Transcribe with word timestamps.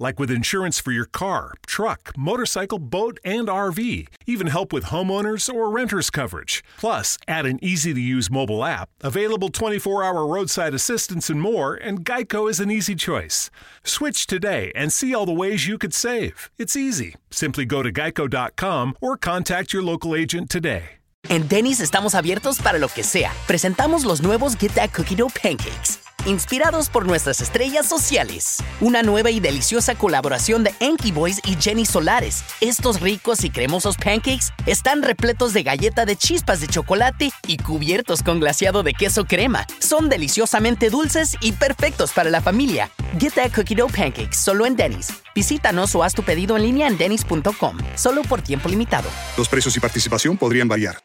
Like 0.00 0.18
with 0.18 0.30
insurance 0.30 0.80
for 0.80 0.92
your 0.92 1.04
car, 1.04 1.52
truck, 1.66 2.12
motorcycle, 2.16 2.78
boat, 2.78 3.20
and 3.22 3.48
RV. 3.48 4.08
Even 4.26 4.46
help 4.46 4.72
with 4.72 4.84
homeowners 4.84 5.52
or 5.52 5.68
renters 5.68 6.08
coverage. 6.08 6.64
Plus, 6.78 7.18
add 7.28 7.44
an 7.44 7.62
easy 7.62 7.92
to 7.92 8.00
use 8.00 8.30
mobile 8.30 8.64
app, 8.64 8.88
available 9.02 9.50
24 9.50 10.02
hour 10.02 10.26
roadside 10.26 10.72
assistance, 10.72 11.28
and 11.28 11.42
more, 11.42 11.74
and 11.74 12.02
Geico 12.02 12.48
is 12.48 12.60
an 12.60 12.70
easy 12.70 12.94
choice. 12.94 13.50
Switch 13.84 14.26
today 14.26 14.72
and 14.74 14.90
see 14.90 15.14
all 15.14 15.26
the 15.26 15.32
ways 15.32 15.68
you 15.68 15.76
could 15.76 15.92
save. 15.92 16.50
It's 16.56 16.76
easy. 16.76 17.16
Simply 17.30 17.66
go 17.66 17.82
to 17.82 17.92
geico.com 17.92 18.96
or 19.02 19.18
contact 19.18 19.74
your 19.74 19.82
local 19.82 20.16
agent 20.16 20.48
today. 20.48 20.96
En 21.28 21.46
Denny's 21.48 21.80
estamos 21.80 22.14
abiertos 22.14 22.60
para 22.62 22.78
lo 22.78 22.88
que 22.88 23.02
sea. 23.02 23.32
Presentamos 23.46 24.04
los 24.04 24.22
nuevos 24.22 24.56
Get 24.56 24.74
That 24.74 24.92
Cookie 24.92 25.14
Dough 25.14 25.32
Pancakes, 25.34 25.98
inspirados 26.26 26.88
por 26.88 27.06
nuestras 27.06 27.40
estrellas 27.40 27.86
sociales. 27.86 28.58
Una 28.80 29.02
nueva 29.02 29.30
y 29.30 29.40
deliciosa 29.40 29.94
colaboración 29.94 30.64
de 30.64 30.74
Enki 30.80 31.12
Boys 31.12 31.40
y 31.44 31.56
Jenny 31.56 31.86
Solares. 31.86 32.44
Estos 32.60 33.00
ricos 33.00 33.44
y 33.44 33.50
cremosos 33.50 33.96
pancakes 33.96 34.52
están 34.66 35.02
repletos 35.02 35.52
de 35.52 35.62
galleta 35.62 36.04
de 36.04 36.16
chispas 36.16 36.60
de 36.60 36.68
chocolate 36.68 37.30
y 37.46 37.56
cubiertos 37.56 38.22
con 38.22 38.40
glaseado 38.40 38.82
de 38.82 38.94
queso 38.94 39.24
crema. 39.24 39.66
Son 39.78 40.08
deliciosamente 40.08 40.90
dulces 40.90 41.36
y 41.40 41.52
perfectos 41.52 42.12
para 42.12 42.30
la 42.30 42.40
familia. 42.40 42.90
Get 43.18 43.34
That 43.34 43.52
Cookie 43.54 43.74
Dough 43.74 43.92
Pancakes 43.92 44.36
solo 44.36 44.66
en 44.66 44.76
Denny's. 44.76 45.12
Visítanos 45.34 45.94
o 45.94 46.02
haz 46.02 46.14
tu 46.14 46.22
pedido 46.22 46.56
en 46.56 46.62
línea 46.62 46.86
en 46.86 46.98
denny's.com. 46.98 47.78
Solo 47.94 48.22
por 48.22 48.42
tiempo 48.42 48.68
limitado. 48.68 49.08
Los 49.36 49.48
precios 49.48 49.76
y 49.76 49.80
participación 49.80 50.36
podrían 50.36 50.68
variar. 50.68 51.02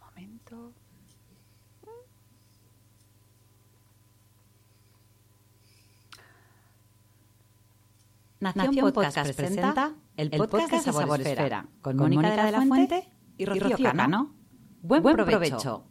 Momento. 0.00 0.74
Nación, 8.40 8.74
Podcast, 8.92 9.36
presenta 9.36 9.92
el 10.16 10.30
podcast, 10.30 10.72
de 10.72 10.80
Sabor 10.80 11.20
Esfera, 11.20 11.66
con 11.82 11.96
Mónica 11.96 12.44
de 12.46 12.52
la 12.52 12.62
Fuente 12.62 13.12
y 13.36 13.44
Rocío, 13.44 13.76
Cano. 13.76 14.34
Buen, 14.80 15.02
provecho. 15.02 15.84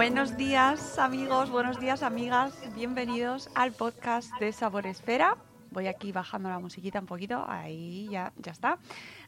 Buenos 0.00 0.38
días 0.38 0.98
amigos, 0.98 1.50
buenos 1.50 1.78
días 1.78 2.02
amigas, 2.02 2.54
bienvenidos 2.74 3.50
al 3.54 3.72
podcast 3.72 4.32
de 4.40 4.50
Sabor 4.50 4.86
Esfera. 4.86 5.36
Voy 5.72 5.88
aquí 5.88 6.10
bajando 6.10 6.48
la 6.48 6.58
musiquita 6.58 7.00
un 7.00 7.04
poquito, 7.04 7.44
ahí 7.46 8.08
ya, 8.10 8.32
ya 8.38 8.50
está. 8.50 8.78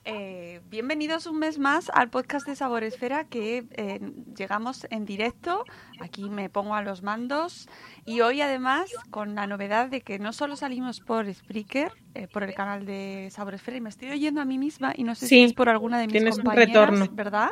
Eh, 0.06 0.62
bienvenidos 0.70 1.26
un 1.26 1.38
mes 1.40 1.58
más 1.58 1.90
al 1.92 2.08
podcast 2.08 2.46
de 2.46 2.56
Sabor 2.56 2.84
Esfera 2.84 3.24
que 3.24 3.66
eh, 3.72 4.00
llegamos 4.34 4.86
en 4.88 5.04
directo. 5.04 5.62
Aquí 6.00 6.30
me 6.30 6.48
pongo 6.48 6.74
a 6.74 6.80
los 6.80 7.02
mandos 7.02 7.68
y 8.06 8.22
hoy 8.22 8.40
además 8.40 8.90
con 9.10 9.34
la 9.34 9.46
novedad 9.46 9.90
de 9.90 10.00
que 10.00 10.18
no 10.18 10.32
solo 10.32 10.56
salimos 10.56 11.00
por 11.00 11.30
Spreaker, 11.30 11.92
eh, 12.14 12.28
por 12.28 12.44
el 12.44 12.54
canal 12.54 12.86
de 12.86 13.28
Sabor 13.30 13.52
Esfera 13.52 13.76
y 13.76 13.82
me 13.82 13.90
estoy 13.90 14.08
oyendo 14.08 14.40
a 14.40 14.46
mí 14.46 14.56
misma 14.56 14.94
y 14.96 15.04
no 15.04 15.14
sé 15.16 15.26
si 15.26 15.42
es 15.42 15.52
por 15.52 15.68
alguna 15.68 15.98
de 15.98 16.06
mis 16.06 16.12
tienes 16.12 16.38
un 16.38 16.44
compañeras, 16.44 16.68
retorno. 16.88 17.08
¿verdad? 17.12 17.50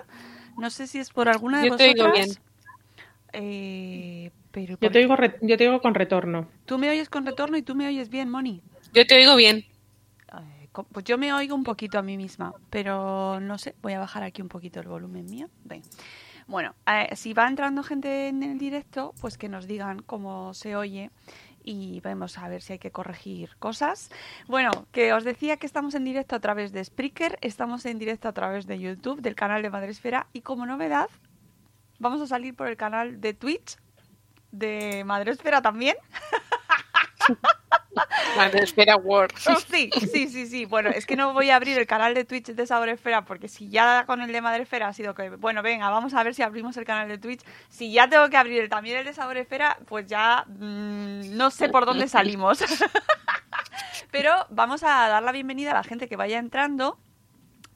No 0.56 0.70
sé 0.70 0.86
si 0.86 0.98
es 0.98 1.10
por 1.10 1.28
alguna 1.28 1.60
de 1.60 1.68
Yo 1.68 1.76
te 1.76 1.84
oigo 1.84 2.04
vosotras. 2.04 2.26
bien. 2.26 2.49
Eh, 3.32 4.30
pero 4.50 4.76
Yo 4.80 4.90
te, 4.90 4.98
digo 4.98 5.14
yo 5.42 5.56
te 5.56 5.64
digo 5.64 5.80
con 5.80 5.94
retorno. 5.94 6.48
Tú 6.66 6.78
me 6.78 6.90
oyes 6.90 7.08
con 7.08 7.24
retorno 7.24 7.56
y 7.56 7.62
tú 7.62 7.74
me 7.74 7.86
oyes 7.86 8.08
bien, 8.08 8.30
Moni. 8.30 8.62
Yo 8.92 9.06
te 9.06 9.16
oigo 9.16 9.36
bien. 9.36 9.64
Eh, 10.32 10.68
Pues 10.92 11.04
yo 11.04 11.18
me 11.18 11.32
oigo 11.32 11.54
un 11.54 11.64
poquito 11.64 11.98
a 11.98 12.02
mí 12.02 12.16
misma, 12.16 12.54
pero 12.70 13.38
no 13.40 13.58
sé, 13.58 13.74
voy 13.82 13.92
a 13.92 13.98
bajar 13.98 14.22
aquí 14.22 14.42
un 14.42 14.48
poquito 14.48 14.80
el 14.80 14.88
volumen 14.88 15.26
mío. 15.26 15.48
Ven. 15.64 15.82
Bueno, 16.46 16.74
eh, 16.86 17.14
si 17.14 17.32
va 17.32 17.46
entrando 17.46 17.84
gente 17.84 18.26
en 18.26 18.42
el 18.42 18.58
directo, 18.58 19.14
pues 19.20 19.38
que 19.38 19.48
nos 19.48 19.68
digan 19.68 20.02
cómo 20.02 20.52
se 20.52 20.74
oye 20.74 21.10
y 21.62 22.00
vamos 22.00 22.38
a 22.38 22.48
ver 22.48 22.62
si 22.62 22.72
hay 22.72 22.78
que 22.80 22.90
corregir 22.90 23.50
cosas. 23.58 24.10
Bueno, 24.48 24.70
que 24.90 25.12
os 25.12 25.22
decía 25.24 25.58
que 25.58 25.66
estamos 25.66 25.94
en 25.94 26.04
directo 26.04 26.34
a 26.34 26.40
través 26.40 26.72
de 26.72 26.84
Spreaker, 26.84 27.38
estamos 27.40 27.86
en 27.86 27.98
directo 27.98 28.26
a 28.28 28.32
través 28.32 28.66
de 28.66 28.78
YouTube, 28.80 29.20
del 29.20 29.34
canal 29.36 29.62
de 29.62 29.70
Madresfera 29.70 30.26
y 30.32 30.40
como 30.40 30.66
novedad, 30.66 31.08
vamos 32.00 32.20
a 32.20 32.26
salir 32.26 32.56
por 32.56 32.66
el 32.66 32.76
canal 32.76 33.20
de 33.20 33.34
Twitch 33.34 33.76
de 34.50 35.04
Madresfera 35.04 35.62
también. 35.62 35.96
Madre 38.36 38.62
espera 38.62 38.96
Word. 39.02 39.32
Oh, 39.48 39.60
sí, 39.60 39.90
sí, 40.10 40.28
sí, 40.28 40.46
sí. 40.46 40.64
Bueno, 40.64 40.90
es 40.90 41.06
que 41.06 41.14
no 41.14 41.32
voy 41.32 41.50
a 41.50 41.56
abrir 41.56 41.78
el 41.78 41.86
canal 41.86 42.14
de 42.14 42.24
Twitch 42.24 42.46
de 42.46 42.66
Sabor 42.66 42.88
Esfera 42.88 43.24
porque 43.24 43.46
si 43.46 43.68
ya 43.68 44.04
con 44.06 44.20
el 44.20 44.32
de 44.32 44.40
Madre 44.40 44.62
Esfera 44.62 44.88
ha 44.88 44.92
sido 44.92 45.14
que, 45.14 45.30
bueno, 45.30 45.62
venga, 45.62 45.90
vamos 45.90 46.14
a 46.14 46.22
ver 46.22 46.34
si 46.34 46.42
abrimos 46.42 46.76
el 46.76 46.84
canal 46.84 47.08
de 47.08 47.18
Twitch. 47.18 47.42
Si 47.68 47.92
ya 47.92 48.08
tengo 48.08 48.28
que 48.28 48.36
abrir 48.36 48.68
también 48.68 48.98
el 48.98 49.04
de 49.04 49.12
Sabor 49.12 49.36
Esfera, 49.36 49.78
pues 49.86 50.06
ya 50.06 50.44
mm, 50.48 51.36
no 51.36 51.50
sé 51.50 51.68
por 51.68 51.86
dónde 51.86 52.08
salimos. 52.08 52.64
Pero 54.10 54.32
vamos 54.50 54.82
a 54.82 55.08
dar 55.08 55.22
la 55.22 55.32
bienvenida 55.32 55.70
a 55.70 55.74
la 55.74 55.84
gente 55.84 56.08
que 56.08 56.16
vaya 56.16 56.38
entrando. 56.38 56.98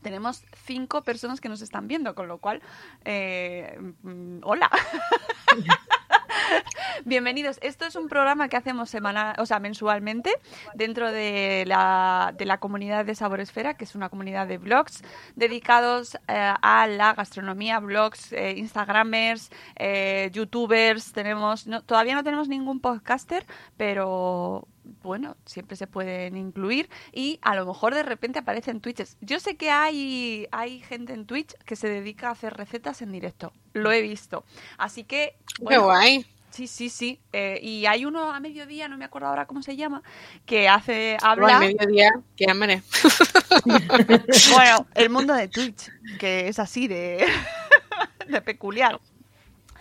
Tenemos 0.04 0.44
cinco 0.66 1.02
personas 1.02 1.40
que 1.40 1.48
nos 1.48 1.62
están 1.62 1.88
viendo, 1.88 2.14
con 2.14 2.28
lo 2.28 2.36
cual, 2.36 2.60
eh, 3.06 3.78
mm, 4.02 4.40
hola. 4.42 4.70
Bienvenidos. 7.06 7.58
Esto 7.62 7.86
es 7.86 7.96
un 7.96 8.08
programa 8.08 8.50
que 8.50 8.58
hacemos 8.58 8.90
semanal, 8.90 9.34
o 9.38 9.46
sea, 9.46 9.60
mensualmente 9.60 10.30
dentro 10.74 11.10
de 11.10 11.64
la, 11.66 12.34
de 12.36 12.44
la 12.44 12.58
comunidad 12.58 13.06
de 13.06 13.14
Sabor 13.14 13.40
Esfera, 13.40 13.78
que 13.78 13.84
es 13.84 13.94
una 13.94 14.10
comunidad 14.10 14.46
de 14.46 14.58
blogs 14.58 15.02
dedicados 15.36 16.16
eh, 16.28 16.52
a 16.60 16.86
la 16.86 17.14
gastronomía, 17.14 17.80
blogs, 17.80 18.30
eh, 18.34 18.58
instagramers, 18.58 19.50
eh, 19.76 20.28
youtubers. 20.34 21.14
Tenemos, 21.14 21.66
todavía 21.86 22.14
no 22.14 22.24
tenemos 22.24 22.48
ningún 22.48 22.80
podcaster, 22.80 23.46
pero 23.78 24.68
bueno, 25.02 25.36
siempre 25.44 25.76
se 25.76 25.86
pueden 25.86 26.36
incluir 26.36 26.88
y 27.12 27.38
a 27.42 27.54
lo 27.54 27.66
mejor 27.66 27.94
de 27.94 28.02
repente 28.02 28.38
aparecen 28.38 28.80
Twitches. 28.80 29.16
Yo 29.20 29.40
sé 29.40 29.56
que 29.56 29.70
hay, 29.70 30.46
hay 30.52 30.80
gente 30.80 31.12
en 31.12 31.26
Twitch 31.26 31.54
que 31.64 31.76
se 31.76 31.88
dedica 31.88 32.28
a 32.28 32.32
hacer 32.32 32.54
recetas 32.54 33.02
en 33.02 33.12
directo. 33.12 33.52
Lo 33.72 33.92
he 33.92 34.02
visto. 34.02 34.44
Así 34.78 35.04
que... 35.04 35.36
Qué 35.56 35.64
bueno, 35.64 35.84
guay. 35.84 36.26
Sí, 36.54 36.68
sí, 36.68 36.88
sí. 36.88 37.20
Eh, 37.32 37.58
y 37.60 37.86
hay 37.86 38.04
uno 38.04 38.32
a 38.32 38.38
mediodía, 38.38 38.86
no 38.86 38.96
me 38.96 39.04
acuerdo 39.04 39.26
ahora 39.26 39.44
cómo 39.44 39.60
se 39.60 39.74
llama, 39.74 40.04
que 40.46 40.68
hace, 40.68 41.16
habla, 41.20 41.58
mediodía, 41.58 42.12
qué 42.36 42.48
hambre. 42.48 42.80
bueno, 44.54 44.86
el 44.94 45.10
mundo 45.10 45.34
de 45.34 45.48
Twitch, 45.48 45.90
que 46.20 46.46
es 46.46 46.60
así 46.60 46.86
de, 46.86 47.26
de 48.28 48.40
peculiar. 48.40 49.00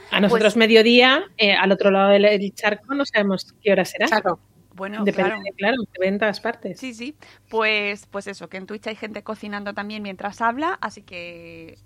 A 0.10 0.20
nosotros 0.20 0.54
Pues- 0.54 0.58
mediodía, 0.58 1.24
eh, 1.38 1.54
al 1.54 1.72
otro 1.72 1.92
lado 1.92 2.10
del 2.10 2.54
charco, 2.56 2.96
no 2.96 3.06
sabemos 3.06 3.54
qué 3.62 3.72
hora 3.72 3.86
será. 3.86 4.08
Claro. 4.08 4.40
Bueno, 4.76 5.04
Depende, 5.04 5.32
claro. 5.32 5.54
claro, 5.58 5.78
se 5.92 6.00
ve 6.00 6.08
en 6.08 6.20
todas 6.20 6.40
partes. 6.40 6.80
Sí, 6.80 6.94
sí. 6.94 7.16
Pues, 7.50 8.08
pues 8.08 8.28
eso, 8.28 8.50
que 8.50 8.58
en 8.58 8.66
Twitch 8.66 8.88
hay 8.88 8.96
gente 8.96 9.24
cocinando 9.24 9.74
también 9.74 10.02
mientras 10.02 10.42
habla, 10.42 10.78
así 10.82 11.04
que 11.04 11.78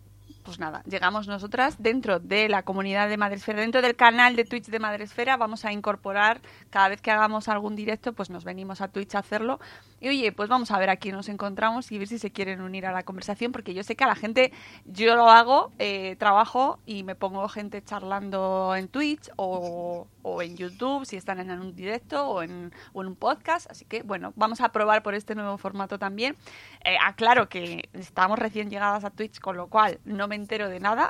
pues 0.47 0.59
nada, 0.59 0.81
llegamos 0.89 1.27
nosotras 1.27 1.75
dentro 1.77 2.21
de 2.21 2.47
la 2.47 2.63
comunidad 2.63 3.09
de 3.09 3.17
Madresfera, 3.17 3.59
dentro 3.59 3.81
del 3.81 3.97
canal 3.97 4.37
de 4.37 4.45
Twitch 4.45 4.67
de 4.67 4.79
Madresfera, 4.79 5.35
vamos 5.35 5.65
a 5.65 5.73
incorporar 5.73 6.39
cada 6.69 6.87
vez 6.87 7.01
que 7.01 7.11
hagamos 7.11 7.49
algún 7.49 7.75
directo, 7.75 8.13
pues 8.13 8.29
nos 8.29 8.45
venimos 8.45 8.79
a 8.79 8.87
Twitch 8.87 9.15
a 9.15 9.19
hacerlo. 9.19 9.59
Y 9.99 10.07
oye, 10.07 10.31
pues 10.31 10.47
vamos 10.47 10.71
a 10.71 10.79
ver 10.79 10.89
a 10.89 10.95
quién 10.95 11.15
nos 11.15 11.27
encontramos 11.27 11.91
y 11.91 11.97
ver 11.97 12.07
si 12.07 12.17
se 12.17 12.31
quieren 12.31 12.61
unir 12.61 12.85
a 12.85 12.93
la 12.93 13.03
conversación, 13.03 13.51
porque 13.51 13.73
yo 13.73 13.83
sé 13.83 13.97
que 13.97 14.05
a 14.05 14.07
la 14.07 14.15
gente, 14.15 14.53
yo 14.85 15.17
lo 15.17 15.29
hago, 15.29 15.73
eh, 15.79 16.15
trabajo 16.15 16.79
y 16.85 17.03
me 17.03 17.15
pongo 17.15 17.49
gente 17.49 17.83
charlando 17.83 18.73
en 18.77 18.87
Twitch 18.87 19.29
o, 19.35 20.07
o 20.27 20.41
en 20.41 20.57
YouTube, 20.57 21.05
si 21.05 21.15
están 21.15 21.39
en 21.39 21.49
un 21.51 21.75
directo 21.75 22.27
o 22.27 22.43
en, 22.43 22.73
un 22.93 23.15
podcast. 23.15 23.69
Así 23.71 23.85
que 23.85 24.03
bueno, 24.03 24.33
vamos 24.35 24.61
a 24.61 24.69
probar 24.69 25.03
por 25.03 25.13
este 25.13 25.35
nuevo 25.35 25.57
formato 25.57 25.97
también. 25.97 26.35
Eh, 26.83 26.97
aclaro 27.01 27.47
que 27.49 27.89
estamos 27.93 28.37
recién 28.37 28.69
llegadas 28.69 29.03
a 29.03 29.09
Twitch, 29.09 29.39
con 29.39 29.55
lo 29.55 29.67
cual 29.67 29.99
no 30.05 30.27
me 30.27 30.35
entero 30.35 30.69
de 30.69 30.79
nada. 30.79 31.09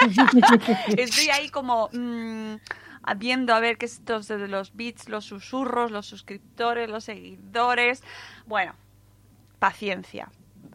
Estoy 0.96 1.28
ahí 1.28 1.48
como 1.50 1.90
mm, 1.92 2.54
viendo 3.18 3.54
a 3.54 3.60
ver 3.60 3.76
qué 3.76 3.86
es 3.86 3.94
esto 3.98 4.20
de 4.20 4.48
los 4.48 4.74
bits, 4.74 5.08
los 5.08 5.24
susurros, 5.24 5.90
los 5.90 6.06
suscriptores, 6.06 6.88
los 6.88 7.04
seguidores. 7.04 8.02
Bueno, 8.46 8.74
paciencia. 9.58 10.30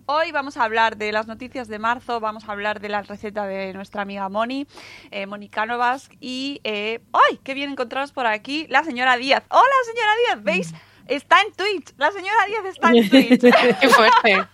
Hoy 0.07 0.31
vamos 0.31 0.57
a 0.57 0.63
hablar 0.63 0.97
de 0.97 1.11
las 1.11 1.27
noticias 1.27 1.67
de 1.67 1.79
marzo, 1.79 2.19
vamos 2.19 2.47
a 2.47 2.51
hablar 2.51 2.79
de 2.81 2.89
la 2.89 3.01
receta 3.03 3.45
de 3.45 3.73
nuestra 3.73 4.01
amiga 4.01 4.27
Moni, 4.29 4.67
eh, 5.11 5.25
Moni 5.25 5.47
Cánovas 5.49 6.09
y... 6.19 6.59
eh, 6.63 6.99
¡Ay! 7.13 7.39
¡Qué 7.43 7.53
bien 7.53 7.71
encontraros 7.71 8.11
por 8.11 8.25
aquí! 8.25 8.65
La 8.69 8.83
señora 8.83 9.15
Díaz. 9.17 9.43
¡Hola, 9.49 9.63
señora 9.85 10.11
Díaz! 10.25 10.43
¿Veis? 10.43 10.73
Está 11.07 11.41
en 11.41 11.53
Twitch. 11.53 11.93
La 11.97 12.11
señora 12.11 12.45
Díaz 12.47 12.65
está 12.65 12.89
en 12.91 13.09
Twitch. 13.09 13.41
Qué 13.81 13.89
fuerte. 13.89 14.47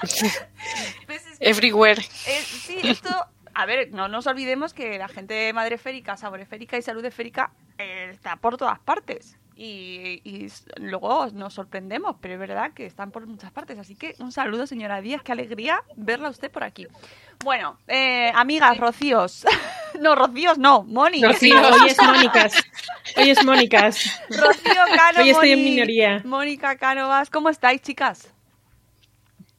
Pues 0.00 1.26
es 1.26 1.38
que- 1.38 1.48
Everywhere. 1.50 2.00
Eh, 2.26 2.42
sí, 2.44 2.78
esto. 2.84 3.10
A 3.54 3.66
ver, 3.66 3.90
no 3.92 4.08
nos 4.08 4.26
olvidemos 4.26 4.72
que 4.74 4.96
la 4.98 5.08
gente 5.08 5.34
de 5.34 5.52
Madre 5.52 5.76
Férica, 5.76 6.16
Sabor 6.16 6.40
Esférica 6.40 6.78
y 6.78 6.82
Salud 6.82 7.04
Esférica 7.04 7.50
eh, 7.78 8.08
está 8.12 8.36
por 8.36 8.56
todas 8.56 8.78
partes. 8.78 9.36
Y, 9.56 10.50
luego 10.76 11.26
nos 11.32 11.54
sorprendemos, 11.54 12.16
pero 12.20 12.34
es 12.34 12.40
verdad 12.40 12.72
que 12.72 12.86
están 12.86 13.10
por 13.10 13.26
muchas 13.26 13.52
partes. 13.52 13.78
Así 13.78 13.94
que 13.94 14.14
un 14.18 14.32
saludo, 14.32 14.66
señora 14.66 15.00
Díaz, 15.00 15.22
qué 15.22 15.32
alegría 15.32 15.82
verla 15.96 16.30
usted 16.30 16.50
por 16.50 16.64
aquí. 16.64 16.86
Bueno, 17.44 17.78
eh, 17.86 18.32
amigas, 18.34 18.78
Rocíos. 18.78 19.44
no, 20.00 20.14
Rocíos 20.14 20.58
no, 20.58 20.82
Moni. 20.84 21.22
Rocío, 21.22 21.60
hoy 21.82 21.90
es 21.90 21.98
Mónicas. 21.98 22.54
Hoy 23.16 23.30
es 23.30 23.44
Mónicas. 23.44 24.20
Rocío 24.30 24.82
Cano, 24.96 25.20
Hoy 25.20 25.30
estoy 25.30 25.52
en 25.52 25.64
minoría. 25.64 26.22
Mónica 26.24 26.76
Cánovas, 26.76 27.28
¿cómo 27.28 27.48
estáis, 27.50 27.82
chicas? 27.82 28.32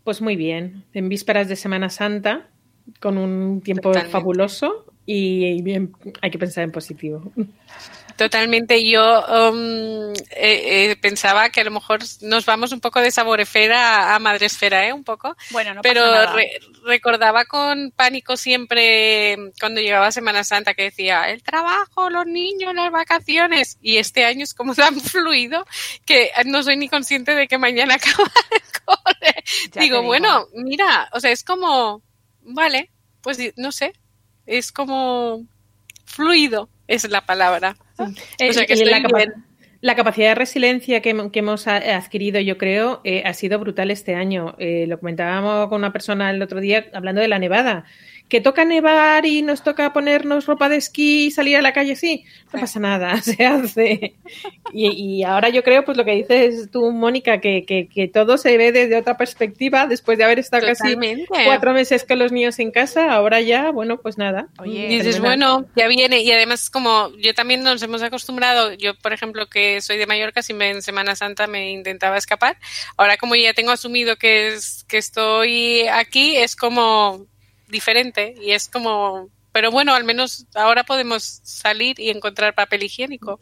Pues 0.04 0.22
muy 0.22 0.36
bien, 0.36 0.84
en 0.94 1.10
vísperas 1.10 1.48
de 1.48 1.56
Semana 1.56 1.90
Santa, 1.90 2.48
con 3.00 3.20
un 3.20 3.62
tiempo 3.62 3.90
Totalmente. 3.90 4.12
fabuloso 4.12 4.91
y 5.06 5.62
bien, 5.62 5.94
hay 6.22 6.32
que 6.32 6.38
pensar 6.40 6.64
en 6.64 6.72
positivo. 6.72 7.32
Totalmente. 8.18 8.88
Yo 8.88 9.24
um, 9.52 10.12
eh, 10.32 10.92
eh, 10.92 10.96
pensaba 11.02 11.50
que 11.50 11.62
a 11.62 11.64
lo 11.64 11.72
mejor 11.72 12.02
nos 12.22 12.46
vamos 12.46 12.72
un 12.72 12.80
poco 12.80 13.00
de 13.00 13.10
saboresfera 13.10 14.14
a 14.14 14.20
madresfera, 14.20 14.86
¿eh? 14.88 14.94
Un 14.94 15.04
poco. 15.04 15.36
Bueno, 15.50 15.74
no 15.74 15.82
Pero 15.82 16.02
pasa 16.02 16.14
nada. 16.26 16.34
re- 16.36 16.60
recordaba 16.86 17.46
con 17.46 17.92
pánico 17.96 18.38
siempre 18.38 19.38
cuando 19.60 19.82
llegaba 19.82 20.12
Semana 20.12 20.44
Santa 20.44 20.74
que 20.76 20.84
decía 20.84 21.30
el 21.32 21.42
trabajo, 21.42 22.10
los 22.12 22.28
niños, 22.28 22.76
las 22.76 22.92
vacaciones. 22.92 23.78
Y 23.82 23.98
este 23.98 24.26
año 24.26 24.44
es 24.44 24.54
como 24.54 24.76
tan 24.76 25.00
fluido 25.00 25.66
que 26.06 26.30
no 26.46 26.62
soy 26.62 26.78
ni 26.78 26.90
consciente 26.90 27.34
de 27.34 27.48
que 27.48 27.58
mañana 27.58 27.96
acaba 27.96 28.30
el 28.52 28.62
cole. 28.86 29.44
Digo. 29.80 30.04
bueno, 30.04 30.46
mira, 30.54 31.10
o 31.14 31.20
sea, 31.20 31.32
es 31.32 31.44
como, 31.44 32.04
vale, 32.42 32.92
pues 33.22 33.40
no 33.56 33.72
sé, 33.72 33.94
es 34.46 34.72
como 34.72 35.46
fluido, 36.06 36.70
es 36.88 37.08
la 37.10 37.22
palabra. 37.22 37.76
O 37.98 38.06
sea, 38.54 38.66
que 38.66 38.74
Eh, 38.74 38.76
estoy 38.76 38.90
la, 38.92 39.02
capa- 39.02 39.18
bien. 39.18 39.34
la 39.82 39.96
capacidad 39.96 40.30
de 40.30 40.36
resiliencia 40.36 41.02
que, 41.02 41.16
hem- 41.16 41.32
que 41.32 41.40
hemos 41.40 41.68
adquirido, 41.68 42.40
yo 42.40 42.58
creo, 42.58 43.02
eh, 43.04 43.24
ha 43.26 43.34
sido 43.34 43.60
brutal 43.60 43.92
este 43.92 44.16
año. 44.16 44.56
Eh, 44.60 44.86
lo 44.88 45.00
comentábamos 45.00 45.70
con 45.70 45.80
una 45.80 45.94
persona 45.94 46.30
el 46.32 46.42
otro 46.42 46.60
día 46.60 46.88
hablando 46.94 47.22
de 47.22 47.28
la 47.28 47.40
nevada. 47.40 47.86
Que 48.32 48.40
toca 48.40 48.64
nevar 48.64 49.26
y 49.26 49.42
nos 49.42 49.62
toca 49.62 49.92
ponernos 49.92 50.46
ropa 50.46 50.70
de 50.70 50.78
esquí 50.78 51.26
y 51.26 51.32
salir 51.32 51.58
a 51.58 51.62
la 51.62 51.74
calle, 51.74 51.98
sí, 51.98 52.24
no 52.54 52.62
pasa 52.62 52.80
nada, 52.80 53.22
se 53.22 53.46
hace. 53.46 54.16
Y, 54.72 54.88
y 54.90 55.24
ahora 55.24 55.50
yo 55.50 55.64
creo, 55.64 55.84
pues 55.84 55.98
lo 55.98 56.06
que 56.06 56.16
dices 56.16 56.70
tú, 56.72 56.92
Mónica, 56.94 57.42
que, 57.42 57.66
que, 57.66 57.90
que 57.94 58.08
todo 58.08 58.38
se 58.38 58.56
ve 58.56 58.72
desde 58.72 58.96
otra 58.96 59.18
perspectiva, 59.18 59.86
después 59.86 60.18
de 60.18 60.24
haber 60.24 60.40
estado 60.40 60.66
casi 60.66 60.96
cuatro 61.46 61.74
meses 61.74 62.06
con 62.06 62.20
los 62.20 62.32
niños 62.32 62.58
en 62.60 62.72
casa, 62.72 63.12
ahora 63.12 63.42
ya, 63.42 63.70
bueno, 63.72 64.00
pues 64.00 64.18
nada. 64.18 64.48
Oye, 64.60 64.88
Mm, 64.88 64.92
Y 64.92 64.98
dices, 64.98 65.20
bueno, 65.20 65.66
ya 65.76 65.90
viene. 65.90 66.22
Y 66.22 66.32
además, 66.32 66.70
como 66.70 67.12
yo 67.18 67.34
también 67.34 67.64
nos 67.64 67.84
hemos 67.84 68.02
acostumbrado, 68.02 68.72
yo, 68.76 68.96
por 68.96 69.12
ejemplo, 69.12 69.48
que 69.48 69.82
soy 69.82 69.98
de 69.98 70.08
Mallorca, 70.08 70.42
siempre 70.42 70.70
en 70.70 70.82
Semana 70.82 71.18
Santa 71.18 71.48
me 71.48 71.72
intentaba 71.72 72.18
escapar. 72.18 72.58
Ahora, 72.96 73.18
como 73.18 73.36
ya 73.36 73.54
tengo 73.54 73.72
asumido 73.72 74.16
que, 74.16 74.54
es, 74.54 74.86
que 74.88 74.98
estoy 74.98 75.82
aquí, 75.92 76.38
es 76.38 76.56
como 76.56 77.28
diferente. 77.72 78.36
Y 78.42 78.52
es 78.52 78.70
como. 78.70 79.30
Pero 79.54 79.70
bueno, 79.70 79.94
al 79.94 80.06
menos 80.06 80.46
ahora 80.56 80.86
podemos 80.86 81.42
salir 81.44 82.00
y 82.00 82.10
encontrar 82.10 82.56
papel 82.56 82.84
higiénico 82.84 83.38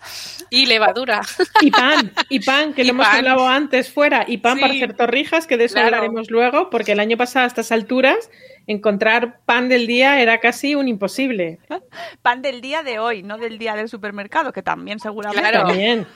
y 0.49 0.65
levadura. 0.65 1.21
Y 1.61 1.69
pan, 1.69 2.11
y 2.29 2.39
pan, 2.39 2.73
que 2.73 2.81
Y 2.81 2.85
lo 2.85 2.93
hemos 2.93 3.05
hablado 3.05 3.47
antes 3.47 3.91
fuera, 3.93 4.25
y 4.27 4.37
pan 4.37 4.55
Sí. 4.55 4.61
para 4.61 4.73
hacer 4.73 4.95
torrijas, 4.95 5.45
que 5.45 5.55
de 5.55 5.65
eso 5.65 5.75
Claro. 5.75 5.97
hablaremos 5.97 6.31
luego, 6.31 6.71
porque 6.71 6.93
el 6.93 6.99
año 6.99 7.15
pasado 7.15 7.43
a 7.43 7.47
estas 7.47 7.71
alturas 7.71 8.31
encontrar 8.65 9.39
pan 9.45 9.69
del 9.69 9.85
día 9.85 10.19
era 10.19 10.39
casi 10.39 10.73
un 10.73 10.87
imposible. 10.87 11.59
Pan 12.23 12.41
del 12.41 12.61
día 12.61 12.81
de 12.81 12.97
hoy, 12.97 13.21
no 13.21 13.37
del 13.37 13.59
día 13.59 13.75
del 13.75 13.87
supermercado, 13.87 14.51
que 14.51 14.63
también 14.63 14.99
seguramente. 14.99 15.47
Claro. 15.47 15.67
También, 15.67 16.07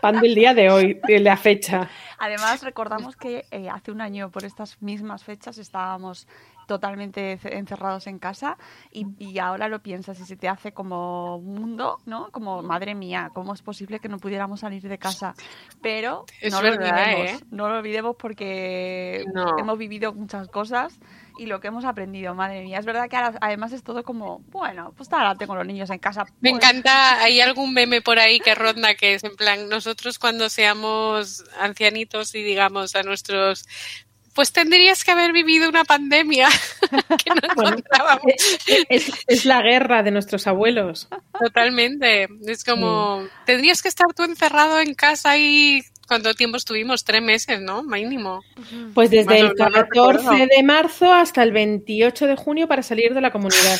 pan 0.00 0.20
del 0.20 0.36
día 0.36 0.54
de 0.54 0.70
hoy, 0.70 1.00
de 1.08 1.18
la 1.18 1.36
fecha. 1.36 1.90
Además, 2.20 2.62
recordamos 2.62 3.16
que 3.16 3.46
eh, 3.50 3.68
hace 3.68 3.90
un 3.90 4.00
año, 4.00 4.30
por 4.30 4.44
estas 4.44 4.80
mismas 4.80 5.24
fechas, 5.24 5.58
estábamos 5.58 6.28
totalmente 6.70 7.36
ce- 7.38 7.56
encerrados 7.56 8.06
en 8.06 8.20
casa 8.20 8.56
y, 8.92 9.04
y 9.18 9.38
ahora 9.40 9.66
lo 9.66 9.82
piensas 9.82 10.20
y 10.20 10.24
se 10.24 10.36
te 10.36 10.48
hace 10.48 10.70
como 10.72 11.40
mundo, 11.40 11.98
¿no? 12.06 12.30
Como, 12.30 12.62
madre 12.62 12.94
mía, 12.94 13.30
¿cómo 13.34 13.54
es 13.54 13.60
posible 13.62 13.98
que 13.98 14.08
no 14.08 14.18
pudiéramos 14.18 14.60
salir 14.60 14.82
de 14.88 14.98
casa? 14.98 15.34
Pero 15.82 16.24
Es 16.40 16.52
no 16.52 16.62
verdad, 16.62 16.78
lo 16.78 17.18
olvidemos, 17.18 17.42
¿eh? 17.42 17.44
no 17.50 17.68
lo 17.68 17.78
olvidemos 17.78 18.14
porque 18.16 19.24
No. 19.34 19.58
hemos 19.58 19.78
vivido 19.78 20.12
muchas 20.12 20.46
cosas 20.48 20.96
y 21.38 21.46
lo 21.46 21.58
que 21.58 21.68
hemos 21.68 21.84
aprendido, 21.84 22.34
madre 22.36 22.62
mía. 22.62 22.78
Es 22.78 22.86
verdad 22.86 23.08
que 23.08 23.16
ahora, 23.16 23.36
además 23.40 23.72
es 23.72 23.82
todo 23.82 24.04
como, 24.04 24.38
bueno, 24.52 24.92
pues 24.96 25.12
ahora 25.12 25.34
tengo 25.34 25.56
los 25.56 25.66
niños 25.66 25.90
en 25.90 25.98
casa. 25.98 26.24
Me 26.40 26.50
pues, 26.50 26.62
encanta, 26.62 27.20
hay 27.22 27.40
algún 27.40 27.72
meme 27.74 28.00
por 28.00 28.18
ahí 28.20 28.38
que 28.40 28.54
ronda 28.54 28.94
que 28.94 29.14
es 29.14 29.24
en 29.24 29.34
plan, 29.36 29.68
nosotros 29.68 30.18
cuando 30.18 30.48
seamos 30.48 31.44
ancianitos 31.58 32.34
y 32.34 32.42
digamos 32.42 32.94
a 32.94 33.02
nuestros, 33.02 33.66
pues 34.40 34.52
tendrías 34.52 35.04
que 35.04 35.10
haber 35.10 35.34
vivido 35.34 35.68
una 35.68 35.84
pandemia 35.84 36.48
que 37.22 37.30
no 37.30 37.54
Bueno. 37.54 37.76
Es, 38.88 39.12
es 39.26 39.44
la 39.44 39.60
guerra 39.60 40.02
de 40.02 40.12
nuestros 40.12 40.46
abuelos. 40.46 41.10
Totalmente, 41.38 42.26
es 42.46 42.64
como, 42.64 43.28
tendrías 43.44 43.82
que 43.82 43.88
estar 43.88 44.06
tú 44.16 44.22
encerrado 44.22 44.80
en 44.80 44.94
casa 44.94 45.36
y 45.36 45.82
¿cuánto 46.08 46.32
tiempo 46.32 46.56
estuvimos? 46.56 47.04
Tres 47.04 47.20
meses, 47.20 47.60
¿no? 47.60 47.82
Mínimo. 47.82 48.42
Pues 48.94 49.10
desde 49.10 49.40
el 49.40 49.48
no 49.48 49.68
lo 49.68 49.72
14 49.72 49.82
recuerdo. 49.82 50.46
de 50.56 50.62
marzo 50.62 51.12
hasta 51.12 51.42
el 51.42 51.52
28 51.52 52.26
de 52.26 52.36
junio 52.36 52.66
para 52.66 52.82
salir 52.82 53.12
de 53.12 53.20
la 53.20 53.32
comunidad. 53.32 53.78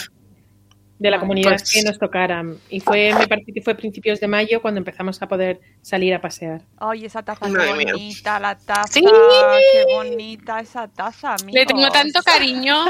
De 1.00 1.10
la 1.10 1.18
comunidad 1.18 1.52
pues- 1.52 1.72
que 1.72 1.82
nos 1.82 1.98
tocaran. 1.98 2.58
Y 2.68 2.78
fue, 2.80 3.12
me 3.18 3.26
parece 3.26 3.52
que 3.52 3.62
fue 3.62 3.74
principios 3.74 4.20
de 4.20 4.28
mayo 4.28 4.60
cuando 4.62 4.78
empezamos 4.78 5.20
a 5.22 5.26
poder 5.26 5.58
salir 5.80 6.14
a 6.14 6.20
pasear. 6.20 6.60
Ay, 6.78 7.06
esa 7.06 7.22
taza 7.22 7.46
qué 7.46 7.52
Madre 7.52 7.74
mía. 7.74 7.92
bonita, 7.94 8.38
la 8.38 8.56
taza, 8.58 8.86
Sí. 8.92 9.00
qué 9.02 9.94
bonita 9.94 10.60
esa 10.60 10.86
taza, 10.88 11.34
amigos. 11.34 11.54
Le 11.54 11.64
tengo 11.66 11.90
tanto 11.90 12.20
cariño. 12.24 12.84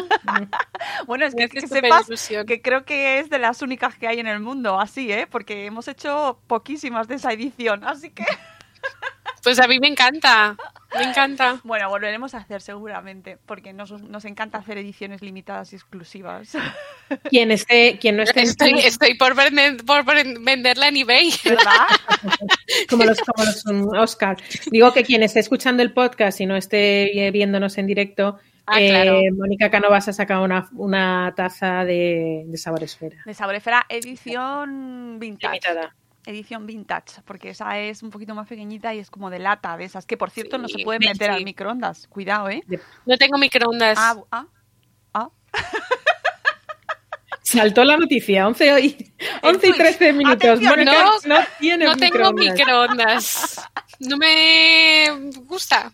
Bueno, 1.07 1.25
es 1.25 1.35
que, 1.35 1.45
hace 1.45 1.55
que 1.55 1.61
súper 1.62 1.85
sepas 1.85 2.09
ilusión. 2.09 2.47
que 2.47 2.61
creo 2.61 2.85
que 2.85 3.21
es 3.21 3.31
de 3.31 3.39
las 3.39 3.62
únicas 3.62 3.95
que 3.97 4.09
hay 4.09 4.19
en 4.19 4.27
el 4.27 4.41
mundo, 4.41 4.81
así, 4.81 5.11
¿eh? 5.13 5.27
Porque 5.31 5.67
hemos 5.67 5.87
hecho 5.89 6.41
poquísimas 6.49 7.06
de 7.09 7.15
esa 7.15 7.33
edición, 7.33 7.85
así 7.85 8.11
que... 8.11 8.25
Pues 9.43 9.59
a 9.59 9.67
mí 9.67 9.79
me 9.79 9.89
encanta, 9.89 10.57
me 10.97 11.05
encanta. 11.05 11.61
Bueno, 11.65 11.89
volveremos 11.89 12.35
a 12.35 12.39
hacer 12.39 12.61
seguramente, 12.61 13.39
porque 13.47 13.73
nos, 13.73 13.91
nos 13.91 14.25
encanta 14.25 14.59
hacer 14.59 14.79
ediciones 14.79 15.23
limitadas 15.23 15.73
y 15.73 15.77
exclusivas. 15.77 16.53
Quien 17.31 17.51
esté, 17.51 17.99
quien 17.99 18.17
no 18.17 18.23
esté 18.23 18.43
Estoy, 18.43 19.15
por, 19.15 19.35
vender, 19.35 19.85
por 19.85 20.05
venderla 20.05 20.89
en 20.89 20.97
eBay. 20.97 21.32
¿Verdad? 21.44 21.87
como 22.89 23.05
los, 23.05 23.20
como 23.20 23.44
los 23.44 23.67
um, 23.67 23.89
Oscar. 23.99 24.37
Digo 24.70 24.93
que 24.93 25.03
quien 25.03 25.25
esté 25.25 25.41
escuchando 25.41 25.82
el 25.82 25.93
podcast 25.93 26.41
y 26.41 26.47
no 26.47 26.55
esté 26.55 27.27
eh, 27.27 27.31
viéndonos 27.32 27.79
en 27.79 27.89
directo, 27.89 28.39
Ah, 28.73 28.81
eh, 28.81 28.89
claro. 28.89 29.20
Mónica 29.37 29.69
Canovas 29.69 30.06
ha 30.06 30.13
sacado 30.13 30.44
una, 30.44 30.69
una 30.75 31.32
taza 31.37 31.85
de, 31.85 32.44
de 32.47 32.56
sabor 32.56 32.85
esfera. 32.85 33.17
De 33.27 33.35
Saborefera, 33.35 33.85
edición 33.89 35.19
vintage. 35.19 35.55
Limitada. 35.55 35.97
Edición 36.31 36.67
vintage, 36.67 37.22
porque 37.25 37.51
esa 37.51 37.79
es 37.79 38.03
un 38.03 38.10
poquito 38.10 38.34
más 38.34 38.49
pequeñita 38.49 38.94
y 38.94 38.99
es 38.99 39.10
como 39.10 39.31
de 39.31 39.39
lata 39.39 39.77
de 39.77 39.84
esas, 39.84 40.06
que 40.06 40.17
por 40.17 40.31
cierto 40.31 40.58
no 40.58 40.69
Sí, 40.69 40.79
se 40.79 40.84
pueden 40.84 41.03
sí. 41.03 41.08
meter 41.08 41.31
al 41.31 41.44
microondas. 41.44 42.06
Cuidado, 42.08 42.49
¿eh? 42.49 42.63
No 43.05 43.17
tengo 43.19 43.37
microondas. 43.39 43.99
Ah, 44.01 44.17
ah, 44.31 44.46
ah. 45.15 45.31
Saltó 47.43 47.82
la 47.82 47.96
noticia, 47.96 48.46
11 48.46 48.81
y, 48.81 49.13
11 49.43 49.67
y 49.67 49.70
Twitch. 49.70 49.77
13 49.77 50.13
minutos. 50.13 50.60
Mónica 50.60 51.05
no, 51.05 51.34
no, 51.34 51.41
tiene 51.58 51.84
no 51.84 51.96
tengo 51.96 52.32
microondas. 52.32 53.60
No 53.99 54.17
me 54.17 55.08
gusta. 55.46 55.93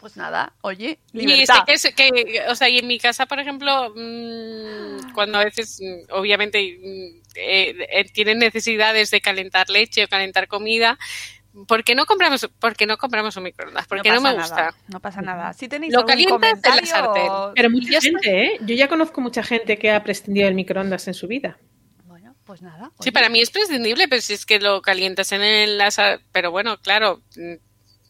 Pues 0.00 0.16
nada, 0.16 0.54
oye, 0.62 0.98
Y 1.12 1.20
sé 1.20 1.26
libertad. 1.26 1.64
que, 1.66 1.72
es- 1.74 1.94
que, 1.94 2.42
o 2.48 2.54
sea, 2.54 2.70
y 2.70 2.78
en 2.78 2.86
mi 2.86 2.98
casa, 2.98 3.26
por 3.26 3.38
ejemplo, 3.38 3.92
mm, 3.94 5.12
cuando 5.12 5.38
a 5.38 5.44
veces, 5.44 5.78
mm, 5.80 6.10
obviamente, 6.12 6.58
mm, 6.80 7.20
eh, 7.36 7.86
eh, 7.92 8.04
tienen 8.12 8.38
necesidades 8.38 9.10
de 9.10 9.20
calentar 9.20 9.68
leche 9.68 10.04
o 10.04 10.08
calentar 10.08 10.48
comida, 10.48 10.98
¿por 11.68 11.84
qué 11.84 11.94
no 11.94 12.06
compramos, 12.06 12.48
por 12.58 12.74
qué 12.76 12.86
no 12.86 12.96
compramos 12.96 13.36
un 13.36 13.42
microondas? 13.42 13.86
Porque 13.86 14.08
no, 14.08 14.22
me 14.22 14.32
gusta. 14.34 14.54
Nada, 14.56 14.74
no 14.88 15.00
pasa 15.00 15.20
nada. 15.20 15.52
Si 15.52 15.68
tenéis 15.68 15.92
Lo 15.92 16.06
calientas 16.06 16.58
en 16.64 16.76
la 16.76 16.86
sartén. 16.86 17.30
Pero 17.54 17.68
Y 17.68 17.72
mucha 17.72 18.00
gente, 18.00 18.44
¿eh? 18.44 18.58
Yo 18.62 18.74
ya 18.74 18.88
conozco 18.88 19.20
mucha 19.20 19.42
gente 19.42 19.78
que 19.78 19.90
ha 19.90 20.02
prescindido 20.02 20.46
del 20.46 20.54
microondas 20.54 21.08
en 21.08 21.14
su 21.14 21.26
vida. 21.26 21.58
Bueno, 22.04 22.34
pues 22.44 22.62
nada. 22.62 22.90
Sí, 23.00 23.10
para 23.10 23.28
mí 23.28 23.40
es 23.42 23.50
prescindible, 23.50 24.08
pero 24.08 24.22
si 24.22 24.32
es 24.32 24.46
que 24.46 24.60
lo 24.60 24.80
calientas 24.80 25.32
en 25.32 25.42
el... 25.42 25.78
Pero 26.32 26.50
bueno, 26.50 26.78
claro, 26.78 27.20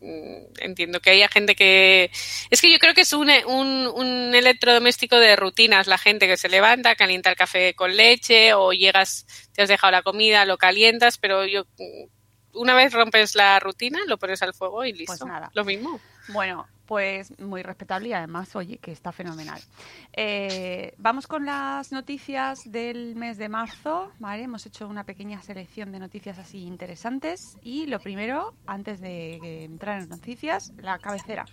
entiendo 0.01 1.01
que 1.01 1.11
haya 1.11 1.29
gente 1.29 1.55
que... 1.55 2.11
Es 2.51 2.61
que 2.61 2.73
yo 2.73 2.79
creo 2.79 2.95
que 2.95 3.03
es 3.03 3.13
un, 3.13 3.31
un, 3.47 3.87
un 3.87 4.35
electrodoméstico 4.35 5.17
de 5.17 5.37
rutinas, 5.37 5.87
la 5.87 5.99
gente 5.99 6.27
que 6.27 6.37
se 6.37 6.49
levanta, 6.49 6.95
calienta 6.95 7.31
el 7.31 7.37
café 7.37 7.75
con 7.75 7.97
leche 7.97 8.55
o 8.55 8.73
llegas, 8.73 9.27
te 9.53 9.63
has 9.63 9.69
dejado 9.69 9.91
la 9.91 10.03
comida, 10.03 10.45
lo 10.45 10.59
calientas, 10.59 11.19
pero 11.19 11.47
yo... 11.47 11.65
mm, 11.79 12.21
una 12.53 12.75
vez 12.75 12.93
rompes 12.93 13.37
la 13.37 13.61
rutina, 13.61 14.01
lo 14.07 14.19
pones 14.19 14.43
al 14.43 14.55
fuego 14.55 14.85
y 14.85 14.93
listo. 14.93 15.19
Pues 15.19 15.25
nada. 15.25 15.51
Lo 15.55 15.65
mismo. 15.65 16.01
Bueno, 16.29 16.67
pues 16.91 17.39
muy 17.39 17.63
respetable 17.63 18.09
y 18.09 18.13
además, 18.15 18.57
oye, 18.57 18.79
que 18.79 18.91
está 18.91 19.13
fenomenal. 19.13 19.61
Eh, 20.13 20.93
vamos 20.99 21.29
con 21.29 21.47
las 21.47 21.93
noticias 21.93 22.63
del 22.65 23.15
mes 23.15 23.39
de 23.39 23.49
marzo, 23.49 24.11
¿vale? 24.19 24.43
Hemos 24.43 24.67
hecho 24.67 24.89
una 24.89 25.05
pequeña 25.05 25.41
selección 25.41 25.93
de 25.93 26.01
noticias 26.01 26.41
así 26.41 26.65
interesantes 26.65 27.57
y 27.63 27.87
lo 27.87 28.01
primero, 28.01 28.55
antes 28.67 29.01
de 29.01 29.37
entrar 29.63 30.03
en 30.03 30.09
noticias, 30.09 30.73
la 30.79 30.99
cabecera. 30.99 31.45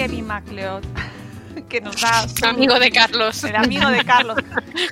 Kevin 0.00 0.26
MacLeod 0.26 1.09
que 1.70 1.80
nos 1.80 1.98
da... 2.00 2.28
su- 2.28 2.44
Amigo 2.44 2.78
de 2.78 2.90
Carlos. 2.90 3.42
El 3.44 3.56
amigo 3.56 3.88
de 3.88 4.04
Carlos, 4.04 4.36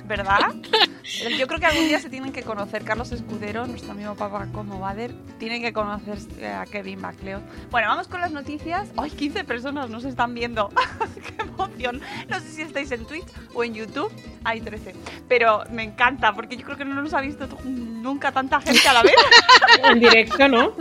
¿verdad? 0.05 0.39
Yo 1.37 1.47
creo 1.47 1.59
que 1.59 1.65
algún 1.65 1.87
día 1.87 1.99
se 1.99 2.09
tienen 2.09 2.31
que 2.31 2.41
conocer. 2.43 2.83
Carlos 2.83 3.11
Escudero, 3.11 3.67
nuestro 3.67 3.91
amigo 3.91 4.15
papá 4.15 4.47
como 4.53 4.79
Bader, 4.79 5.11
tienen 5.37 5.61
que 5.61 5.73
conocer 5.73 6.17
a 6.45 6.65
Kevin 6.65 7.01
MacLeod. 7.01 7.41
Bueno, 7.69 7.89
vamos 7.89 8.07
con 8.07 8.21
las 8.21 8.31
noticias. 8.31 8.89
¡Ay, 8.97 9.11
15 9.11 9.43
personas 9.43 9.89
nos 9.89 10.05
están 10.05 10.33
viendo! 10.33 10.69
¡Qué 11.37 11.43
emoción! 11.43 12.01
No 12.29 12.39
sé 12.39 12.49
si 12.49 12.61
estáis 12.61 12.91
en 12.91 13.05
Twitch 13.05 13.25
o 13.53 13.63
en 13.63 13.73
YouTube. 13.73 14.11
Hay 14.45 14.61
13. 14.61 14.95
Pero 15.27 15.63
me 15.71 15.83
encanta, 15.83 16.33
porque 16.33 16.55
yo 16.55 16.65
creo 16.65 16.77
que 16.77 16.85
no 16.85 16.95
nos 17.01 17.13
ha 17.13 17.21
visto 17.21 17.47
nunca 17.65 18.31
tanta 18.31 18.61
gente 18.61 18.87
a 18.87 18.93
la 18.93 19.03
vez. 19.03 19.13
En 19.83 19.99
directo, 19.99 20.47
¿no? 20.47 20.73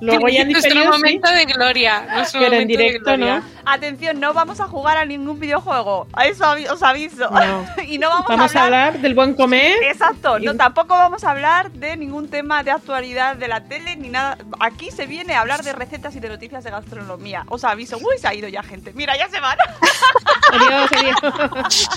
Luego 0.00 0.28
ya 0.28 0.42
en 0.42 0.50
Nuestro 0.52 0.70
diferido, 0.70 0.92
sí. 0.92 0.98
momento 0.98 1.30
de 1.30 1.44
gloria. 1.46 2.06
nuestro 2.14 2.40
Pero 2.40 2.52
en 2.52 2.60
momento 2.62 2.78
de 2.78 2.84
directo, 2.84 3.04
gloria. 3.04 3.38
¿no? 3.38 3.44
Atención, 3.64 4.20
no 4.20 4.32
vamos 4.32 4.60
a 4.60 4.68
jugar 4.68 4.96
a 4.96 5.04
ningún 5.04 5.27
videojuego. 5.36 6.06
A 6.12 6.26
eso 6.26 6.44
os 6.70 6.82
aviso. 6.82 7.30
No. 7.30 7.66
y 7.86 7.98
no 7.98 8.08
vamos, 8.08 8.26
Vamos 8.28 8.56
a 8.56 8.64
hablar 8.64 8.98
del 8.98 9.14
buen 9.14 9.34
comer. 9.34 9.82
Exacto, 9.82 10.38
no, 10.38 10.54
tampoco 10.56 10.94
vamos 10.94 11.24
a 11.24 11.30
hablar 11.30 11.70
de 11.72 11.96
ningún 11.96 12.28
tema 12.28 12.62
de 12.62 12.70
actualidad 12.70 13.36
de 13.36 13.48
la 13.48 13.64
tele 13.64 13.96
ni 13.96 14.08
nada. 14.08 14.38
Aquí 14.60 14.90
se 14.90 15.06
viene 15.06 15.34
a 15.34 15.40
hablar 15.40 15.62
de 15.62 15.72
recetas 15.72 16.14
y 16.16 16.20
de 16.20 16.28
noticias 16.28 16.64
de 16.64 16.70
gastronomía. 16.70 17.44
Os 17.48 17.64
aviso, 17.64 17.98
uy, 17.98 18.18
se 18.18 18.28
ha 18.28 18.34
ido 18.34 18.48
ya 18.48 18.62
gente. 18.62 18.92
Mira, 18.94 19.16
ya 19.16 19.28
se 19.28 19.40
van. 19.40 19.58
Adiós, 20.52 20.90
adiós. 20.92 21.88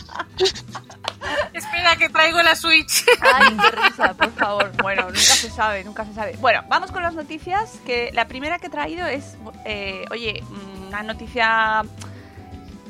Espera, 1.53 1.95
que 1.95 2.09
traigo 2.09 2.41
la 2.41 2.55
Switch. 2.55 3.05
Ay, 3.21 3.57
qué 3.57 3.71
risa, 3.71 4.13
por 4.13 4.31
favor. 4.31 4.71
Bueno, 4.81 5.03
nunca 5.03 5.19
se 5.19 5.49
sabe, 5.49 5.83
nunca 5.83 6.05
se 6.05 6.13
sabe. 6.13 6.35
Bueno, 6.39 6.63
vamos 6.67 6.91
con 6.91 7.03
las 7.03 7.13
noticias. 7.13 7.79
Que 7.85 8.09
la 8.13 8.27
primera 8.27 8.59
que 8.59 8.67
he 8.67 8.69
traído 8.69 9.07
es, 9.07 9.37
eh, 9.65 10.05
oye, 10.11 10.43
mm, 10.47 10.87
una 10.87 11.03
noticia 11.03 11.83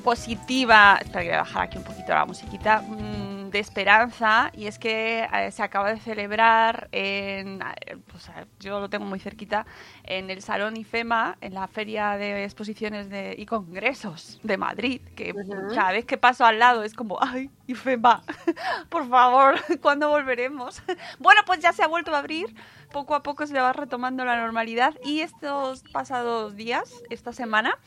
positiva. 0.01 0.98
Espera 1.01 1.22
que 1.22 1.27
voy 1.29 1.36
a 1.36 1.39
bajar 1.39 1.63
aquí 1.63 1.77
un 1.77 1.84
poquito 1.84 2.13
la 2.13 2.25
musiquita. 2.25 2.81
mm, 2.81 3.41
de 3.51 3.60
esperanza 3.60 4.50
y 4.53 4.65
es 4.65 4.79
que 4.79 5.27
eh, 5.31 5.51
se 5.51 5.62
acaba 5.62 5.91
de 5.93 6.00
celebrar 6.00 6.88
en 6.91 7.62
eh, 7.62 7.98
pues, 8.08 8.29
eh, 8.29 8.46
yo 8.60 8.79
lo 8.79 8.89
tengo 8.89 9.05
muy 9.05 9.20
cerquita 9.20 9.65
en 10.03 10.29
el 10.29 10.41
salón 10.41 10.77
IFEMA 10.77 11.38
en 11.41 11.53
la 11.53 11.67
feria 11.67 12.12
de 12.17 12.46
exposiciones 12.46 13.10
de, 13.10 13.36
y 13.38 13.46
congresos 13.46 14.39
de 14.41 14.58
Madrid 14.58 15.01
que 15.15 15.34
cada 15.75 15.91
vez 15.91 16.05
que 16.05 16.17
paso 16.17 16.46
al 16.46 16.60
lado 16.60 16.84
es 16.84 16.93
como 16.93 17.17
ay 17.22 17.50
IFEMA 17.67 18.24
por 18.89 19.08
favor 19.08 19.55
¿cuándo 19.81 20.10
volveremos? 20.10 20.81
bueno 21.20 21.41
pues 21.46 21.60
ya 21.60 21.74
se 21.74 21.84
ha 21.84 21.88
vuelto 21.88 22.15
a 22.15 22.20
abrir 22.20 22.55
poco 22.91 23.15
a 23.15 23.24
poco 23.24 23.45
se 23.48 23.53
le 23.53 23.62
va 23.62 23.74
retomando 23.74 24.25
la 24.25 24.36
normalidad 24.38 24.93
y 25.03 25.21
estos 25.21 25.83
pasados 25.91 26.55
días 26.55 26.91
esta 27.10 27.33
semana 27.33 27.77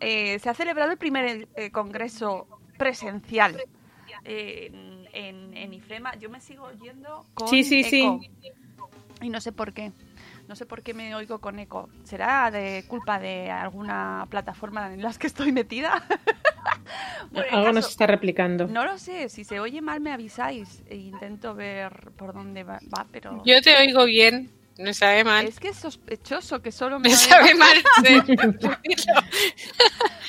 eh, 0.00 0.38
se 0.38 0.48
ha 0.50 0.54
celebrado 0.54 0.90
el 0.92 0.98
primer 0.98 1.48
eh, 1.56 1.70
congreso 1.70 2.46
presencial 2.78 3.62
en, 4.24 5.06
en, 5.12 5.56
en 5.56 5.74
IFEMA. 5.74 6.16
Yo 6.16 6.30
me 6.30 6.40
sigo 6.40 6.64
oyendo 6.64 7.26
con 7.34 7.48
Sí, 7.48 7.62
sí, 7.64 7.84
sí. 7.84 8.02
eco. 8.02 8.20
Y 9.20 9.28
no 9.28 9.40
sé 9.40 9.52
por 9.52 9.72
qué. 9.72 9.92
No 10.48 10.56
sé 10.56 10.66
por 10.66 10.82
qué 10.82 10.92
me 10.94 11.14
oigo 11.14 11.40
con 11.40 11.58
eco. 11.58 11.88
¿Será 12.04 12.50
de 12.50 12.84
culpa 12.86 13.18
de 13.18 13.50
alguna 13.50 14.26
plataforma 14.30 14.92
en 14.92 15.02
las 15.02 15.18
que 15.18 15.26
estoy 15.26 15.52
metida? 15.52 16.02
Bueno, 17.30 17.48
Algo 17.56 17.72
nos 17.72 17.88
está 17.88 18.06
replicando. 18.06 18.66
No 18.68 18.84
lo 18.84 18.98
sé. 18.98 19.28
Si 19.28 19.42
se 19.44 19.58
oye 19.58 19.80
mal 19.80 20.00
me 20.00 20.12
avisáis. 20.12 20.82
E 20.86 20.96
intento 20.96 21.54
ver 21.54 22.10
por 22.16 22.32
dónde 22.34 22.62
va, 22.62 22.78
va, 22.96 23.06
pero... 23.10 23.42
Yo 23.44 23.60
te 23.62 23.74
oigo 23.76 24.04
bien. 24.04 24.52
No 24.78 24.92
sabe 24.92 25.24
mal. 25.24 25.46
Es 25.46 25.58
que 25.58 25.68
es 25.68 25.76
sospechoso 25.76 26.60
que 26.62 26.70
solo 26.70 27.00
me 27.00 27.08
Me 27.08 27.14
sabe 27.16 27.54
mal. 27.54 27.76
sí. 28.04 28.36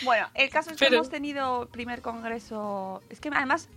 Bueno, 0.03 0.27
el 0.33 0.49
caso 0.49 0.71
es 0.71 0.77
que 0.77 0.85
Pero- 0.85 0.95
hemos 0.97 1.09
tenido 1.09 1.67
primer 1.69 2.01
congreso. 2.01 3.03
Es 3.09 3.19
que 3.19 3.29
además, 3.29 3.69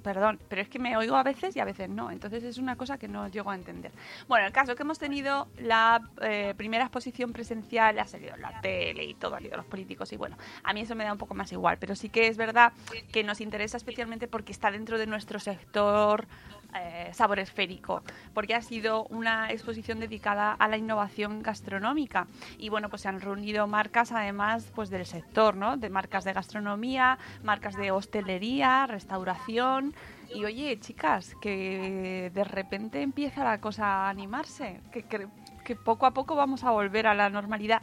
perdón, 0.00 0.38
pero 0.48 0.62
es 0.62 0.68
que 0.68 0.78
me 0.78 0.96
oigo 0.96 1.16
a 1.16 1.22
veces 1.22 1.56
y 1.56 1.60
a 1.60 1.64
veces 1.64 1.88
no. 1.88 2.10
Entonces 2.10 2.44
es 2.44 2.58
una 2.58 2.76
cosa 2.76 2.98
que 2.98 3.08
no 3.08 3.28
llego 3.28 3.50
a 3.50 3.54
entender. 3.54 3.92
Bueno, 4.28 4.46
el 4.46 4.52
caso 4.52 4.74
que 4.74 4.82
hemos 4.82 4.98
tenido 4.98 5.48
la 5.58 6.00
eh, 6.20 6.54
primera 6.56 6.84
exposición 6.84 7.32
presencial, 7.32 7.98
ha 7.98 8.06
salido 8.06 8.36
la 8.36 8.60
tele 8.60 9.04
y 9.04 9.14
todo, 9.14 9.36
han 9.36 9.44
ido 9.44 9.56
los 9.56 9.66
políticos 9.66 10.12
y 10.12 10.16
bueno, 10.16 10.36
a 10.62 10.72
mí 10.72 10.80
eso 10.80 10.94
me 10.94 11.04
da 11.04 11.12
un 11.12 11.18
poco 11.18 11.34
más 11.34 11.52
igual. 11.52 11.78
Pero 11.78 11.94
sí 11.94 12.08
que 12.08 12.26
es 12.26 12.36
verdad 12.36 12.72
que 13.12 13.22
nos 13.24 13.40
interesa 13.40 13.76
especialmente 13.76 14.28
porque 14.28 14.52
está 14.52 14.70
dentro 14.70 14.98
de 14.98 15.06
nuestro 15.06 15.38
sector 15.38 16.26
eh, 16.74 17.10
sabor 17.12 17.38
esférico, 17.38 18.02
porque 18.34 18.54
ha 18.54 18.62
sido 18.62 19.04
una 19.06 19.50
exposición 19.50 20.00
dedicada 20.00 20.52
a 20.52 20.68
la 20.68 20.76
innovación 20.76 21.42
gastronómica. 21.42 22.26
Y 22.58 22.68
bueno, 22.68 22.88
pues 22.88 23.02
se 23.02 23.08
han 23.08 23.20
reunido 23.20 23.66
marcas 23.66 24.12
además 24.12 24.70
pues 24.74 24.90
del 24.90 25.06
sector, 25.06 25.56
¿no? 25.56 25.76
De 25.76 25.90
marcas 25.90 26.24
de 26.24 26.32
gastronomía, 26.32 27.18
marcas 27.42 27.76
de 27.76 27.90
hostelería, 27.90 28.86
restauración. 28.86 29.94
Y 30.34 30.44
oye, 30.44 30.78
chicas, 30.78 31.34
que 31.40 32.30
de 32.32 32.44
repente 32.44 33.02
empieza 33.02 33.42
la 33.42 33.60
cosa 33.60 34.06
a 34.06 34.08
animarse, 34.10 34.80
que, 34.92 35.02
que, 35.02 35.76
poco 35.76 36.06
a 36.06 36.12
poco 36.12 36.36
vamos 36.36 36.64
a 36.64 36.70
volver 36.70 37.06
a 37.06 37.14
la 37.14 37.30
normalidad 37.30 37.82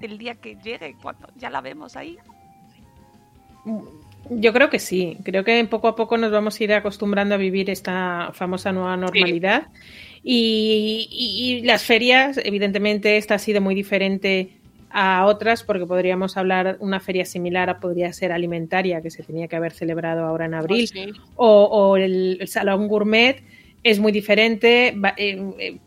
el 0.00 0.18
día 0.18 0.34
que 0.34 0.56
llegue, 0.56 0.96
cuando 1.00 1.28
ya 1.36 1.50
la 1.50 1.60
vemos 1.60 1.96
ahí. 1.96 2.18
Yo 4.30 4.52
creo 4.52 4.70
que 4.70 4.78
sí. 4.78 5.18
Creo 5.24 5.44
que 5.44 5.64
poco 5.64 5.88
a 5.88 5.96
poco 5.96 6.16
nos 6.16 6.30
vamos 6.32 6.58
a 6.58 6.64
ir 6.64 6.72
acostumbrando 6.72 7.34
a 7.34 7.38
vivir 7.38 7.68
esta 7.70 8.30
famosa 8.32 8.72
nueva 8.72 8.96
normalidad. 8.96 9.66
Y, 10.22 11.08
y- 11.10 11.58
y 11.58 11.62
las 11.62 11.84
ferias, 11.84 12.38
evidentemente, 12.42 13.16
esta 13.16 13.34
ha 13.34 13.38
sido 13.38 13.60
muy 13.60 13.74
diferente 13.74 14.50
a 14.90 15.24
otras, 15.26 15.62
porque 15.64 15.86
podríamos 15.86 16.36
hablar, 16.36 16.76
una 16.80 17.00
feria 17.00 17.24
similar 17.24 17.68
a- 17.70 17.80
podría 17.80 18.12
ser 18.12 18.30
alimentaria, 18.30 19.00
que 19.02 19.10
se 19.10 19.22
tenía 19.22 19.48
que 19.48 19.56
haber 19.56 19.72
celebrado 19.72 20.24
ahora 20.24 20.44
en 20.44 20.54
abril, 20.54 20.86
Sí. 20.86 21.10
o, 21.36 21.64
o 21.64 21.96
el, 21.96 22.36
el 22.40 22.48
salón 22.48 22.88
gourmet 22.88 23.42
es 23.82 23.98
muy 23.98 24.12
diferente, 24.12 24.88
eh, 25.16 25.52
eh, 25.58 25.78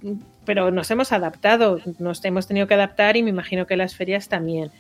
pero 0.44 0.70
nos 0.72 0.90
hemos 0.92 1.12
adaptado, 1.12 1.80
nos 2.00 2.24
hemos 2.26 2.48
tenido 2.48 2.68
que 2.68 2.74
adaptar 2.74 3.16
y 3.16 3.24
me 3.24 3.30
imagino 3.30 3.66
que 3.68 3.78
las 3.78 3.96
ferias 3.96 4.28
también. 4.28 4.72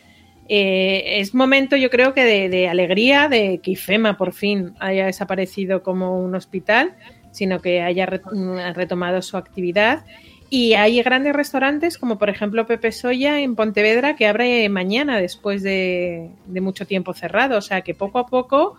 Eh, 0.47 1.19
es 1.19 1.33
momento, 1.33 1.75
yo 1.75 1.89
creo 1.89 2.13
que 2.13 2.23
de, 2.23 2.49
de 2.49 2.67
alegría 2.67 3.27
de 3.27 3.59
que 3.63 3.71
IFEMA 3.71 4.17
por 4.17 4.33
fin 4.33 4.75
haya 4.79 5.05
desaparecido 5.05 5.81
como 5.81 6.19
un 6.19 6.35
hospital, 6.35 6.95
sino 7.31 7.61
que 7.61 7.81
haya 7.81 8.05
mm, 8.05 8.73
retomado 8.73 9.21
su 9.21 9.37
actividad. 9.37 10.05
Y 10.49 10.73
hay 10.73 11.01
grandes 11.01 11.33
restaurantes 11.33 11.97
como 11.97 12.17
por 12.17 12.29
ejemplo 12.29 12.67
Pepe 12.67 12.91
Soya 12.91 13.39
en 13.39 13.55
Pontevedra 13.55 14.15
que 14.15 14.27
abre 14.27 14.69
mañana 14.69 15.17
después 15.17 15.63
de, 15.63 16.29
de 16.45 16.61
mucho 16.61 16.85
tiempo 16.85 17.13
cerrado. 17.13 17.57
O 17.57 17.61
sea 17.61 17.81
que 17.81 17.95
poco 17.95 18.19
a 18.19 18.27
poco 18.27 18.77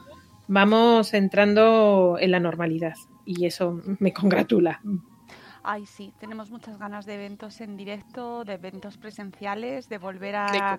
vamos 0.48 1.12
entrando 1.12 2.16
en 2.20 2.30
la 2.30 2.40
normalidad 2.40 2.94
y 3.24 3.46
eso 3.46 3.82
me 3.98 4.12
congratula. 4.12 4.80
Ay, 5.68 5.84
sí, 5.84 6.12
tenemos 6.20 6.50
muchas 6.50 6.78
ganas 6.78 7.06
de 7.06 7.14
eventos 7.14 7.60
en 7.60 7.76
directo, 7.76 8.44
de 8.44 8.54
eventos 8.54 8.96
presenciales, 8.98 9.88
de 9.88 9.98
volver 9.98 10.36
a. 10.36 10.78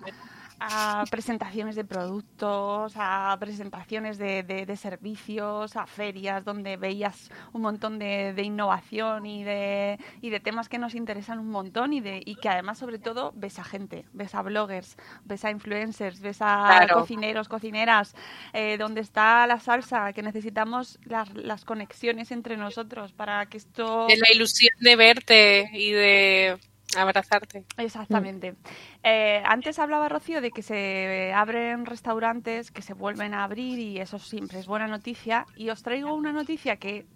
a 0.60 1.04
presentaciones 1.10 1.76
de 1.76 1.84
productos, 1.84 2.92
a 2.96 3.36
presentaciones 3.38 4.18
de, 4.18 4.42
de- 4.42 4.66
de 4.66 4.76
servicios, 4.76 5.76
a 5.76 5.86
ferias 5.86 6.44
donde 6.44 6.76
veías 6.76 7.30
un 7.52 7.62
montón 7.62 7.98
de, 7.98 8.32
de 8.34 8.42
innovación 8.42 9.26
y 9.26 9.44
de, 9.44 9.98
y 10.20 10.30
de 10.30 10.40
temas 10.40 10.68
que 10.68 10.78
nos 10.78 10.94
interesan 10.94 11.38
un 11.38 11.50
montón 11.50 11.92
y, 11.92 12.00
de, 12.00 12.22
y 12.24 12.34
que 12.36 12.48
además 12.48 12.78
sobre 12.78 12.98
todo 12.98 13.32
ves 13.36 13.58
a 13.58 13.64
gente, 13.64 14.04
ves 14.12 14.34
a 14.34 14.42
bloggers, 14.42 14.96
ves 15.24 15.44
a 15.44 15.50
influencers, 15.50 16.20
ves 16.20 16.38
a 16.40 16.64
Claro. 16.66 16.94
cocineros, 17.00 17.48
cocineras, 17.48 18.14
eh, 18.52 18.76
donde 18.78 19.00
está 19.00 19.46
la 19.46 19.60
salsa, 19.60 20.12
que 20.12 20.22
necesitamos 20.22 20.98
las, 21.04 21.32
las 21.34 21.64
conexiones 21.64 22.30
entre 22.32 22.56
nosotros 22.56 23.12
para 23.12 23.46
que 23.46 23.58
esto... 23.58 24.06
De 24.06 24.16
la 24.16 24.32
ilusión 24.34 24.74
de 24.80 24.96
verte 24.96 25.70
y 25.72 25.92
de 25.92 26.58
abrazarte. 26.96 27.64
Exactamente. 27.76 28.54
Eh, 29.02 29.42
antes 29.44 29.78
hablaba 29.78 30.08
Rocío 30.08 30.40
de 30.40 30.50
que 30.50 30.62
se 30.62 31.32
abren 31.34 31.84
restaurantes, 31.86 32.70
que 32.70 32.82
se 32.82 32.94
vuelven 32.94 33.34
a 33.34 33.44
abrir 33.44 33.78
y 33.78 33.98
eso 33.98 34.18
siempre 34.18 34.58
es 34.58 34.66
buena 34.66 34.86
noticia. 34.86 35.46
Y 35.56 35.70
os 35.70 35.82
traigo 35.82 36.14
una 36.14 36.32
noticia 36.32 36.76
que, 36.76 37.06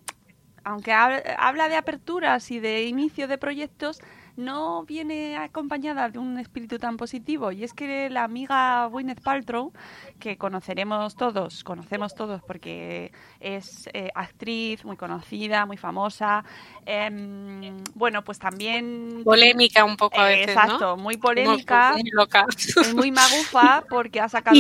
aunque 0.65 0.93
hab- 0.93 1.23
habla 1.39 1.69
de 1.69 1.77
aperturas 1.77 2.51
y 2.51 2.61
de 2.61 2.85
inicio 2.85 3.29
de 3.29 3.39
proyectos, 3.39 4.01
no 4.37 4.85
viene 4.85 5.37
acompañada 5.37 6.09
de 6.09 6.19
un 6.19 6.39
espíritu 6.39 6.79
tan 6.79 6.97
positivo. 6.97 7.53
Y 7.53 7.65
es 7.65 7.73
que 7.73 8.09
la 8.11 8.25
amiga 8.25 8.87
Gwyneth 8.87 9.23
Paltrow, 9.23 9.73
que 10.19 10.37
conoceremos 10.37 11.17
todos, 11.17 11.65
conocemos 11.65 12.15
todos 12.15 12.43
porque 12.43 13.13
es 13.41 13.89
eh, 13.93 14.11
actriz 14.15 14.85
muy 14.85 14.97
conocida, 14.97 15.67
muy 15.67 15.77
famosa, 15.77 16.45
em, 16.87 17.83
bueno, 17.95 18.23
pues 18.25 18.39
también... 18.39 19.23
Polémica 19.25 19.85
un 19.85 19.97
poco 19.97 20.21
a 20.21 20.27
veces, 20.27 20.49
Exacto, 20.49 20.97
muy 20.97 21.17
polémica. 21.17 21.93
Muy 21.93 22.11
loca. 22.13 22.47
Muy 22.95 23.11
magufa 23.11 23.85
porque 23.89 24.21
ha 24.21 24.29
sacado... 24.29 24.57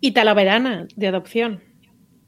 Y, 0.00 0.12
talaverana, 0.12 0.86
de 0.96 1.06
adopción. 1.06 1.71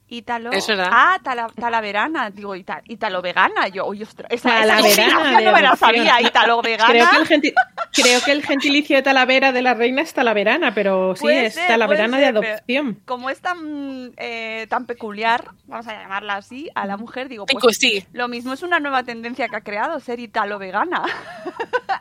Ítalo. 0.07 0.53
Es 0.53 0.67
verdad. 0.67 0.91
Ah, 0.93 1.19
tala, 1.23 1.49
talaverana, 1.59 2.29
digo, 2.31 2.55
ítalo 2.55 3.23
vegana. 3.23 3.69
Yo, 3.69 3.87
oye, 3.87 4.03
ostras, 4.03 4.31
esa, 4.31 4.51
talaverana 4.51 5.41
no 5.41 5.53
me 5.53 5.63
la 5.63 5.77
sabía, 5.77 6.21
ítalo 6.21 6.61
vegana. 6.61 6.91
Creo 6.91 7.11
que, 7.11 7.17
el 7.17 7.27
genti 7.27 7.55
creo 7.93 8.21
que, 8.23 8.33
el 8.33 8.43
gentilicio 8.43 8.97
de 8.97 9.03
talavera 9.03 9.53
de 9.53 9.63
la 9.63 9.73
reina 9.73 10.03
es 10.03 10.13
talaverana, 10.13 10.75
pero 10.75 11.17
sí, 11.17 11.27
es 11.29 11.55
ser, 11.55 11.69
talaverana 11.69 12.19
de 12.19 12.27
adopción. 12.27 13.01
Como 13.07 13.31
es 13.31 13.41
tan, 13.41 14.13
eh, 14.19 14.67
tan 14.69 14.85
peculiar, 14.85 15.53
vamos 15.65 15.89
a 15.89 15.95
llamarla 15.95 16.37
así, 16.37 16.69
a 16.75 16.87
la 16.87 16.99
mujer, 16.99 17.31
digo, 17.31 17.47
pues, 17.47 17.63
pues 17.63 17.79
sí. 17.79 18.07
lo 18.13 18.29
mismo 18.29 18.53
es 18.53 18.63
una 18.63 18.81
nueva 18.81 19.05
tendencia 19.05 19.49
que 19.49 19.57
ha 19.57 19.63
creado, 19.63 20.01
ser 20.01 20.21
ítalo 20.21 20.59
vegana. 20.59 21.03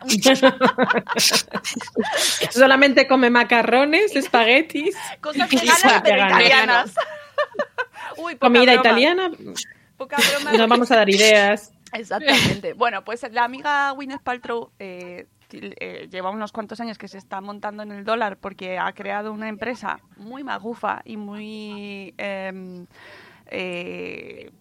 Solamente 2.52 3.08
come 3.08 3.30
macarrones, 3.30 4.14
espaguetis. 4.14 4.98
Cosas 5.22 5.50
veganas, 5.50 6.02
pero 6.04 6.26
italianas. 6.26 6.94
Uy, 8.18 8.36
Comida 8.36 8.74
italiana. 8.74 9.32
Nos 10.58 10.68
vamos 10.68 10.92
a 10.92 10.98
dar 10.98 11.10
ideas. 11.10 11.72
Exactamente. 11.94 12.74
Bueno, 12.74 13.04
pues 13.04 13.26
la 13.32 13.44
amiga 13.46 13.92
Gwyneth 13.92 14.22
Paltrow 14.22 14.72
eh, 14.80 15.28
eh, 15.52 16.08
lleva 16.12 16.32
unos 16.32 16.52
cuantos 16.52 16.80
años 16.80 16.98
que 16.98 17.08
se 17.08 17.18
está 17.18 17.40
montando 17.40 17.84
en 17.84 17.92
el 17.92 18.04
dólar 18.04 18.38
porque 18.38 18.80
ha 18.80 18.92
creado 18.94 19.32
una 19.32 19.48
empresa 19.48 20.00
muy 20.18 20.44
magufa 20.44 21.02
y 21.06 21.18
muy... 21.18 22.14
Eh, 22.18 22.86
eh, 23.48 24.52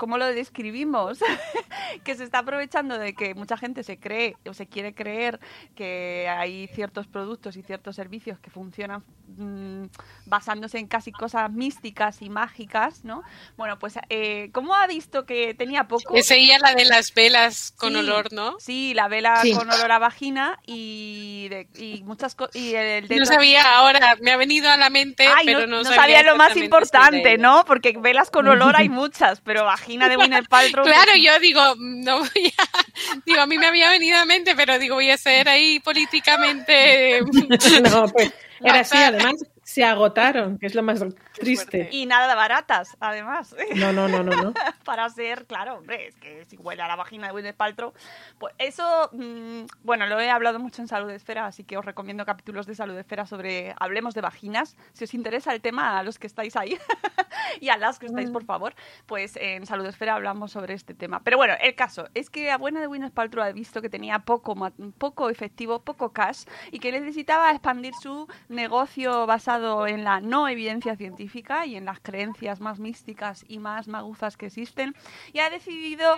¿cómo 0.00 0.16
lo 0.16 0.26
describimos? 0.28 1.18
que 2.04 2.14
se 2.14 2.24
está 2.24 2.38
aprovechando 2.38 2.98
de 2.98 3.12
que 3.12 3.34
mucha 3.34 3.58
gente 3.58 3.82
se 3.82 3.98
cree 3.98 4.34
o 4.48 4.54
se 4.54 4.66
quiere 4.66 4.94
creer 4.94 5.38
que 5.76 6.26
hay 6.26 6.68
ciertos 6.68 7.06
productos 7.06 7.54
y 7.56 7.62
ciertos 7.62 7.96
servicios 7.96 8.38
que 8.38 8.48
funcionan 8.48 9.04
mm, 9.36 9.84
basándose 10.24 10.78
en 10.78 10.86
casi 10.86 11.12
cosas 11.12 11.52
místicas 11.52 12.22
y 12.22 12.30
mágicas, 12.30 13.04
¿no? 13.04 13.22
Bueno, 13.58 13.78
pues 13.78 13.98
eh, 14.08 14.48
¿cómo 14.54 14.74
ha 14.74 14.86
visto 14.86 15.26
que 15.26 15.52
tenía 15.52 15.84
poco? 15.84 16.14
Que 16.14 16.22
seguía 16.22 16.58
la 16.58 16.74
de 16.74 16.86
las 16.86 17.12
velas 17.12 17.74
con 17.76 17.94
olor, 17.94 18.32
¿no? 18.32 18.58
Sí, 18.58 18.94
la 18.94 19.06
vela 19.08 19.42
con 19.54 19.68
olor 19.68 19.92
a 19.92 19.98
vagina 19.98 20.58
y, 20.64 21.48
de, 21.50 21.68
y 21.76 22.02
muchas 22.04 22.34
cosas. 22.34 22.54
No 22.54 23.26
sabía, 23.26 23.76
ahora 23.76 24.16
me 24.22 24.30
ha 24.30 24.38
venido 24.38 24.70
a 24.70 24.78
la 24.78 24.88
mente, 24.88 25.28
pero 25.44 25.66
no, 25.66 25.84
sabía, 25.84 26.22
lo 26.22 26.36
más 26.36 26.56
importante, 26.56 27.36
¿no? 27.36 27.66
Porque 27.66 27.94
velas 28.00 28.30
con 28.30 28.48
olor 28.48 28.76
hay 28.76 28.88
muchas, 29.00 29.42
pero 29.42 29.66
vagina 29.66 29.89
de 29.98 30.16
Winner 30.16 30.44
Paltrow. 30.48 30.84
claro, 30.84 31.12
yo 31.20 31.38
digo, 31.40 31.74
no 31.78 32.18
voy 32.20 32.52
a, 32.56 33.20
digo, 33.24 33.40
a 33.40 33.46
mí 33.46 33.58
me 33.58 33.66
había 33.66 33.90
venido 33.90 34.18
a 34.18 34.24
mente, 34.24 34.54
pero 34.54 34.78
digo, 34.78 34.96
voy 34.96 35.10
a 35.10 35.16
ser 35.16 35.48
ahí 35.48 35.80
políticamente. 35.80 37.20
no, 37.90 38.08
pues 38.08 38.32
era 38.62 38.80
así, 38.80 38.96
además 38.96 39.34
se 39.70 39.84
agotaron, 39.84 40.58
que 40.58 40.66
es 40.66 40.74
lo 40.74 40.82
más 40.82 41.00
triste. 41.34 41.88
Y 41.92 42.04
nada 42.04 42.26
de 42.26 42.34
baratas, 42.34 42.96
además. 42.98 43.54
No, 43.76 43.92
no, 43.92 44.08
no, 44.08 44.24
no, 44.24 44.32
no. 44.42 44.52
Para 44.84 45.08
ser, 45.10 45.46
claro, 45.46 45.76
hombre, 45.76 46.08
es 46.08 46.16
que 46.16 46.44
si 46.46 46.56
huele 46.56 46.82
a 46.82 46.88
la 46.88 46.96
vagina 46.96 47.28
de 47.28 47.32
Winnet 47.32 47.54
Paltrow, 47.54 47.92
pues 48.38 48.52
eso, 48.58 49.10
mmm, 49.12 49.66
bueno, 49.84 50.06
lo 50.06 50.18
he 50.18 50.28
hablado 50.28 50.58
mucho 50.58 50.82
en 50.82 50.88
Salud 50.88 51.08
Esfera, 51.10 51.46
así 51.46 51.62
que 51.62 51.78
os 51.78 51.84
recomiendo 51.84 52.26
capítulos 52.26 52.66
de 52.66 52.74
Salud 52.74 52.98
Esfera 52.98 53.26
sobre 53.26 53.72
hablemos 53.78 54.12
de 54.14 54.22
vaginas. 54.22 54.76
Si 54.92 55.04
os 55.04 55.14
interesa 55.14 55.54
el 55.54 55.60
tema, 55.60 56.00
a 56.00 56.02
los 56.02 56.18
que 56.18 56.26
estáis 56.26 56.56
ahí 56.56 56.76
y 57.60 57.68
a 57.68 57.76
las 57.76 58.00
que 58.00 58.06
estáis, 58.06 58.28
por 58.30 58.44
favor, 58.44 58.74
pues 59.06 59.36
en 59.36 59.66
Salud 59.66 59.86
Esfera 59.86 60.16
hablamos 60.16 60.50
sobre 60.50 60.74
este 60.74 60.94
tema. 60.94 61.22
Pero 61.22 61.36
bueno, 61.36 61.54
el 61.60 61.76
caso 61.76 62.08
es 62.14 62.28
que 62.28 62.48
la 62.48 62.58
buena 62.58 62.80
de 62.80 62.88
Winnet 62.88 63.14
Paltrow 63.14 63.44
ha 63.44 63.52
visto 63.52 63.80
que 63.80 63.88
tenía 63.88 64.18
poco, 64.18 64.56
poco 64.98 65.30
efectivo, 65.30 65.82
poco 65.82 66.12
cash 66.12 66.42
y 66.72 66.80
que 66.80 66.90
necesitaba 66.90 67.52
expandir 67.52 67.94
su 68.02 68.26
negocio 68.48 69.26
basado 69.26 69.59
en 69.86 70.04
la 70.04 70.20
no 70.20 70.48
evidencia 70.48 70.96
científica 70.96 71.66
y 71.66 71.76
en 71.76 71.84
las 71.84 72.00
creencias 72.00 72.60
más 72.60 72.78
místicas 72.78 73.44
y 73.48 73.58
más 73.58 73.88
magufas 73.88 74.36
que 74.36 74.46
existen, 74.46 74.94
y 75.32 75.40
ha 75.40 75.50
decidido 75.50 76.16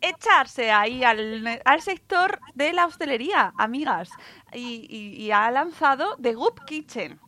echarse 0.00 0.70
ahí 0.70 1.02
al, 1.02 1.60
al 1.64 1.80
sector 1.80 2.40
de 2.54 2.72
la 2.72 2.86
hostelería, 2.86 3.52
amigas, 3.58 4.10
y, 4.52 5.30
ha 5.30 5.50
lanzado 5.50 6.16
The 6.20 6.34
Goop 6.34 6.64
Kitchen 6.66 7.18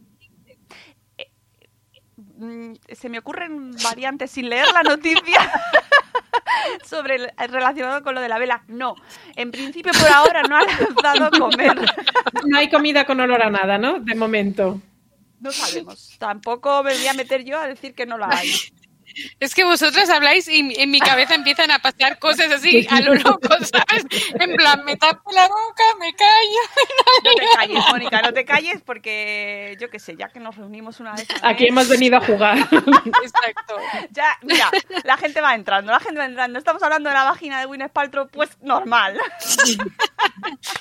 eh, 1.19 1.31
mm, 2.17 2.75
se 2.93 3.09
me 3.09 3.19
ocurren 3.19 3.73
variantes 3.83 4.31
sin 4.31 4.49
leer 4.49 4.67
la 4.73 4.83
noticia 4.83 5.51
sobre 6.85 7.17
el, 7.17 7.31
relacionado 7.49 8.03
con 8.03 8.15
lo 8.15 8.21
de 8.21 8.29
la 8.29 8.39
vela. 8.39 8.63
No, 8.69 8.95
en 9.35 9.51
principio 9.51 9.93
por 9.93 10.09
ahora 10.13 10.43
no 10.43 10.57
ha 10.57 10.65
lanzado 10.65 11.31
comer. 11.39 11.77
No 12.45 12.59
hay 12.59 12.69
comida 12.69 13.07
con 13.07 13.19
olor 13.19 13.43
a 13.43 13.51
nada, 13.51 13.79
¿no? 13.79 13.99
De 13.99 14.15
momento. 14.15 14.81
No 15.47 15.53
sabemos. 15.53 16.17
Tampoco 16.19 16.83
me 16.83 16.93
voy 16.93 17.07
a 17.07 17.15
meter 17.15 17.45
yo 17.45 17.59
a 17.59 17.69
decir 17.69 17.95
que 17.95 18.05
no 18.05 18.19
la 18.19 18.29
hay. 18.31 18.53
Es 19.41 19.55
que 19.55 19.65
vosotras 19.65 20.11
habláis 20.11 20.47
y 20.47 20.75
en 20.79 20.91
mi 20.91 21.01
cabeza 21.01 21.35
empiezan 21.35 21.71
a 21.71 21.79
pasar 21.79 22.19
cosas 22.19 22.53
así 22.53 22.87
a 22.91 23.01
lo 23.01 23.15
loco, 23.15 23.49
¿sabes? 23.49 24.05
En 24.35 24.55
plan, 24.57 24.85
me 24.85 24.97
tapo 24.97 25.33
la 25.33 25.49
boca, 25.49 25.85
me 25.99 26.13
callo. 26.13 26.61
No 27.25 27.33
te 27.33 27.47
calles, 27.55 27.85
Mónica, 27.89 28.21
no 28.21 28.33
te 28.35 28.45
calles 28.45 28.83
porque 28.85 29.75
yo 29.81 29.89
qué 29.89 29.99
sé, 29.99 30.17
ya 30.17 30.29
que 30.29 30.39
nos 30.39 30.57
reunimos 30.57 31.01
una 31.01 31.15
vez. 31.15 31.27
Aquí 31.41 31.67
hemos 31.67 31.89
venido 31.89 32.19
a 32.19 32.21
jugar. 32.21 32.59
Exacto. 32.59 33.77
Ya, 34.11 34.37
mira, 34.43 34.71
la 35.05 35.17
gente 35.17 35.41
va 35.41 35.55
entrando, 35.55 35.93
la 35.93 36.01
gente 36.01 36.19
va 36.19 36.27
entrando. 36.27 36.59
Estamos 36.59 36.83
hablando 36.83 37.09
de 37.09 37.15
la 37.15 37.25
vagina 37.25 37.61
de 37.61 37.67
Gwyneth 37.67 37.93
Paltrow, 37.93 38.29
pues 38.29 38.51
normal. 38.61 39.19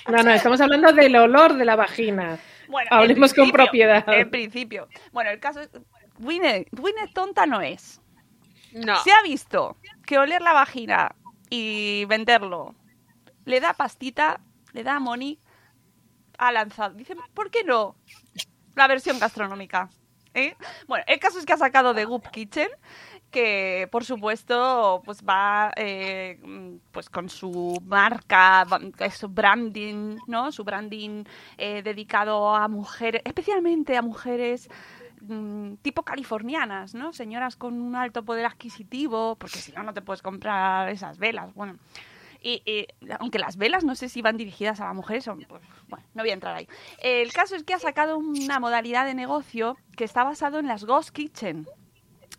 No, 0.10 0.24
no, 0.24 0.32
estamos 0.32 0.60
hablando 0.60 0.92
del 0.92 1.16
olor 1.16 1.54
de 1.54 1.64
la 1.64 1.78
vagina. 1.78 2.38
Bueno, 2.68 2.90
Hablemos 2.92 3.34
con 3.34 3.52
propiedad. 3.52 4.04
En 4.08 4.30
principio. 4.30 4.88
Bueno, 5.12 5.30
el 5.30 5.40
caso 5.40 5.62
es. 5.62 5.70
Winnet, 6.20 6.70
tonta 7.14 7.46
no 7.46 7.62
es. 7.62 8.02
No. 8.74 8.96
Se 9.04 9.12
ha 9.12 9.22
visto 9.22 9.78
que 10.06 10.18
oler 10.18 10.42
la 10.42 10.54
vagina 10.54 11.16
y 11.50 12.06
venderlo 12.06 12.76
le 13.46 13.60
da 13.60 13.74
pastita, 13.74 14.42
le 14.74 14.84
da 14.84 15.00
money, 15.00 15.40
ha 16.38 16.52
lanzado. 16.52 16.96
Dicen, 16.96 17.18
¿por 17.34 17.50
qué 17.52 17.64
no? 17.64 17.96
La 18.76 18.88
versión 18.88 19.20
gastronómica. 19.20 19.90
¿eh? 20.34 20.56
Bueno, 20.88 21.06
el 21.08 21.20
caso 21.20 21.40
es 21.40 21.46
que 21.46 21.54
ha 21.54 21.58
sacado 21.58 21.94
de 21.94 22.06
Goop 22.06 22.28
Kitchen 22.30 22.70
que 23.36 23.90
por 23.92 24.06
supuesto 24.06 25.02
pues 25.04 25.22
va 25.22 25.70
eh, 25.76 26.40
pues 26.94 27.10
con 27.10 27.28
su 27.28 27.78
marca 27.86 28.66
su 29.14 29.28
branding 29.28 30.16
no 30.26 30.54
su 30.54 30.64
branding 30.64 31.26
eh, 31.58 31.84
dedicado 31.84 32.56
a 32.56 32.70
mujeres 32.70 33.22
especialmente 33.26 33.98
a 33.98 34.02
mujeres 34.02 34.70
mm, 35.20 35.74
tipo 35.82 36.04
californianas 36.04 36.96
no 36.96 37.12
señoras 37.12 37.58
con 37.58 37.82
un 37.82 37.98
alto 37.98 38.24
poder 38.24 38.46
adquisitivo 38.46 39.36
porque 39.36 39.60
si 39.60 39.74
no 39.74 39.84
no 39.84 39.94
te 39.94 40.02
puedes 40.02 40.22
comprar 40.22 40.88
esas 40.90 41.18
velas 41.18 41.54
bueno. 41.54 41.78
Y, 42.48 42.86
aunque 43.20 43.40
las 43.40 43.58
velas 43.58 43.84
no 43.84 43.96
sé 43.96 44.08
si 44.08 44.22
van 44.22 44.38
dirigidas 44.38 44.80
a 44.80 44.86
las 44.86 44.94
mujeres, 44.94 45.26
pues, 45.50 45.64
bueno, 45.88 46.06
no 46.14 46.22
voy 46.22 46.30
a 46.30 46.34
entrar 46.34 46.56
ahí. 46.56 46.68
El 47.02 47.34
caso 47.34 47.56
es 47.56 47.64
que 47.64 47.74
ha 47.74 47.80
sacado 47.80 48.20
una 48.20 48.60
modalidad 48.60 49.04
de 49.04 49.16
negocio 49.16 49.78
que 49.98 50.04
está 50.04 50.24
basado 50.24 50.60
en 50.60 50.68
las 50.68 50.86
Ghost 50.86 51.10
Kitchen, 51.10 51.66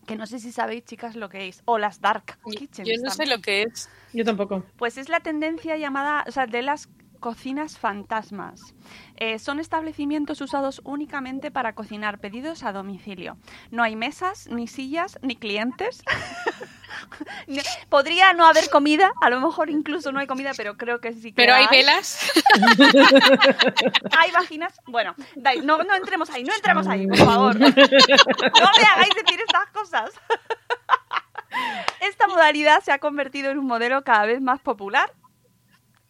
que 0.07 0.17
no 0.17 0.27
sé 0.27 0.39
si 0.39 0.53
sabéis, 0.53 0.85
chicas, 0.85 1.17
lo 1.17 1.29
que 1.29 1.49
es, 1.49 1.63
o 1.65 1.79
las 1.79 2.01
dark 2.01 2.39
kitchens. 2.57 2.89
Yo 2.89 2.95
no 3.03 3.11
sé 3.11 3.27
lo 3.27 3.41
que 3.41 3.63
es. 3.63 3.91
Yo 4.13 4.25
tampoco. 4.25 4.65
Pues 4.77 4.97
es 4.97 5.09
la 5.09 5.21
tendencia 5.21 5.77
llamada, 5.77 6.25
o 6.27 6.33
sea, 6.33 6.47
de 6.47 6.63
las 6.63 6.89
cocinas 7.21 7.79
fantasmas. 7.79 8.75
Eh, 9.19 9.39
son 9.39 9.61
establecimientos 9.61 10.41
usados 10.41 10.81
únicamente 10.85 11.51
para 11.51 11.75
cocinar 11.75 12.19
pedidos 12.19 12.63
a 12.63 12.73
domicilio. 12.73 13.39
No 13.71 13.83
hay 13.83 13.97
mesas, 13.97 14.47
ni 14.49 14.69
sillas, 14.69 15.19
ni 15.23 15.37
clientes. 15.37 16.03
Podría 17.89 18.33
no 18.35 18.47
haber 18.47 18.69
comida, 18.69 19.13
a 19.23 19.31
lo 19.31 19.41
mejor 19.41 19.71
incluso 19.71 20.13
no 20.13 20.21
hay 20.21 20.27
comida, 20.27 20.53
pero 20.57 20.77
creo 20.77 21.01
que 21.01 21.13
sí 21.13 21.33
que 21.33 21.37
Pero 21.37 21.55
hay, 21.55 21.67
velas. 21.71 22.31
hay 24.19 24.31
vaginas. 24.33 24.81
Bueno, 24.87 25.15
no, 25.63 25.83
no 25.83 25.95
entremos 25.95 26.31
ahí, 26.31 26.45
no 26.45 26.55
entremos 26.55 26.87
ahí, 26.87 27.07
por 27.07 27.19
favor. 27.19 27.59
No 27.59 27.69
me 27.69 27.75
hagáis 27.75 29.15
decir 29.15 29.41
estas 29.41 29.71
cosas. 29.73 30.11
Esta 32.01 32.27
modalidad 32.29 32.83
se 32.83 32.93
ha 32.93 32.99
convertido 32.99 33.51
en 33.51 33.59
un 33.59 33.67
modelo 33.67 34.03
cada 34.05 34.27
vez 34.27 34.41
más 34.41 34.61
popular 34.61 35.11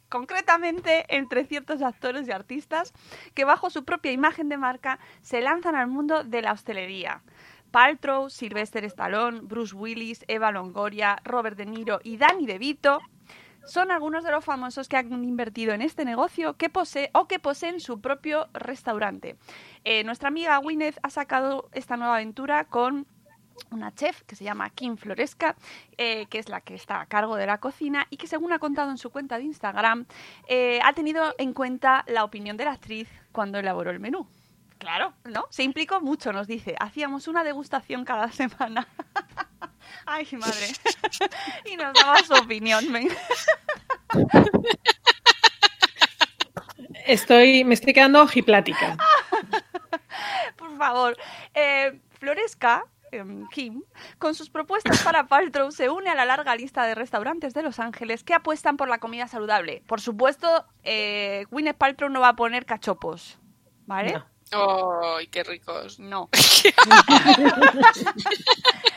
concretamente 0.08 1.04
entre 1.08 1.44
ciertos 1.44 1.82
actores 1.82 2.28
y 2.28 2.32
artistas 2.32 2.92
que 3.34 3.44
bajo 3.44 3.70
su 3.70 3.84
propia 3.84 4.12
imagen 4.12 4.48
de 4.48 4.58
marca 4.58 4.98
se 5.22 5.40
lanzan 5.40 5.74
al 5.74 5.88
mundo 5.88 6.24
de 6.24 6.42
la 6.42 6.52
hostelería. 6.52 7.22
Paltrow, 7.70 8.30
Sylvester 8.30 8.84
Stallone, 8.84 9.40
Bruce 9.42 9.74
Willis, 9.74 10.24
Eva 10.28 10.50
Longoria, 10.50 11.18
Robert 11.24 11.56
De 11.56 11.66
Niro 11.66 12.00
y 12.02 12.16
Danny 12.16 12.46
DeVito 12.46 13.00
son 13.66 13.90
algunos 13.90 14.22
de 14.22 14.30
los 14.30 14.44
famosos 14.44 14.88
que 14.88 14.96
han 14.96 15.24
invertido 15.24 15.74
en 15.74 15.82
este 15.82 16.04
negocio 16.04 16.56
que 16.56 16.70
posee 16.70 17.10
o 17.12 17.26
que 17.26 17.40
poseen 17.40 17.80
su 17.80 18.00
propio 18.00 18.48
restaurante. 18.54 19.36
Eh, 19.84 20.04
nuestra 20.04 20.28
amiga 20.28 20.56
Gwyneth 20.58 20.98
ha 21.02 21.10
sacado 21.10 21.68
esta 21.72 21.96
nueva 21.96 22.14
aventura 22.14 22.64
con 22.64 23.06
una 23.70 23.94
chef 23.94 24.22
que 24.22 24.36
se 24.36 24.44
llama 24.44 24.70
Kim 24.70 24.96
Floresca, 24.96 25.56
eh, 25.96 26.26
que 26.26 26.38
es 26.38 26.48
la 26.48 26.60
que 26.60 26.74
está 26.74 27.00
a 27.00 27.06
cargo 27.06 27.36
de 27.36 27.46
la 27.46 27.58
cocina 27.58 28.06
y 28.10 28.16
que 28.16 28.26
según 28.26 28.52
ha 28.52 28.58
contado 28.58 28.90
en 28.90 28.98
su 28.98 29.10
cuenta 29.10 29.38
de 29.38 29.44
Instagram, 29.44 30.06
eh, 30.48 30.80
ha 30.82 30.92
tenido 30.92 31.34
en 31.38 31.52
cuenta 31.52 32.04
la 32.06 32.24
opinión 32.24 32.56
de 32.56 32.64
la 32.64 32.72
actriz 32.72 33.08
cuando 33.32 33.58
elaboró 33.58 33.90
el 33.90 34.00
menú. 34.00 34.26
Claro, 34.78 35.14
¿no? 35.24 35.46
Se 35.50 35.62
implicó 35.62 36.00
mucho, 36.00 36.32
nos 36.32 36.46
dice. 36.46 36.76
Hacíamos 36.78 37.28
una 37.28 37.44
degustación 37.44 38.04
cada 38.04 38.30
semana. 38.30 38.86
Ay, 40.06 40.28
madre. 40.32 40.68
y 41.64 41.76
nos 41.76 41.94
daba 41.94 42.18
su 42.18 42.34
opinión. 42.34 42.84
Estoy, 47.06 47.64
me 47.64 47.74
estoy 47.74 47.94
quedando 47.94 48.22
ojiplática. 48.22 48.96
Por 50.56 50.76
favor. 50.76 51.16
Eh, 51.54 52.00
Floresca 52.18 52.84
Kim, 53.50 53.83
con 54.18 54.35
sus 54.35 54.50
propuestas 54.50 55.02
para 55.02 55.26
Paltrow, 55.29 55.70
se 55.70 55.88
une 55.90 56.11
a 56.11 56.14
la 56.14 56.24
larga 56.24 56.55
lista 56.57 56.85
de 56.87 56.94
restaurantes 56.94 57.55
de 57.55 57.62
Los 57.62 57.79
Ángeles 57.79 58.24
que 58.24 58.35
apuestan 58.35 58.76
por 58.76 58.88
la 58.88 58.98
comida 58.98 59.29
saludable. 59.29 59.83
Por 59.87 60.00
supuesto, 60.00 60.66
eh, 60.83 61.44
Gwyneth 61.50 61.76
Paltrow 61.76 62.11
no 62.11 62.20
va 62.20 62.29
a 62.31 62.37
poner 62.37 62.66
cachopos, 62.66 63.38
¿vale? 63.87 64.12
No. 64.12 64.26
¡Ay, 65.16 65.26
qué 65.26 65.42
ricos! 65.42 65.98
No. 65.98 66.29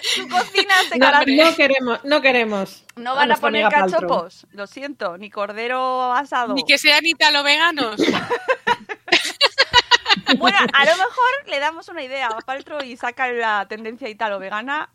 Su 0.01 0.27
cocina 0.27 0.73
se 0.88 0.97
No, 0.97 1.05
caracteriza... 1.08 1.49
no 1.49 1.55
queremos, 1.55 2.03
no 2.03 2.21
queremos. 2.21 2.86
No 2.95 3.15
van 3.15 3.32
a 3.32 3.38
poner 3.38 3.63
Paltrow. 3.69 3.89
cachopos, 3.91 4.45
lo 4.51 4.67
siento, 4.67 5.17
ni 5.17 5.29
cordero 5.32 6.13
asado. 6.13 6.53
Ni 6.53 6.63
que 6.63 6.77
sean 6.77 7.05
italo 7.05 7.43
veganos. 7.43 7.99
Bueno, 10.37 10.57
a 10.57 10.85
lo 10.85 10.91
mejor 10.91 11.47
le 11.47 11.59
damos 11.59 11.89
una 11.89 12.03
idea 12.03 12.27
a 12.27 12.39
Paltrow 12.41 12.83
y 12.83 12.97
saca 12.97 13.31
la 13.31 13.67
tendencia 13.67 14.09
italo-vegana. 14.09 14.89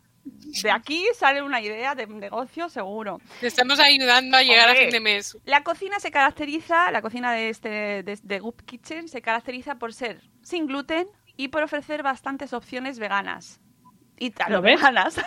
De 0.63 0.71
aquí 0.71 1.05
sale 1.17 1.43
una 1.43 1.61
idea 1.61 1.93
de 1.93 2.07
negocio 2.07 2.69
seguro. 2.69 3.21
Te 3.39 3.47
estamos 3.47 3.79
ayudando 3.79 4.37
a 4.37 4.41
llegar 4.41 4.69
Hombre. 4.69 4.81
a 4.81 4.83
fin 4.83 4.91
de 4.91 4.99
mes. 4.99 5.37
La 5.45 5.63
cocina 5.63 5.99
se 5.99 6.09
caracteriza, 6.09 6.91
la 6.91 7.01
cocina 7.01 7.31
de 7.33 7.49
este 7.49 7.69
de, 8.03 8.19
de 8.21 8.39
Goop 8.39 8.61
Kitchen 8.63 9.07
se 9.07 9.21
caracteriza 9.21 9.75
por 9.75 9.93
ser 9.93 10.21
sin 10.41 10.65
gluten 10.65 11.07
y 11.37 11.49
por 11.49 11.63
ofrecer 11.63 12.01
bastantes 12.01 12.53
opciones 12.53 12.97
veganas. 12.97 13.59
Italo-veganas. 14.17 15.17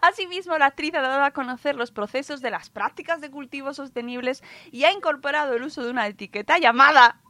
Asimismo, 0.00 0.56
la 0.58 0.66
actriz 0.66 0.94
ha 0.94 1.00
dado 1.00 1.24
a 1.24 1.32
conocer 1.32 1.74
los 1.74 1.90
procesos 1.90 2.40
de 2.40 2.50
las 2.50 2.70
prácticas 2.70 3.20
de 3.20 3.30
cultivo 3.30 3.74
sostenibles 3.74 4.42
y 4.70 4.84
ha 4.84 4.92
incorporado 4.92 5.54
el 5.54 5.62
uso 5.64 5.82
de 5.82 5.90
una 5.90 6.06
etiqueta 6.06 6.58
llamada, 6.58 7.20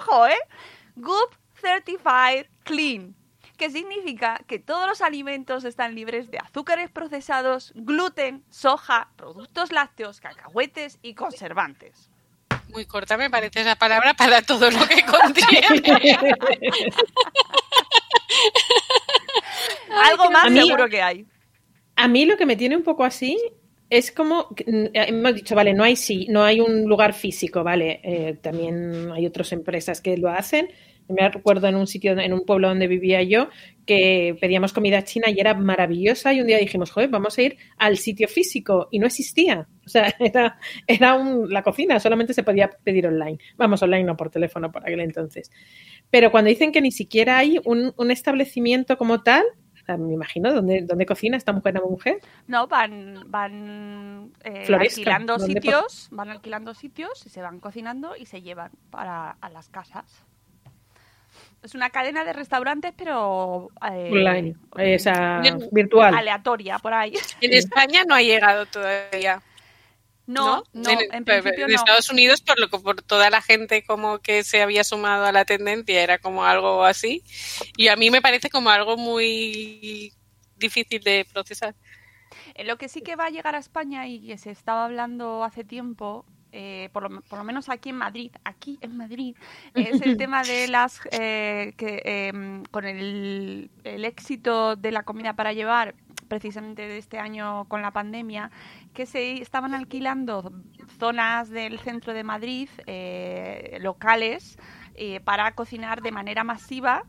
ojo, 0.00 0.26
¿eh? 0.26 0.38
Goop 0.96 1.34
Certified 1.60 2.46
Clean, 2.64 3.14
que 3.56 3.70
significa 3.70 4.40
que 4.46 4.58
todos 4.58 4.88
los 4.88 5.00
alimentos 5.00 5.64
están 5.64 5.94
libres 5.94 6.30
de 6.30 6.38
azúcares 6.38 6.90
procesados, 6.90 7.72
gluten, 7.74 8.44
soja, 8.50 9.08
productos 9.16 9.70
lácteos, 9.72 10.20
cacahuetes 10.20 10.98
y 11.02 11.14
conservantes. 11.14 12.08
Muy 12.68 12.86
corta 12.86 13.16
me 13.16 13.28
parece 13.30 13.60
esa 13.60 13.76
palabra 13.76 14.14
para 14.14 14.40
todo 14.42 14.70
lo 14.70 14.86
que 14.86 15.04
contiene. 15.04 16.34
Algo 20.04 20.30
más 20.30 20.46
A 20.46 20.50
mí- 20.50 20.60
seguro 20.60 20.88
que 20.88 21.02
hay. 21.02 21.26
A 21.96 22.08
mí 22.08 22.24
lo 22.24 22.36
que 22.36 22.46
me 22.46 22.56
tiene 22.56 22.76
un 22.76 22.82
poco 22.82 23.04
así 23.04 23.38
es 23.98 24.12
como 24.12 24.48
mm, 24.66 24.86
hemos 24.94 25.34
dicho, 25.34 25.54
vale, 25.54 25.74
no 25.74 25.84
hay 25.84 25.96
sí, 25.96 26.26
no 26.30 26.44
hay 26.44 26.60
un 26.60 26.84
lugar 26.84 27.12
físico, 27.14 27.62
vale, 27.64 28.00
eh, 28.02 28.38
también 28.40 29.10
hay 29.12 29.26
otras 29.26 29.52
empresas 29.52 30.00
que 30.00 30.16
lo 30.16 30.28
hacen. 30.30 30.68
Me 31.08 31.28
recuerdo 31.28 31.66
en 31.66 31.74
un 31.74 31.86
sitio, 31.86 32.12
en 32.18 32.32
un 32.32 32.44
pueblo 32.46 32.68
donde 32.68 32.86
vivía 32.86 33.22
yo, 33.22 33.48
que 33.84 34.36
pedíamos 34.40 34.72
comida 34.72 35.02
china 35.04 35.28
y 35.30 35.40
era 35.40 35.52
maravillosa 35.52 36.32
y 36.32 36.40
un 36.40 36.46
día 36.46 36.58
dijimos, 36.58 36.90
joder, 36.92 37.10
vamos 37.10 37.36
a 37.36 37.42
ir 37.42 37.56
al 37.76 37.98
sitio 37.98 38.28
físico 38.28 38.88
y 38.90 38.98
no 39.00 39.06
existía. 39.08 39.68
O 39.84 39.88
sea, 39.88 40.14
era, 40.20 40.58
era 40.86 41.14
un- 41.14 41.50
la 41.52 41.62
cocina, 41.62 41.98
solamente 42.00 42.32
se 42.32 42.44
podía 42.44 42.70
pedir 42.84 43.06
online. 43.08 43.38
Vamos, 43.56 43.82
online 43.82 44.04
no 44.04 44.16
por 44.16 44.30
teléfono 44.30 44.70
por 44.72 44.82
aquel 44.84 45.00
entonces. 45.00 45.50
Pero 46.10 46.30
cuando 46.30 46.48
dicen 46.50 46.72
que 46.72 46.80
ni 46.80 46.92
siquiera 46.92 47.38
hay 47.38 47.58
un, 47.64 47.92
un 47.96 48.10
establecimiento 48.10 48.96
como 48.96 49.22
tal, 49.22 49.44
me 49.96 50.12
imagino, 50.14 50.52
¿dónde, 50.52 50.82
dónde 50.82 51.06
cocina 51.06 51.36
esta 51.36 51.52
mujer 51.52 51.76
a 51.76 51.80
mujer? 51.80 52.20
No, 52.46 52.66
van, 52.66 53.24
van 53.26 54.32
eh, 54.44 54.66
alquilando 54.72 55.38
¿dónde 55.38 55.54
sitios, 55.54 56.08
van 56.10 56.30
alquilando 56.30 56.74
sitios 56.74 57.24
y 57.26 57.28
se 57.28 57.42
van 57.42 57.60
cocinando 57.60 58.16
y 58.16 58.26
se 58.26 58.42
llevan 58.42 58.70
para 58.90 59.36
a 59.40 59.50
las 59.50 59.68
casas. 59.68 60.24
Es 61.62 61.76
una 61.76 61.90
cadena 61.90 62.24
de 62.24 62.32
restaurantes, 62.32 62.92
pero 62.96 63.68
eh, 63.90 64.10
Online, 64.10 64.56
esa 64.78 65.40
virtual. 65.70 66.14
aleatoria 66.14 66.78
por 66.78 66.92
ahí. 66.92 67.14
En 67.40 67.52
España 67.52 68.02
no 68.06 68.14
ha 68.14 68.22
llegado 68.22 68.66
todavía. 68.66 69.40
No, 70.26 70.62
no, 70.72 70.90
en, 70.90 71.00
en 71.12 71.24
pero 71.24 71.42
principio 71.42 71.64
en 71.66 71.72
no. 71.72 71.76
Estados 71.76 72.10
Unidos, 72.10 72.42
por 72.42 72.58
lo 72.60 72.68
que 72.68 72.78
por 72.78 73.02
toda 73.02 73.30
la 73.30 73.42
gente 73.42 73.84
como 73.84 74.20
que 74.20 74.44
se 74.44 74.62
había 74.62 74.84
sumado 74.84 75.24
a 75.26 75.32
la 75.32 75.44
tendencia, 75.44 76.02
era 76.02 76.18
como 76.18 76.44
algo 76.44 76.84
así. 76.84 77.22
Y 77.76 77.88
a 77.88 77.96
mí 77.96 78.10
me 78.10 78.22
parece 78.22 78.50
como 78.50 78.70
algo 78.70 78.96
muy 78.96 80.14
difícil 80.56 81.02
de 81.02 81.26
procesar. 81.32 81.74
Eh, 82.54 82.64
Lo 82.64 82.78
que 82.78 82.88
sí 82.88 83.02
que 83.02 83.16
va 83.16 83.26
a 83.26 83.30
llegar 83.30 83.54
a 83.54 83.58
España 83.58 84.06
y 84.08 84.26
que 84.26 84.38
se 84.38 84.50
estaba 84.50 84.84
hablando 84.84 85.44
hace 85.44 85.64
tiempo, 85.64 86.24
eh, 86.52 86.90
por, 86.92 87.10
lo, 87.10 87.22
por 87.22 87.38
lo 87.38 87.44
menos 87.44 87.68
aquí 87.68 87.90
en 87.90 87.96
Madrid, 87.96 88.32
aquí 88.44 88.78
en 88.82 88.96
Madrid, 88.96 89.36
es 89.74 90.00
el 90.02 90.16
tema 90.16 90.44
de 90.44 90.68
las 90.68 91.00
eh, 91.10 91.74
que 91.76 92.02
eh, 92.04 92.62
con 92.70 92.84
el, 92.84 93.70
el 93.84 94.04
éxito 94.04 94.76
de 94.76 94.92
la 94.92 95.02
comida 95.04 95.34
para 95.34 95.52
llevar, 95.52 95.94
precisamente 96.28 96.86
de 96.88 96.98
este 96.98 97.18
año 97.18 97.66
con 97.66 97.82
la 97.82 97.90
pandemia, 97.92 98.50
que 98.94 99.06
se 99.06 99.40
estaban 99.42 99.74
alquilando 99.74 100.52
zonas 100.98 101.50
del 101.50 101.78
centro 101.80 102.12
de 102.14 102.24
Madrid, 102.24 102.68
eh, 102.86 103.78
locales, 103.80 104.58
eh, 104.94 105.20
para 105.20 105.52
cocinar 105.54 106.02
de 106.02 106.12
manera 106.12 106.44
masiva. 106.44 107.04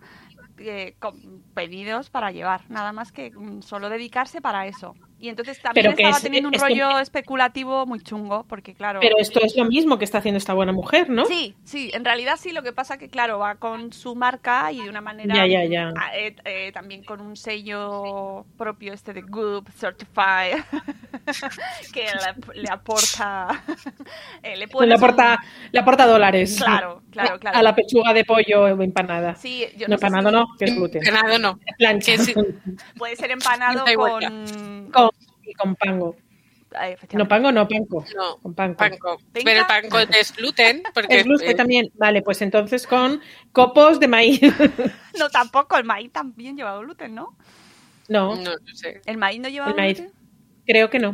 eh, 0.57 0.95
con 0.99 1.43
pedidos 1.55 2.09
para 2.11 2.31
llevar, 2.31 2.69
nada 2.69 2.91
más 2.93 3.11
que 3.11 3.31
mm, 3.31 3.61
solo 3.63 3.89
dedicarse 3.89 4.39
para 4.41 4.67
eso. 4.67 4.93
Y 5.23 5.29
entonces 5.29 5.57
también 5.61 5.85
Pero 5.85 5.91
estaba 5.97 6.17
es- 6.17 6.21
teniendo 6.23 6.49
un 6.49 6.55
es 6.55 6.61
que- 6.61 6.67
rollo 6.67 6.99
especulativo 6.99 7.85
muy 7.85 8.01
chungo, 8.01 8.43
porque 8.49 8.73
claro... 8.73 8.99
Pero 9.01 9.15
esto 9.19 9.39
es 9.41 9.55
lo 9.55 9.63
mismo 9.63 9.97
que 9.97 10.03
está 10.03 10.17
haciendo 10.17 10.37
esta 10.37 10.53
buena 10.53 10.73
mujer, 10.73 11.09
¿no? 11.09 11.23
Sí, 11.23 11.55
sí, 11.63 11.91
en 11.93 12.03
realidad 12.03 12.33
sí, 12.37 12.51
lo 12.51 12.61
que 12.61 12.73
pasa 12.73 12.97
que 12.97 13.07
claro, 13.07 13.39
va 13.39 13.55
con 13.55 13.93
su 13.93 14.15
marca 14.15 14.69
y 14.73 14.81
de 14.83 14.89
una 14.89 14.99
manera 14.99 15.33
Ya, 15.33 15.45
ya, 15.47 15.63
ya. 15.63 15.93
ah, 15.97 16.11
eh, 16.13 16.35
eh, 16.43 16.71
también 16.73 17.05
con 17.05 17.21
un 17.21 17.37
sello 17.37 18.45
propio 18.57 18.91
este 18.91 19.13
de 19.13 19.21
Goop 19.21 19.69
Certified 19.79 20.57
que 21.93 22.01
le, 22.03 22.61
le 22.61 22.69
aporta 22.69 23.63
eh, 24.43 24.57
le 24.57 24.93
aporta, 24.93 25.39
le 25.71 25.79
aporta 25.79 26.05
dólares. 26.05 26.57
Claro, 26.57 27.01
claro, 27.11 27.39
claro. 27.39 27.57
A 27.57 27.63
la 27.63 27.73
pechuga 27.73 28.13
de 28.13 28.25
pollo 28.25 28.67
empanada. 28.67 29.35
Sí, 29.35 29.65
yo 29.77 29.87
no, 29.87 29.93
no 29.93 29.97
sé 29.99 30.05
empanado 30.05 30.29
si 30.29 30.35
no, 30.35 30.47
que 30.59 30.65
es 30.65 30.75
gluten. 30.75 31.01
Ganado 31.01 31.39
no. 31.39 31.59
Plancha. 31.77 32.11
Que 32.11 32.17
sí. 32.19 32.33
puede 32.97 33.15
ser 33.15 33.31
empanado 33.31 33.85
con, 33.95 34.89
con, 34.91 35.09
y 35.43 35.53
con 35.53 35.75
pango. 35.75 36.15
No, 37.13 37.27
pango 37.27 37.51
no, 37.51 37.67
panco. 37.67 38.03
No, 38.15 38.37
Con 38.37 38.55
panco. 38.55 38.77
panco. 38.77 39.17
Pero 39.31 39.59
el 39.59 39.65
panco 39.67 39.99
es 39.99 40.35
gluten, 40.35 40.81
porque 40.93 41.19
Es 41.19 41.23
gluten 41.23 41.49
eh, 41.51 41.55
también. 41.55 41.91
Vale, 41.95 42.21
pues 42.23 42.41
entonces 42.41 42.87
con 42.87 43.21
copos 43.51 43.99
de 43.99 44.07
maíz. 44.07 44.41
No, 45.19 45.29
tampoco, 45.29 45.77
el 45.77 45.83
maíz 45.83 46.11
también 46.11 46.57
lleva 46.57 46.75
gluten, 46.79 47.13
¿no? 47.13 47.37
no, 48.09 48.35
no, 48.35 48.41
no 48.55 48.75
sé. 48.75 49.01
¿El 49.05 49.17
maíz 49.17 49.39
no 49.39 49.47
lleva 49.49 49.67
El 49.67 49.75
maíz. 49.75 49.99
gluten? 49.99 50.15
creo 50.65 50.89
que 50.89 50.97
no. 50.97 51.13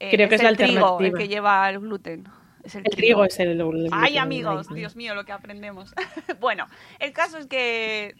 Eh, 0.00 0.10
Creo 0.10 0.28
que 0.28 0.34
es 0.34 0.42
la 0.42 0.48
el 0.50 0.56
trigo 0.56 0.72
el 0.78 0.82
alternativa. 0.84 1.18
que 1.18 1.28
lleva 1.28 1.70
el 1.70 1.78
gluten. 1.80 2.28
Es 2.64 2.74
el, 2.74 2.82
El 2.84 2.90
trigo 2.96 3.24
es 3.24 3.38
el, 3.38 3.48
el 3.50 3.58
gluten, 3.58 3.90
Ay, 3.92 4.14
el 4.14 4.18
amigos, 4.18 4.66
maíz, 4.68 4.76
Dios 4.76 4.96
mío, 4.96 5.14
lo 5.14 5.24
que 5.24 5.30
aprendemos. 5.32 5.94
bueno, 6.40 6.66
el 6.98 7.12
caso 7.12 7.38
es 7.38 7.46
que 7.46 8.14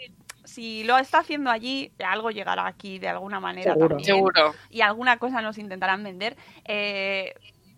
si 0.49 0.83
lo 0.85 0.97
está 0.99 1.19
haciendo 1.19 1.51
allí, 1.51 1.93
algo 2.05 2.31
llegará 2.31 2.67
aquí 2.67 2.99
de 2.99 3.09
alguna 3.09 3.39
manera 3.39 3.73
Seguro. 3.75 3.89
también. 3.91 4.07
Seguro. 4.07 4.55
Y 4.71 4.81
alguna 4.81 5.19
cosa 5.19 5.43
nos 5.43 5.59
intentarán 5.59 6.03
vender. 6.03 6.37
Eh, 6.65 7.35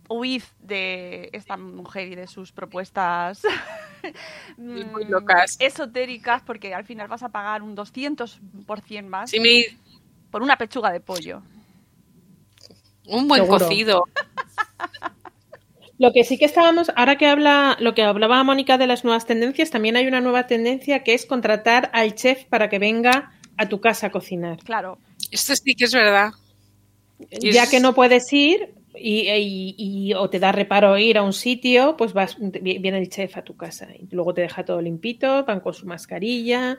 huid 0.08 0.42
de 0.60 1.30
esta 1.32 1.56
mujer 1.56 2.08
y 2.08 2.14
de 2.16 2.26
sus 2.26 2.50
propuestas 2.52 3.42
Muy 4.56 5.04
mm, 5.04 5.10
locas. 5.10 5.56
esotéricas, 5.60 6.42
porque 6.42 6.74
al 6.74 6.84
final 6.84 7.06
vas 7.08 7.22
a 7.22 7.28
pagar 7.28 7.62
un 7.62 7.76
200% 7.76 9.06
más 9.08 9.30
Sí, 9.30 9.38
me- 9.40 9.66
por 10.30 10.42
una 10.42 10.56
pechuga 10.56 10.90
de 10.92 11.00
pollo. 11.00 11.42
un 13.06 13.26
buen 13.28 13.42
Seguro. 13.42 13.64
cocido. 13.66 14.04
Lo 16.00 16.12
que 16.12 16.24
sí 16.24 16.38
que 16.38 16.46
estábamos, 16.46 16.90
ahora 16.96 17.16
que 17.16 17.26
habla, 17.26 17.76
lo 17.78 17.94
que 17.94 18.02
hablaba 18.02 18.42
Mónica 18.42 18.78
de 18.78 18.86
las 18.86 19.04
nuevas 19.04 19.26
tendencias, 19.26 19.70
también 19.70 19.96
hay 19.96 20.06
una 20.06 20.20
nueva 20.22 20.46
tendencia 20.46 21.04
que 21.04 21.14
es 21.14 21.26
contratar 21.26 21.90
al 21.92 22.14
chef 22.14 22.46
para 22.46 22.68
que 22.70 22.78
venga 22.78 23.32
a 23.58 23.68
tu 23.68 23.80
casa 23.80 24.06
a 24.06 24.10
cocinar. 24.10 24.58
Claro, 24.64 24.98
Esto 25.30 25.54
sí 25.54 25.74
que 25.76 25.84
es 25.84 25.92
verdad. 25.92 26.30
Ya 27.42 27.68
que 27.68 27.80
no 27.80 27.94
puedes 27.94 28.32
ir, 28.32 28.74
y, 28.94 29.28
y- 29.30 29.74
y- 29.78 30.14
o 30.14 30.28
te 30.30 30.38
da 30.40 30.52
reparo 30.52 30.96
ir 30.98 31.18
a 31.18 31.22
un 31.22 31.32
sitio, 31.32 31.96
pues 31.96 32.12
vas, 32.12 32.36
viene 32.40 32.98
el 32.98 33.08
chef 33.08 33.36
a 33.36 33.42
tu 33.44 33.56
casa 33.56 33.88
y 33.94 34.08
luego 34.14 34.34
te 34.34 34.40
deja 34.42 34.64
todo 34.64 34.80
limpito, 34.80 35.44
van 35.44 35.60
con 35.60 35.74
su 35.74 35.86
mascarilla 35.86 36.78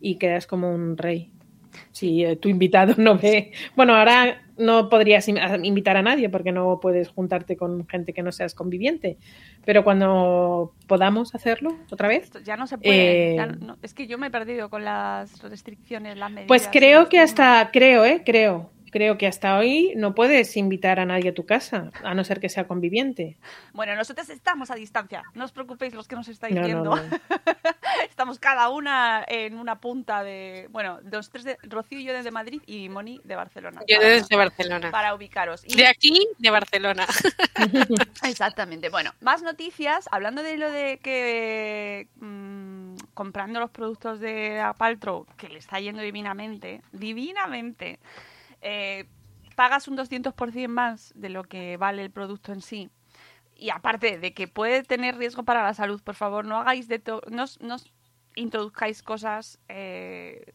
y 0.00 0.16
quedas 0.18 0.46
como 0.46 0.72
un 0.72 0.96
rey. 0.96 1.32
Si 1.92 2.24
eh, 2.24 2.36
tu 2.36 2.48
invitado 2.48 2.94
no 2.98 3.18
ve. 3.18 3.52
Bueno, 3.76 3.94
ahora 3.96 4.47
no 4.58 4.88
podrías 4.88 5.26
invitar 5.28 5.96
a 5.96 6.02
nadie 6.02 6.28
porque 6.28 6.52
no 6.52 6.80
puedes 6.80 7.08
juntarte 7.08 7.56
con 7.56 7.86
gente 7.88 8.12
que 8.12 8.22
no 8.22 8.32
seas 8.32 8.54
conviviente. 8.54 9.16
Pero 9.64 9.84
cuando 9.84 10.72
podamos 10.86 11.34
hacerlo 11.34 11.76
otra 11.90 12.08
vez, 12.08 12.30
ya 12.44 12.56
no 12.56 12.66
se 12.66 12.76
puede. 12.78 13.32
Eh, 13.32 13.36
ya 13.36 13.46
no- 13.46 13.76
es 13.82 13.94
que 13.94 14.06
yo 14.06 14.18
me 14.18 14.26
he 14.26 14.30
perdido 14.30 14.68
con 14.68 14.84
las 14.84 15.40
restricciones, 15.42 16.16
las 16.16 16.30
medidas. 16.30 16.48
pues 16.48 16.68
creo 16.70 17.08
que 17.08 17.20
hasta, 17.20 17.70
creo, 17.72 18.04
eh, 18.04 18.22
creo, 18.24 18.70
creo 18.90 19.18
que 19.18 19.26
hasta 19.26 19.56
hoy 19.58 19.92
no 19.96 20.14
puedes 20.14 20.56
invitar 20.56 21.00
a 21.00 21.04
nadie 21.06 21.30
a 21.30 21.34
tu 21.34 21.46
casa, 21.46 21.90
a 22.02 22.14
no 22.14 22.24
ser 22.24 22.40
que 22.40 22.48
sea 22.48 22.66
conviviente. 22.66 23.36
Bueno, 23.72 23.94
nosotros 23.96 24.28
estamos 24.30 24.70
a 24.70 24.74
distancia. 24.74 25.22
No 25.34 25.44
os 25.44 25.52
preocupéis 25.52 25.94
los 25.94 26.08
que 26.08 26.16
nos 26.16 26.28
estáis 26.28 26.54
No, 26.54 26.62
viendo. 26.64 26.96
no. 26.96 27.02
estamos 28.08 28.38
cada 28.38 28.68
una 28.68 29.24
en 29.26 29.58
una 29.58 29.80
punta 29.80 30.22
de. 30.22 30.66
Bueno, 30.70 30.98
los 31.10 31.30
tres 31.30 31.44
de. 31.44 31.58
Rocío 31.62 31.98
y 32.00 32.04
yo 32.04 32.12
desde 32.12 32.30
Madrid 32.30 32.62
y 32.66 32.88
Moni 32.88 33.20
de 33.24 33.36
Barcelona. 33.36 33.80
Yo 33.88 33.96
para, 33.96 34.08
desde 34.08 34.36
Barcelona. 34.36 34.90
para 34.90 35.14
ubicaros. 35.14 35.62
Y- 35.66 35.76
De 35.76 35.86
aquí, 35.86 36.26
de 36.38 36.50
Barcelona. 36.50 37.06
Exactamente. 38.24 38.88
Bueno, 38.88 39.12
más 39.20 39.42
noticias. 39.42 40.08
Hablando 40.10 40.42
de 40.42 40.56
lo 40.58 40.70
de 40.70 40.98
que 40.98 42.08
mm, 42.20 42.96
comprando 43.14 43.60
los 43.60 43.70
productos 43.70 44.20
de 44.20 44.60
Apaltro, 44.60 45.26
que 45.36 45.48
le 45.48 45.58
está 45.58 45.80
yendo 45.80 46.02
divinamente, 46.02 46.82
divinamente, 46.92 47.98
eh, 48.60 49.06
pagas 49.56 49.88
un 49.88 49.96
200% 49.96 50.68
más 50.68 51.12
de 51.16 51.28
lo 51.28 51.44
que 51.44 51.76
vale 51.76 52.02
el 52.02 52.10
producto 52.10 52.52
en 52.52 52.60
sí. 52.60 52.90
Y 53.56 53.70
aparte 53.70 54.18
de 54.18 54.32
que 54.34 54.46
puede 54.46 54.84
tener 54.84 55.16
riesgo 55.16 55.42
para 55.42 55.62
la 55.62 55.74
salud, 55.74 56.00
por 56.02 56.14
favor, 56.14 56.44
no 56.44 56.58
hagáis 56.58 56.86
de 56.86 57.02
no, 57.28 57.44
no 57.60 57.76
introduzcáis 58.36 59.02
cosas 59.02 59.58
eh, 59.68 60.52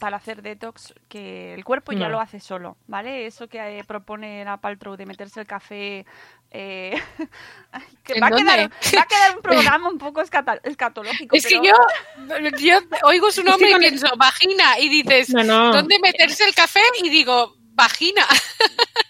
para 0.00 0.16
hacer 0.16 0.42
detox 0.42 0.94
que 1.08 1.54
el 1.54 1.64
cuerpo 1.64 1.92
ya 1.92 2.08
lo 2.08 2.20
hace 2.20 2.40
solo, 2.40 2.76
¿vale? 2.86 3.26
Eso 3.26 3.48
que 3.48 3.58
eh, 3.78 3.84
propone 3.84 4.44
la 4.44 4.56
Paltrow 4.56 4.96
de 4.96 5.06
meterse 5.06 5.40
el 5.40 5.46
café 5.46 6.04
eh, 6.50 7.00
que 8.04 8.14
¿En 8.14 8.22
va 8.22 8.28
a, 8.28 8.30
quedar, 8.30 8.70
va 8.70 9.02
a 9.02 9.06
quedar 9.06 9.36
un 9.36 9.42
programa 9.42 9.88
un 9.88 9.98
poco 9.98 10.20
escatológico. 10.22 11.36
Es 11.36 11.46
que 11.46 11.56
yo, 11.56 11.72
yo 12.58 12.78
oigo 13.04 13.30
su 13.30 13.42
nombre 13.44 13.68
y 13.68 13.72
con- 13.72 13.80
pienso 13.80 14.08
vagina 14.16 14.78
y 14.78 14.88
dices, 14.88 15.30
No, 15.30 15.44
no. 15.44 15.72
¿dónde 15.72 15.98
meterse 16.00 16.44
el 16.44 16.54
café? 16.54 16.80
Y 17.02 17.08
digo, 17.08 17.56
vagina. 17.76 18.24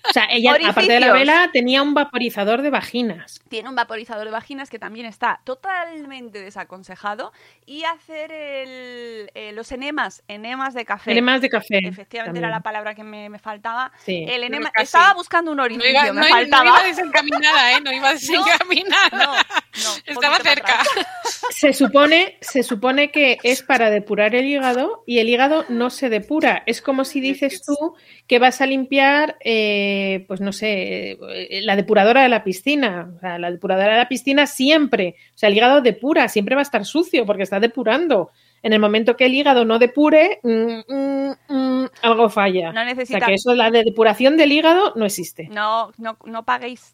O 0.08 0.12
sea, 0.12 0.26
ella, 0.30 0.56
aparte 0.68 0.92
de 0.92 1.00
la 1.00 1.12
vela, 1.12 1.50
tenía 1.52 1.82
un 1.82 1.92
vaporizador 1.94 2.62
de 2.62 2.70
vaginas. 2.70 3.40
tiene 3.48 3.68
un 3.68 3.74
vaporizador 3.74 4.24
de 4.24 4.30
vaginas 4.30 4.70
que 4.70 4.78
también 4.78 5.04
está 5.06 5.40
totalmente 5.44 6.40
desaconsejado 6.40 7.32
y 7.64 7.84
hacer 7.84 8.30
el, 8.32 9.30
eh, 9.34 9.52
los 9.52 9.72
enemas, 9.72 10.22
enemas 10.28 10.74
de 10.74 10.84
café. 10.84 11.12
Enemas 11.12 11.40
de 11.40 11.48
café. 11.48 11.78
Efectivamente 11.78 12.24
también. 12.26 12.44
era 12.44 12.50
la 12.50 12.60
palabra 12.60 12.94
que 12.94 13.02
me, 13.04 13.28
me 13.28 13.38
faltaba. 13.38 13.90
Sí. 14.04 14.24
El 14.28 14.44
enema, 14.44 14.70
estaba 14.76 15.12
buscando 15.14 15.50
un 15.50 15.56
No 15.58 15.64
orificio, 15.64 15.90
iba, 15.90 16.02
me 16.04 16.08
no- 16.12 16.20
no 16.20 16.28
faltaba. 16.28 16.64
iba 16.66 16.82
desencaminada, 16.84 17.72
¿eh? 17.72 17.80
No 17.80 17.92
iba 17.92 18.10
desencaminada. 18.12 19.10
No, 19.12 19.34
no, 19.84 19.90
Estaba 20.12 20.38
cerca. 20.38 20.78
Se 21.50 21.72
supone, 21.72 22.36
se 22.40 22.62
supone 22.62 23.10
que 23.10 23.38
es 23.42 23.62
para 23.62 23.88
depurar 23.90 24.34
el 24.34 24.44
hígado 24.44 25.02
y 25.06 25.20
el 25.20 25.28
hígado 25.28 25.64
no 25.70 25.88
se 25.90 26.10
depura. 26.10 26.62
Es 26.66 26.82
como 26.82 27.04
si 27.04 27.20
dices 27.20 27.62
tú 27.64 27.94
que 28.26 28.38
vas 28.38 28.60
a 28.60 28.66
limpiar, 28.66 29.36
eh, 29.42 30.24
pues 30.28 30.40
no 30.40 30.52
sé, 30.52 31.12
eh, 31.12 31.60
la 31.62 31.76
depuradora 31.76 32.22
de 32.22 32.28
la 32.28 32.44
piscina. 32.44 33.10
O 33.16 33.20
sea, 33.20 33.38
la 33.38 33.50
depuradora 33.50 33.92
de 33.92 33.98
la 33.98 34.08
piscina 34.08 34.46
siempre, 34.46 35.14
o 35.34 35.38
sea, 35.38 35.48
el 35.48 35.56
hígado 35.56 35.80
depura, 35.80 36.28
siempre 36.28 36.54
va 36.56 36.60
a 36.60 36.62
estar 36.62 36.84
sucio 36.84 37.24
porque 37.24 37.44
está 37.44 37.58
depurando. 37.60 38.30
En 38.62 38.72
el 38.72 38.80
momento 38.80 39.16
que 39.16 39.26
el 39.26 39.34
hígado 39.34 39.64
no 39.64 39.78
depure, 39.78 40.40
mm, 40.42 40.80
mm, 40.88 41.32
mm, 41.48 41.86
algo 42.02 42.28
falla. 42.28 42.72
No 42.72 42.80
O 42.82 42.84
necesita- 42.84 43.18
sea, 43.20 43.28
que 43.28 43.34
eso, 43.34 43.54
la 43.54 43.70
de 43.70 43.84
depuración 43.84 44.36
del 44.36 44.50
hígado 44.52 44.92
no 44.96 45.06
existe. 45.06 45.48
No, 45.50 45.92
no, 45.98 46.18
no 46.24 46.44
paguéis. 46.44 46.90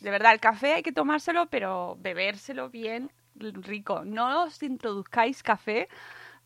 De 0.00 0.10
verdad, 0.10 0.32
el 0.32 0.40
café 0.40 0.74
hay 0.74 0.82
que 0.82 0.92
tomárselo, 0.92 1.46
pero 1.50 1.96
bebérselo 2.00 2.70
bien 2.70 3.10
rico. 3.36 4.04
No 4.04 4.44
os 4.44 4.62
introduzcáis 4.62 5.42
café 5.42 5.88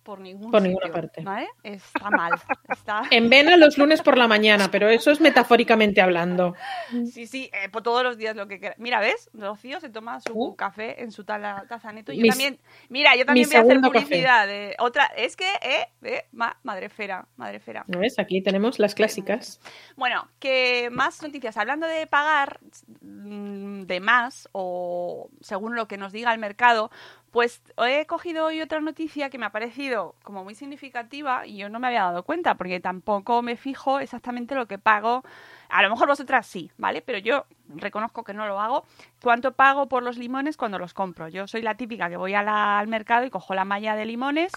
por 0.05 0.21
ningún 0.21 0.51
Por 0.51 0.61
sitio, 0.61 0.79
ninguna 0.81 0.93
parte. 0.93 1.23
¿vale? 1.23 1.49
Está 1.62 2.11
mal. 2.11 2.33
Está... 2.69 3.03
En 3.11 3.29
vena 3.31 3.57
los 3.57 3.77
lunes 3.79 4.03
por 4.03 4.17
la 4.17 4.29
mañana, 4.29 4.71
pero 4.71 4.88
eso 4.88 5.11
es 5.11 5.21
metafóricamente 5.21 6.01
hablando. 6.01 6.55
Sí, 7.12 7.27
sí, 7.27 7.51
eh, 7.53 7.69
por 7.71 7.83
todos 7.83 8.03
los 8.05 8.17
días 8.19 8.37
lo 8.37 8.47
que 8.47 8.59
quieras. 8.61 8.79
Mira, 8.79 9.01
¿ves? 9.01 9.31
Rocío 9.33 9.81
se 9.81 9.88
toma 9.88 10.21
su 10.21 10.33
Uh. 10.35 10.55
café 10.55 11.03
en 11.03 11.11
su 11.11 11.25
tala- 11.25 11.64
taza 11.69 11.93
neto. 11.93 12.12
Yo 12.12 12.27
también, 12.29 12.59
mira, 12.88 13.17
yo 13.17 13.25
también 13.25 13.49
voy 13.49 13.57
a 13.57 13.61
hacer 13.62 13.81
publicidad 13.81 14.47
de 14.47 14.77
otra. 14.79 15.07
Es 15.17 15.37
que, 15.37 15.49
eh, 15.62 15.88
eh, 16.03 16.27
ma- 16.33 16.57
madrefera, 16.62 17.27
madrefera. 17.37 17.85
¿No 17.88 17.99
ves? 17.99 18.19
Aquí 18.19 18.43
tenemos 18.43 18.79
las 18.79 18.95
clásicas. 18.95 19.61
Bueno, 19.97 20.29
que 20.38 20.88
más 20.93 21.23
noticias. 21.23 21.57
Hablando 21.57 21.87
de 21.87 22.07
pagar 22.07 22.61
mm, 23.01 23.83
de 23.83 24.01
más 24.01 24.49
o 24.53 25.31
según 25.40 25.75
lo 25.75 25.88
que 25.88 25.97
nos 25.97 26.12
diga 26.12 26.33
el 26.33 26.38
mercado, 26.38 26.90
pues 27.35 27.61
he 27.85 28.07
cogido 28.07 28.44
hoy 28.47 28.61
otra 28.61 28.81
noticia 28.81 29.29
que 29.29 29.38
me 29.38 29.47
ha 29.47 29.51
parecido 29.51 30.14
como 30.23 30.44
muy 30.44 30.55
significativa 30.55 31.44
y 31.44 31.57
yo 31.57 31.68
no 31.68 31.81
me 31.81 31.88
había 31.88 32.05
dado 32.05 32.23
cuenta 32.23 32.55
porque 32.55 32.79
tampoco 32.79 33.42
me 33.42 33.57
fijo 33.57 33.99
exactamente 33.99 34.55
lo 34.55 34.68
que 34.68 34.79
pago. 34.79 35.25
A 35.68 35.83
lo 35.83 35.90
mejor 35.90 36.07
vosotras 36.07 36.47
sí, 36.47 36.70
¿vale? 36.79 37.03
Pero 37.03 37.18
yo 37.18 37.47
reconozco 37.66 38.23
que 38.23 38.35
no 38.35 38.47
lo 38.47 38.61
hago. 38.61 38.87
¿Cuánto 39.20 39.51
pago 39.51 39.88
por 39.88 40.05
los 40.05 40.16
limones 40.16 40.57
cuando 40.57 40.79
los 40.79 40.94
compro? 40.94 41.27
Yo 41.27 41.49
soy 41.49 41.62
la 41.62 41.75
típica 41.77 42.09
que 42.09 42.16
voy 42.16 42.35
al 42.35 42.87
mercado 42.87 43.27
y 43.27 43.31
cojo 43.31 43.53
la 43.53 43.64
malla 43.64 43.97
de 43.97 44.07
limones 44.07 44.53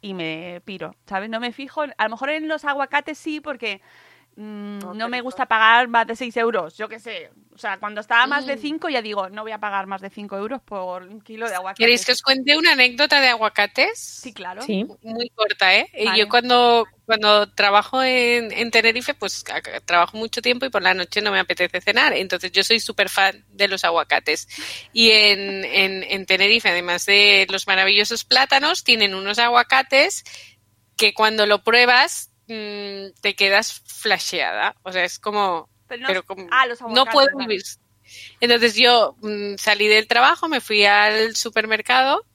y 0.00 0.14
me 0.14 0.62
piro, 0.64 0.94
¿sabes? 1.06 1.28
No 1.28 1.40
me 1.40 1.50
fijo. 1.50 1.82
A 1.82 2.04
lo 2.04 2.10
mejor 2.10 2.30
en 2.30 2.46
los 2.46 2.64
aguacates 2.64 3.18
sí, 3.18 3.40
porque 3.40 3.80
mm, 4.36 4.96
no 4.96 5.08
me 5.08 5.20
gusta 5.20 5.46
pagar 5.46 5.88
más 5.88 6.06
de 6.06 6.16
6 6.16 6.36
euros, 6.36 6.76
yo 6.76 6.88
qué 6.88 6.98
sé. 6.98 7.30
O 7.54 7.58
sea, 7.58 7.78
cuando 7.78 8.00
estaba 8.00 8.26
más 8.26 8.46
de 8.46 8.56
5 8.56 8.88
ya 8.88 9.02
digo, 9.02 9.28
no 9.28 9.42
voy 9.42 9.52
a 9.52 9.58
pagar 9.58 9.86
más 9.86 10.00
de 10.00 10.08
5 10.08 10.36
euros 10.38 10.62
por 10.62 11.02
un 11.02 11.20
kilo 11.20 11.48
de 11.48 11.54
aguacate. 11.54 11.82
¿Queréis 11.82 12.06
que 12.06 12.12
os 12.12 12.22
cuente 12.22 12.56
una 12.56 12.72
anécdota 12.72 13.20
de 13.20 13.28
aguacates? 13.28 13.98
Sí, 13.98 14.32
claro. 14.32 14.62
Sí. 14.62 14.86
Muy 15.02 15.28
corta, 15.34 15.76
¿eh? 15.76 15.90
Y 15.92 16.06
Vale. 16.06 16.18
Yo 16.18 16.28
cuando, 16.30 16.86
cuando 17.04 17.52
trabajo 17.52 18.02
en, 18.02 18.50
en 18.52 18.70
Tenerife, 18.70 19.12
pues 19.12 19.44
trabajo 19.84 20.16
mucho 20.16 20.40
tiempo 20.40 20.64
y 20.64 20.70
por 20.70 20.82
la 20.82 20.94
noche 20.94 21.20
no 21.20 21.30
me 21.30 21.40
apetece 21.40 21.82
cenar. 21.82 22.14
Entonces 22.14 22.50
yo 22.52 22.64
soy 22.64 22.80
súper 22.80 23.10
fan 23.10 23.44
de 23.50 23.68
los 23.68 23.84
aguacates. 23.84 24.48
Y 24.94 25.10
en, 25.10 25.64
en, 25.64 26.02
en 26.04 26.24
Tenerife, 26.24 26.70
además 26.70 27.04
de 27.04 27.46
los 27.50 27.66
maravillosos 27.66 28.24
plátanos, 28.24 28.82
tienen 28.82 29.14
unos 29.14 29.38
aguacates 29.38 30.24
que 30.96 31.12
cuando 31.12 31.44
lo 31.46 31.62
pruebas 31.62 32.31
mm, 32.52 33.20
te 33.20 33.34
quedas 33.34 33.72
flasheada. 33.86 34.74
O 34.82 34.92
sea, 34.92 35.04
es 35.04 35.18
como... 35.18 35.68
Pero 35.88 36.02
no- 36.02 36.08
pero 36.08 36.22
como- 36.24 36.46
ah, 36.50 36.66
los 36.66 36.80
no 36.80 36.86
aguacates, 36.88 37.12
puedo 37.12 37.36
vivir. 37.38 37.62
Entonces 38.40 38.74
yo 38.76 39.16
mm, 39.22 39.56
salí 39.58 39.86
del 39.88 40.06
trabajo, 40.06 40.48
me 40.48 40.60
fui 40.60 40.84
al 40.84 41.34
supermercado 41.36 42.26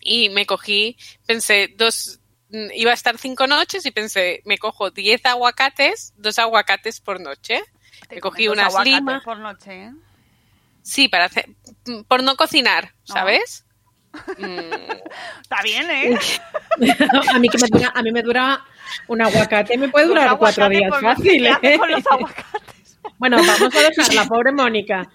y 0.00 0.30
me 0.30 0.46
cogí, 0.46 0.96
pensé, 1.26 1.74
dos, 1.76 2.20
mm, 2.50 2.68
iba 2.74 2.90
a 2.92 2.94
estar 2.94 3.18
cinco 3.18 3.46
noches 3.46 3.84
y 3.86 3.90
pensé, 3.90 4.42
me 4.44 4.58
cojo 4.58 4.90
diez 4.90 5.24
aguacates, 5.26 6.12
dos 6.16 6.38
aguacates 6.38 7.00
por 7.00 7.20
noche. 7.20 7.62
Te 8.08 8.16
me 8.16 8.20
cogí 8.20 8.48
unas 8.48 8.74
limas. 8.84 9.22
por 9.24 9.38
noche, 9.38 9.84
¿eh? 9.86 9.92
Sí, 10.82 11.08
para 11.08 11.24
hacer, 11.24 11.48
por 12.06 12.22
no 12.22 12.36
cocinar, 12.36 12.94
No. 13.08 13.14
¿sabes? 13.14 13.62
Mm, 14.38 15.42
Está 15.42 15.60
bien, 15.62 15.90
¿eh? 15.90 16.18
a, 17.34 17.38
mí 17.38 17.50
que 17.50 17.58
me 17.58 17.68
dura, 17.68 17.92
a 17.94 18.02
mí 18.02 18.12
me 18.12 18.22
dura 18.22 18.64
un 19.08 19.22
aguacate, 19.22 19.76
me 19.78 19.88
puede 19.88 20.06
durar 20.06 20.36
cuatro 20.38 20.68
días 20.68 20.90
fácil. 21.00 21.42
¿qué 21.42 21.48
haces 21.50 21.70
¿eh? 21.74 21.78
con 21.78 21.90
los 21.90 22.06
aguacates? 22.10 22.98
Bueno, 23.18 23.38
vamos 23.38 23.74
a 23.74 23.80
dejar 23.80 24.14
la 24.14 24.24
pobre 24.26 24.52
Mónica. 24.52 25.08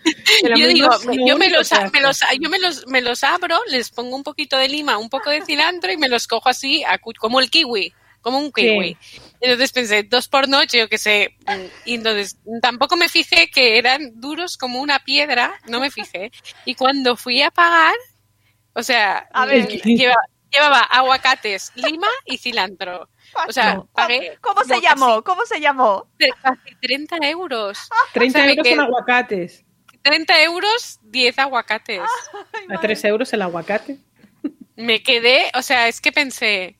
yo 0.55 0.67
digo, 0.67 0.89
yo 1.27 1.37
me 1.37 1.49
los, 1.49 1.71
me 1.93 2.01
los, 2.01 2.19
yo 2.39 2.49
me 2.49 2.57
los, 2.59 2.87
me 2.87 3.01
los 3.01 3.23
abro, 3.23 3.59
les 3.67 3.91
pongo 3.91 4.15
un 4.15 4.23
poquito 4.23 4.57
de 4.57 4.69
lima, 4.69 4.97
un 4.97 5.09
poco 5.09 5.29
de 5.29 5.41
cilantro 5.45 5.91
y 5.91 5.97
me 5.97 6.09
los 6.09 6.25
cojo 6.25 6.49
así, 6.49 6.83
como 7.19 7.39
el 7.39 7.49
kiwi, 7.51 7.93
como 8.21 8.39
un 8.39 8.51
kiwi. 8.51 8.97
Entonces 9.39 9.71
pensé, 9.71 10.03
dos 10.03 10.27
por 10.27 10.47
noche, 10.47 10.77
yo 10.79 10.87
qué 10.89 10.97
sé. 10.97 11.35
mm, 11.45 11.65
Y 11.85 11.95
entonces 11.95 12.37
tampoco 12.61 12.95
me 12.95 13.09
fijé 13.09 13.49
que 13.51 13.77
eran 13.77 14.19
duros 14.19 14.57
como 14.57 14.79
una 14.79 14.99
piedra, 14.99 15.53
no 15.67 15.79
me 15.79 15.91
fijé. 15.91 16.31
Y 16.65 16.75
cuando 16.75 17.15
fui 17.15 17.41
a 17.41 17.51
pagar, 17.51 17.93
o 18.73 18.83
sea, 18.83 19.27
A 19.33 19.45
ver. 19.45 19.67
lleva- 19.67 20.15
llevaba 20.51 20.81
aguacates, 20.81 21.71
lima 21.75 22.07
y 22.25 22.37
cilantro. 22.37 23.07
O 23.47 23.51
sea, 23.51 23.81
pagué 23.93 24.37
¿Cómo 24.41 24.63
se 24.63 24.81
llamó? 24.81 25.23
¿Cómo 25.23 25.45
se 25.45 25.59
llamó? 25.59 26.07
casi 26.17 26.31
casi 26.41 26.75
30 26.81 27.17
euros. 27.29 27.89
30 28.13 28.39
o 28.39 28.41
sea, 28.41 28.51
euros 28.51 28.67
en 28.67 28.79
aguacates. 28.79 29.65
30 30.03 30.43
euros, 30.43 30.99
10 31.03 31.39
aguacates. 31.39 32.01
A 32.69 32.79
3 32.79 33.05
euros 33.05 33.31
el 33.33 33.41
aguacate. 33.41 33.99
me 34.75 35.03
quedé, 35.03 35.51
o 35.55 35.61
sea, 35.61 35.87
es 35.87 36.01
que 36.01 36.11
pensé, 36.11 36.77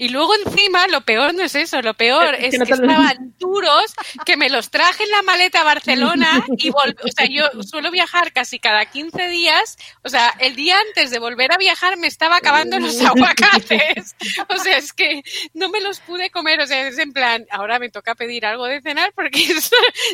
Y 0.00 0.08
luego 0.08 0.32
encima, 0.46 0.86
lo 0.86 1.02
peor 1.02 1.34
no 1.34 1.42
es 1.42 1.54
eso, 1.54 1.82
lo 1.82 1.92
peor 1.92 2.34
es, 2.38 2.56
que, 2.56 2.62
estaban 2.62 3.34
duros, 3.38 3.94
que 4.24 4.38
me 4.38 4.48
los 4.48 4.70
traje 4.70 5.04
en 5.04 5.10
la 5.10 5.20
maleta 5.20 5.60
a 5.60 5.64
Barcelona 5.64 6.42
y 6.56 6.70
o 6.70 7.08
sea, 7.14 7.26
yo 7.26 7.62
suelo 7.62 7.90
viajar 7.90 8.32
casi 8.32 8.58
cada 8.58 8.86
15 8.86 9.28
días, 9.28 9.76
o 10.02 10.08
sea, 10.08 10.34
el 10.38 10.56
día 10.56 10.78
antes 10.88 11.10
de 11.10 11.18
volver 11.18 11.52
a 11.52 11.58
viajar 11.58 11.98
me 11.98 12.06
estaba 12.06 12.36
acabando 12.36 12.78
los 12.78 12.98
aguacates. 13.04 14.16
O 14.48 14.56
sea, 14.56 14.78
es 14.78 14.94
que 14.94 15.22
no 15.52 15.68
me 15.68 15.82
los 15.82 16.00
pude 16.00 16.30
comer, 16.30 16.62
o 16.62 16.66
sea, 16.66 16.88
es 16.88 16.96
en 16.96 17.12
plan, 17.12 17.44
ahora 17.50 17.78
me 17.78 17.90
toca 17.90 18.14
pedir 18.14 18.46
algo 18.46 18.64
de 18.64 18.80
cenar 18.80 19.12
porque 19.14 19.54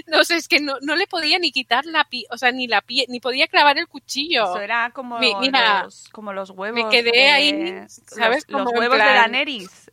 no 0.09 0.25
sé, 0.25 0.35
es 0.35 0.49
que 0.49 0.59
no, 0.59 0.79
no 0.81 0.97
le 0.97 1.07
podía 1.07 1.39
ni 1.39 1.53
quitar 1.53 1.87
la 1.87 2.03
piel, 2.03 2.27
o 2.33 2.39
sea, 2.39 2.51
ni 2.51 2.67
la 2.67 2.81
piel, 2.81 3.07
ni 3.09 3.21
podía 3.21 3.47
clavar 3.47 3.79
el 3.79 3.87
cuchillo. 3.87 4.47
Eso 4.47 4.61
era 4.61 4.91
como, 4.91 5.21
los, 5.21 6.09
como 6.11 6.33
los 6.33 6.51
huevos. 6.51 6.75
Me 6.75 6.91
quedé 6.91 7.31
ahí, 7.31 7.85
¿sabes? 7.87 8.47
Los, 8.49 8.67
huevos 8.73 8.99
de 8.99 9.05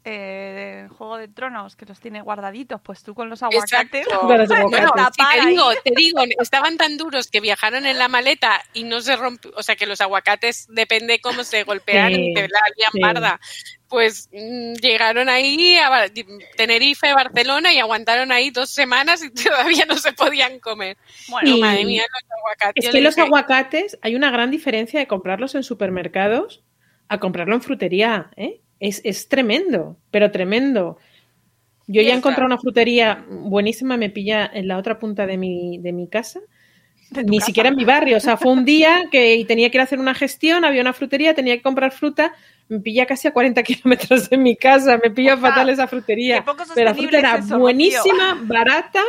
Eh, 0.03 0.85
de 0.89 0.95
Juego 0.95 1.17
de 1.17 1.27
Tronos, 1.27 1.75
que 1.75 1.85
los 1.85 1.99
tiene 1.99 2.21
guardaditos, 2.21 2.81
pues 2.81 3.03
tú 3.03 3.13
con 3.13 3.29
los 3.29 3.43
aguacates. 3.43 4.07
Bueno, 4.23 4.45
te, 4.47 5.47
digo, 5.47 5.69
te 5.83 5.91
digo, 5.95 6.21
estaban 6.39 6.77
tan 6.77 6.97
duros 6.97 7.27
que 7.27 7.39
viajaron 7.39 7.85
en 7.85 7.97
la 7.97 8.07
maleta 8.07 8.61
y 8.73 8.83
no 8.83 9.01
se 9.01 9.15
rompió, 9.15 9.51
o 9.55 9.63
sea 9.63 9.75
que 9.75 9.85
los 9.85 10.01
aguacates 10.01 10.67
depende 10.69 11.19
cómo 11.19 11.43
se 11.43 11.63
golpean 11.63 12.11
y 12.13 12.33
te 12.33 12.47
la 12.47 12.59
parda 13.01 13.39
pues 13.93 14.27
mm, 14.33 14.73
llegaron 14.81 15.29
ahí 15.29 15.77
a 15.77 16.09
Tenerife, 16.57 17.13
Barcelona 17.13 17.71
y 17.73 17.77
aguantaron 17.77 18.31
ahí 18.31 18.49
dos 18.49 18.71
semanas 18.71 19.23
y 19.23 19.29
todavía 19.43 19.85
no 19.85 19.97
se 19.97 20.13
podían 20.13 20.59
comer. 20.59 20.97
Bueno, 21.29 21.59
madre 21.59 21.85
mía, 21.85 22.01
los 22.11 22.39
aguacates. 22.39 22.85
Es 22.85 22.91
que 22.91 23.01
los 23.01 23.17
aguacates, 23.19 23.99
hay 24.01 24.15
una 24.15 24.31
gran 24.31 24.49
diferencia 24.49 24.99
de 24.99 25.05
comprarlos 25.05 25.53
en 25.53 25.61
supermercados 25.61 26.63
a 27.07 27.19
comprarlo 27.19 27.53
en 27.53 27.61
frutería, 27.61 28.31
¿eh? 28.35 28.61
Es, 28.83 29.29
tremendo, 29.29 29.95
pero 30.11 30.29
tremendo. 30.29 30.97
Yo 31.87 32.01
ya 32.01 32.13
he 32.13 32.17
encontrado 32.17 32.47
una 32.47 32.57
frutería 32.57 33.25
buenísima, 33.29 33.95
me 33.95 34.09
pilla 34.09 34.49
en 34.53 34.67
la 34.67 34.77
otra 34.77 34.99
punta 34.99 35.25
de 35.25 35.37
mi, 35.37 35.77
de 35.77 35.93
mi 35.93 36.07
casa. 36.07 36.41
Ni 37.25 37.39
siquiera 37.39 37.69
en 37.69 37.75
mi 37.75 37.85
barrio, 37.85 38.17
o 38.17 38.19
sea, 38.19 38.37
fue 38.37 38.51
un 38.51 38.65
día 38.65 39.05
que 39.11 39.45
tenía 39.47 39.69
que 39.69 39.77
ir 39.77 39.81
a 39.81 39.83
hacer 39.83 39.99
una 39.99 40.15
gestión, 40.15 40.65
había 40.65 40.81
una 40.81 40.93
frutería, 40.93 41.33
tenía 41.33 41.55
que 41.55 41.61
comprar 41.61 41.91
fruta, 41.91 42.33
me 42.69 42.79
pilla 42.79 43.05
casi 43.05 43.27
a 43.27 43.33
40 43.33 43.61
kilómetros 43.63 44.29
de 44.29 44.37
mi 44.37 44.55
casa, 44.55 44.97
me 45.01 45.11
pilla 45.11 45.37
fatal 45.37 45.69
esa 45.69 45.87
frutería. 45.87 46.43
Pero 46.73 46.89
la 46.89 46.95
fruta 46.95 47.19
era 47.19 47.37
buenísima, 47.37 48.37
barata, 48.41 49.03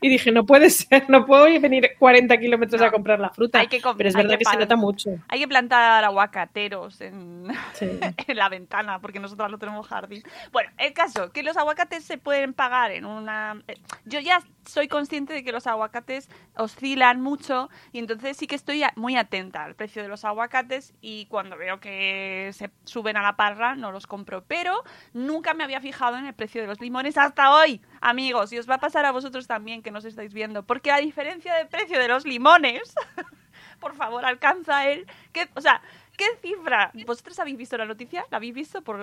y 0.00 0.08
dije, 0.08 0.30
no 0.32 0.44
puede 0.46 0.70
ser, 0.70 1.08
no 1.08 1.26
puedo 1.26 1.44
venir 1.60 1.90
40 1.98 2.36
kilómetros 2.38 2.80
a 2.82 2.90
comprar 2.90 3.20
la 3.20 3.30
fruta. 3.30 3.62
pero 3.96 4.08
es 4.08 4.14
verdad 4.14 4.38
que, 4.38 4.44
se 4.44 4.56
nota 4.56 4.76
mucho. 4.76 5.10
Hay 5.28 5.40
que 5.40 5.48
plantar 5.48 6.04
aguacateros 6.04 7.00
en, 7.00 7.46
en, 7.80 8.36
la 8.36 8.48
ventana, 8.48 9.00
porque 9.00 9.18
nosotros 9.18 9.50
no 9.50 9.58
tenemos 9.58 9.86
jardín. 9.86 10.22
Bueno, 10.52 10.70
el 10.78 10.92
caso, 10.92 11.30
que 11.32 11.42
los 11.42 11.56
aguacates 11.56 12.04
se 12.04 12.18
pueden 12.18 12.54
pagar 12.54 12.92
en 12.92 13.04
una... 13.04 13.62
Eh, 13.68 13.74
yo 14.04 14.20
ya 14.20 14.42
soy 14.66 14.88
consciente 14.88 15.32
de 15.32 15.42
que 15.42 15.52
los 15.52 15.66
aguacates 15.66 16.28
oscilan 16.56 17.20
mucho, 17.20 17.68
y 17.92 17.98
entonces 17.98 18.36
sí 18.36 18.46
que 18.46 18.54
estoy 18.54 18.82
muy 18.96 19.16
atenta 19.16 19.64
al 19.64 19.74
precio 19.74 20.02
de 20.02 20.08
los 20.08 20.24
aguacates, 20.24 20.94
y 21.00 21.26
cuando 21.26 21.56
veo 21.56 21.80
que 21.80 22.50
se 22.52 22.70
suben 23.00 23.16
a 23.16 23.22
la 23.22 23.34
parra, 23.34 23.74
no 23.76 23.92
los 23.92 24.06
compro. 24.06 24.44
Pero 24.46 24.82
nunca 25.14 25.54
me 25.54 25.64
había 25.64 25.80
fijado 25.80 26.18
en 26.18 26.26
el 26.26 26.34
precio 26.34 26.60
de 26.60 26.66
los 26.66 26.80
limones 26.80 27.16
hasta 27.16 27.54
hoy, 27.54 27.80
amigos. 28.00 28.52
Y 28.52 28.58
os 28.58 28.68
va 28.68 28.74
a 28.74 28.78
pasar 28.78 29.06
a 29.06 29.10
vosotros 29.10 29.46
también 29.46 29.82
que 29.82 29.90
nos 29.90 30.04
estáis 30.04 30.34
viendo. 30.34 30.62
Porque 30.64 30.90
a 30.90 30.98
diferencia 30.98 31.54
del 31.54 31.68
precio 31.68 31.98
de 31.98 32.08
los 32.08 32.26
limones, 32.26 32.94
por 33.80 33.94
favor, 33.94 34.24
alcanza 34.26 34.86
él. 34.88 35.06
Que, 35.32 35.48
o 35.54 35.60
sea, 35.62 35.80
¿qué 36.18 36.26
cifra? 36.42 36.90
¿Vosotros 37.06 37.38
habéis 37.38 37.56
visto 37.56 37.78
la 37.78 37.86
noticia? 37.86 38.26
¿La 38.30 38.36
habéis 38.36 38.54
visto? 38.54 38.82
por 38.82 39.00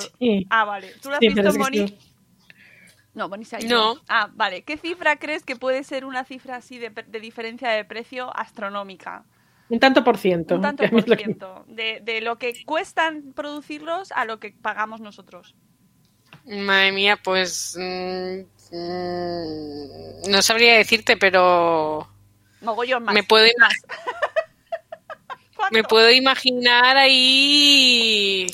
Ah, 0.49 0.65
vale. 0.65 0.93
¿Tú 1.01 1.09
la 1.09 1.15
has 1.15 1.21
visto, 1.21 1.53
Moni? 1.57 1.97
No, 3.15 3.27
Moni 3.29 3.45
se 3.45 3.57
No. 3.67 3.95
Ah, 4.07 4.29
vale. 4.31 4.61
¿Qué 4.61 4.77
cifra 4.77 5.15
crees 5.15 5.43
que 5.43 5.55
puede 5.55 5.83
ser 5.83 6.05
una 6.05 6.23
cifra 6.23 6.57
así 6.57 6.77
de, 6.77 6.91
de 6.91 7.19
diferencia 7.19 7.71
de 7.71 7.83
precio 7.83 8.29
astronómica? 8.37 9.23
Un 9.69 9.79
tanto 9.79 10.03
por 10.03 10.17
ciento. 10.17 10.55
Un 10.55 10.61
tanto 10.61 10.83
por 10.89 11.03
ciento 11.17 11.65
de, 11.67 11.99
de, 12.01 12.21
lo 12.21 12.37
que 12.37 12.63
cuestan 12.65 13.33
producirlos 13.33 14.11
a 14.11 14.25
lo 14.25 14.39
que 14.39 14.51
pagamos 14.51 15.01
nosotros. 15.01 15.55
Madre 16.45 16.93
mía, 16.93 17.19
pues 17.21 17.77
mm, 17.77 18.39
mm, 18.71 20.29
no 20.29 20.41
sabría 20.41 20.77
decirte, 20.77 21.17
pero 21.17 22.07
Mogollón 22.61 23.03
más. 23.03 23.13
Me 23.13 23.23
puedo 23.23 23.45
más. 23.59 23.73
me 25.71 25.83
puedo 25.83 26.11
imaginar 26.11 26.97
ahí 26.97 28.47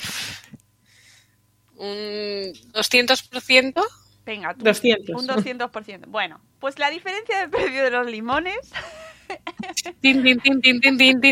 un 1.76 2.52
200%. 2.72 3.84
Venga, 4.24 4.54
tú, 4.54 4.64
200. 4.64 5.22
un 5.22 5.28
200%. 5.28 6.06
Bueno, 6.06 6.40
pues 6.58 6.78
la 6.78 6.90
diferencia 6.90 7.38
de 7.40 7.48
precio 7.48 7.84
de 7.84 7.90
los 7.90 8.06
limones 8.06 8.72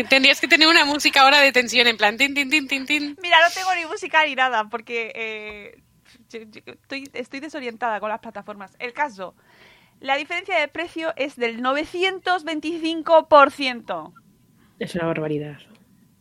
Tendrías 0.09 0.41
que 0.41 0.47
tener 0.47 0.67
una 0.67 0.85
música 0.85 1.21
ahora 1.21 1.39
de 1.39 1.51
tensión 1.51 1.85
en 1.87 1.97
plan. 1.97 2.17
Tin, 2.17 2.33
Mira, 2.33 2.57
no 2.57 3.49
tengo 3.53 3.75
ni 3.75 3.85
música 3.85 4.25
ni 4.25 4.33
nada 4.35 4.67
porque 4.69 5.11
eh, 5.15 5.83
estoy, 6.31 7.07
estoy 7.13 7.39
desorientada 7.39 7.99
con 7.99 8.09
las 8.09 8.19
plataformas. 8.19 8.75
El 8.79 8.93
caso, 8.93 9.35
la 9.99 10.17
diferencia 10.17 10.59
de 10.59 10.67
precio 10.67 11.13
es 11.15 11.35
del 11.35 11.61
925%. 11.61 14.13
Es 14.79 14.95
una 14.95 15.05
barbaridad. 15.05 15.59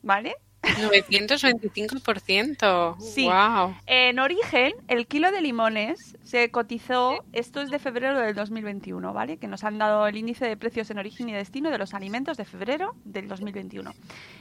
¿Vale? 0.03 0.37
925%. 0.62 2.96
Sí. 3.01 3.25
Wow. 3.25 3.75
En 3.87 4.18
origen, 4.18 4.72
el 4.88 5.07
kilo 5.07 5.31
de 5.33 5.40
limones 5.40 6.18
se 6.22 6.51
cotizó, 6.51 7.25
esto 7.33 7.61
es 7.61 7.70
de 7.70 7.79
febrero 7.79 8.18
del 8.18 8.35
2021, 8.35 9.12
¿vale? 9.12 9.37
Que 9.38 9.46
nos 9.48 9.64
han 9.64 9.79
dado 9.79 10.07
el 10.07 10.16
índice 10.16 10.46
de 10.46 10.57
precios 10.57 10.90
en 10.90 10.98
origen 10.98 11.29
y 11.29 11.33
destino 11.33 11.70
de 11.70 11.79
los 11.79 11.94
alimentos 11.94 12.37
de 12.37 12.44
febrero 12.44 12.94
del 13.05 13.29
2021. 13.29 13.92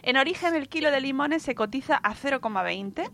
En 0.03 0.17
origen, 0.17 0.55
el 0.55 0.69
kilo 0.69 0.91
de 0.91 1.01
limones 1.01 1.43
se 1.43 1.55
cotiza 1.55 1.97
a 1.97 2.15
0,20 2.15 3.09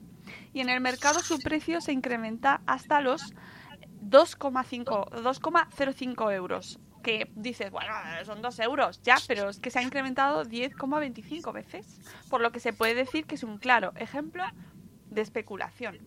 y 0.54 0.60
en 0.60 0.70
el 0.70 0.82
mercado 0.82 1.20
su 1.20 1.40
precio 1.40 1.82
se 1.82 1.94
incrementa 1.94 2.62
hasta 2.66 3.02
los 3.02 3.34
2,5, 4.02 5.12
2,05 5.12 6.34
euros 6.34 6.80
que 7.08 7.30
dices, 7.36 7.72
bueno, 7.72 7.90
son 8.26 8.42
dos 8.42 8.60
euros, 8.60 9.02
ya, 9.02 9.16
pero 9.30 9.50
es 9.50 9.60
que 9.60 9.70
se 9.70 9.80
ha 9.80 9.82
incrementado 9.82 10.44
10,25 10.44 11.54
veces, 11.54 12.02
por 12.30 12.42
lo 12.42 12.52
que 12.52 12.60
se 12.60 12.74
puede 12.74 12.96
decir 12.96 13.24
que 13.24 13.36
es 13.36 13.44
un 13.44 13.60
claro 13.60 13.94
ejemplo 13.96 14.44
de 15.10 15.22
especulación. 15.22 16.00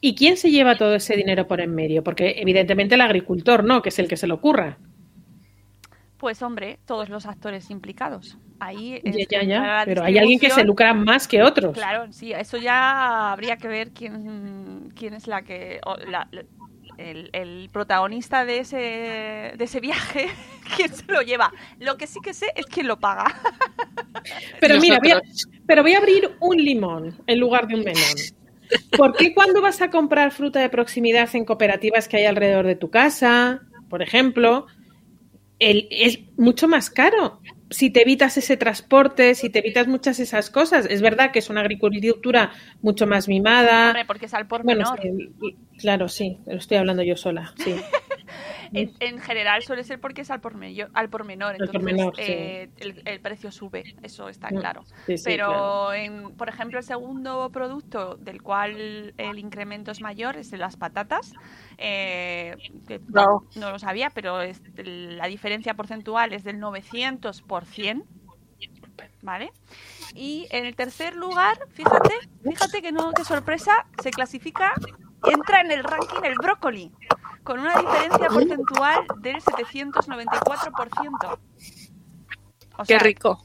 ¿Y 0.00 0.16
quién 0.16 0.36
se 0.36 0.50
lleva 0.50 0.76
todo 0.76 0.96
ese 0.96 1.14
dinero 1.14 1.46
por 1.46 1.60
en 1.60 1.72
medio? 1.76 2.02
Porque 2.02 2.34
evidentemente 2.38 2.96
el 2.96 3.02
agricultor, 3.02 3.62
¿no? 3.62 3.82
Que 3.82 3.90
es 3.90 3.98
el 4.00 4.08
que 4.08 4.16
se 4.16 4.26
lo 4.26 4.34
ocurra. 4.34 4.78
Pues 6.16 6.42
hombre, 6.42 6.80
todos 6.86 7.08
los 7.08 7.24
actores 7.26 7.70
implicados. 7.70 8.36
Ahí 8.58 9.00
ya, 9.30 9.44
ya, 9.44 9.82
pero 9.84 10.02
hay 10.02 10.18
alguien 10.18 10.40
que 10.40 10.50
se 10.50 10.64
lucra 10.64 10.92
más 10.92 11.28
que 11.28 11.40
otros. 11.40 11.72
Claro, 11.74 12.12
sí, 12.12 12.32
eso 12.32 12.56
ya 12.56 13.30
habría 13.30 13.58
que 13.58 13.68
ver 13.68 13.92
quién, 13.92 14.92
quién 14.96 15.14
es 15.14 15.28
la 15.28 15.42
que 15.42 15.80
el, 16.98 17.68
protagonista 17.72 18.44
de 18.44 18.58
ese, 18.58 18.76
de 19.56 19.64
ese 19.64 19.80
viaje, 19.80 20.28
quién 20.76 20.94
se 20.94 21.10
lo 21.10 21.22
lleva. 21.22 21.52
Lo 21.78 21.96
que 21.96 22.06
sí 22.06 22.20
que 22.20 22.34
sé 22.34 22.46
es 22.54 22.66
quién 22.66 22.88
lo 22.88 22.98
paga. 22.98 23.24
Pero 24.60 24.80
mira, 24.80 24.98
voy 25.00 25.10
a, 25.10 25.20
pero 25.66 25.82
voy 25.82 25.92
a 25.92 25.98
abrir 25.98 26.30
un 26.40 26.56
limón 26.56 27.14
en 27.26 27.38
lugar 27.38 27.66
de 27.66 27.74
un 27.74 27.84
melón. 27.84 28.02
¿Por 28.96 29.14
qué 29.14 29.34
cuando 29.34 29.60
vas 29.60 29.82
a 29.82 29.90
comprar 29.90 30.30
fruta 30.30 30.60
de 30.60 30.70
proximidad 30.70 31.28
en 31.34 31.44
cooperativas 31.44 32.08
que 32.08 32.16
hay 32.18 32.24
alrededor 32.24 32.66
de 32.66 32.76
tu 32.76 32.90
casa, 32.90 33.60
por 33.90 34.00
ejemplo, 34.00 34.66
el, 35.58 35.88
es 35.90 36.20
mucho 36.38 36.68
más 36.68 36.88
caro? 36.88 37.40
Si 37.70 37.90
te 37.90 38.02
evitas 38.02 38.36
ese 38.36 38.56
transporte, 38.56 39.34
si 39.34 39.50
te 39.50 39.60
evitas 39.60 39.86
muchas 39.86 40.20
esas 40.20 40.50
cosas, 40.50 40.86
es 40.88 41.02
verdad 41.02 41.32
que 41.32 41.38
es 41.38 41.50
una 41.50 41.60
agricultura 41.60 42.52
mucho 42.82 43.06
más 43.06 43.28
mimada. 43.28 43.94
porque 44.06 44.26
es 44.26 44.34
al 44.34 44.46
por 44.46 44.64
menor. 44.64 45.00
claro, 45.78 46.08
sí, 46.08 46.38
lo 46.46 46.56
estoy 46.56 46.76
hablando 46.76 47.02
yo 47.02 47.16
sola, 47.16 47.54
sí. 47.56 47.74
en, 48.74 49.20
general 49.20 49.62
suele 49.62 49.84
ser 49.84 50.00
porque 50.00 50.22
es 50.22 50.30
al 50.30 50.40
por, 50.40 50.54
al 50.94 51.08
por 51.08 51.24
menor, 51.24 51.56
entonces 51.58 52.12
eh, 52.18 52.68
el, 53.04 53.20
precio 53.20 53.50
sube, 53.52 53.94
eso 54.02 54.28
está 54.28 54.50
mm, 54.50 54.56
claro. 54.56 54.84
Pero, 55.24 55.92
en, 55.92 56.34
por 56.36 56.48
ejemplo, 56.48 56.78
el 56.78 56.84
segundo 56.84 57.50
producto 57.50 58.16
del 58.16 58.42
cual 58.42 59.14
el 59.16 59.38
incremento 59.38 59.90
es 59.90 60.00
mayor 60.00 60.36
es 60.36 60.52
en 60.52 60.60
las 60.60 60.76
patatas, 60.76 61.32
eh, 61.78 62.56
no. 63.08 63.70
lo 63.70 63.78
sabía, 63.78 64.10
pero 64.10 64.40
la 64.76 65.26
diferencia 65.26 65.74
porcentual 65.74 66.32
es 66.32 66.44
del 66.44 66.60
900%. 66.60 68.04
¿Vale? 69.22 69.52
Y 70.14 70.46
en 70.50 70.66
el 70.66 70.76
tercer 70.76 71.16
lugar, 71.16 71.56
fíjate, 71.70 72.14
fíjate 72.42 72.82
que 72.82 72.92
no, 72.92 73.12
qué 73.12 73.24
sorpresa, 73.24 73.86
se 74.02 74.10
clasifica, 74.10 74.74
entra 75.26 75.60
en 75.60 75.70
el 75.72 75.84
ranking 75.84 76.24
el 76.24 76.34
brócoli 76.34 76.90
con 77.42 77.60
una 77.60 77.78
diferencia 77.78 78.28
porcentual 78.28 79.06
del 79.20 79.36
794%. 79.36 81.38
qué 82.86 82.98
rico. 82.98 83.42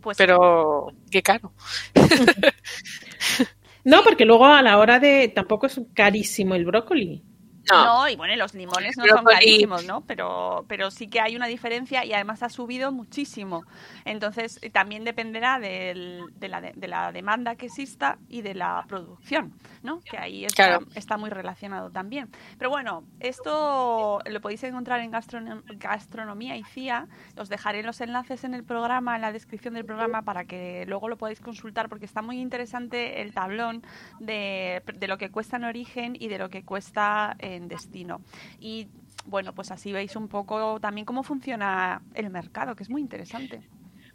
Pues, 0.00 0.16
Pero 0.16 0.86
qué 1.10 1.22
caro. 1.22 1.52
No, 3.84 4.04
porque 4.04 4.24
luego 4.24 4.46
a 4.46 4.62
la 4.62 4.78
hora 4.78 5.00
de. 5.00 5.26
tampoco 5.34 5.66
es 5.66 5.80
carísimo 5.94 6.54
el 6.54 6.64
brócoli. 6.64 7.24
No. 7.70 8.08
y 8.08 8.16
bueno, 8.16 8.34
los 8.36 8.54
limones 8.54 8.96
no 8.96 9.04
son 9.06 9.24
carísimos, 9.24 9.84
¿no? 9.84 10.02
Pero, 10.02 10.64
pero 10.68 10.90
sí 10.90 11.08
que 11.08 11.20
hay 11.20 11.36
una 11.36 11.46
diferencia 11.46 12.04
y 12.04 12.12
además 12.12 12.42
ha 12.42 12.48
subido 12.48 12.92
muchísimo. 12.92 13.64
Entonces, 14.04 14.58
eh, 14.62 14.70
también 14.70 15.04
dependerá 15.04 15.58
de, 15.58 16.22
la, 16.40 16.60
de, 16.60 16.88
la, 16.88 17.12
demanda 17.12 17.56
que 17.56 17.66
exista 17.66 18.18
y 18.28 18.42
de 18.42 18.54
la 18.54 18.84
producción, 18.88 19.52
¿no? 19.82 20.00
Que 20.00 20.18
ahí 20.18 20.44
está, 20.44 20.80
está, 20.94 21.16
muy 21.16 21.30
relacionado 21.30 21.90
también. 21.90 22.30
Pero 22.58 22.70
bueno, 22.70 23.04
esto 23.20 24.20
lo 24.24 24.40
podéis 24.40 24.64
encontrar 24.64 25.00
en 25.00 25.10
Gastronomía 25.10 26.56
y 26.56 26.64
CIA. 26.64 27.08
Os 27.36 27.48
dejaré 27.48 27.82
los 27.82 28.00
enlaces 28.00 28.44
en 28.44 28.54
el 28.54 28.64
programa, 28.64 29.16
en 29.16 29.22
la 29.22 29.32
descripción 29.32 29.74
del 29.74 29.84
programa, 29.84 30.22
para 30.22 30.44
que 30.44 30.84
luego 30.86 31.08
lo 31.08 31.16
podáis 31.16 31.40
consultar, 31.40 31.88
porque 31.88 32.06
está 32.06 32.22
muy 32.22 32.40
interesante 32.40 33.20
el 33.20 33.32
tablón 33.32 33.82
de, 34.18 34.82
de 34.94 35.08
lo 35.08 35.18
que 35.18 35.30
cuesta 35.30 35.56
en 35.56 35.64
origen 35.64 36.16
y 36.18 36.28
de 36.28 36.38
lo 36.38 36.48
que 36.48 36.64
cuesta 36.64 37.36
en 37.56 37.68
destino. 37.68 38.20
Y 38.60 38.88
bueno, 39.26 39.54
pues 39.54 39.70
así 39.70 39.92
veis 39.92 40.16
un 40.16 40.28
poco 40.28 40.80
también 40.80 41.04
cómo 41.04 41.22
funciona 41.22 42.02
el 42.14 42.30
mercado, 42.30 42.74
que 42.74 42.82
es 42.82 42.90
muy 42.90 43.00
interesante. 43.00 43.62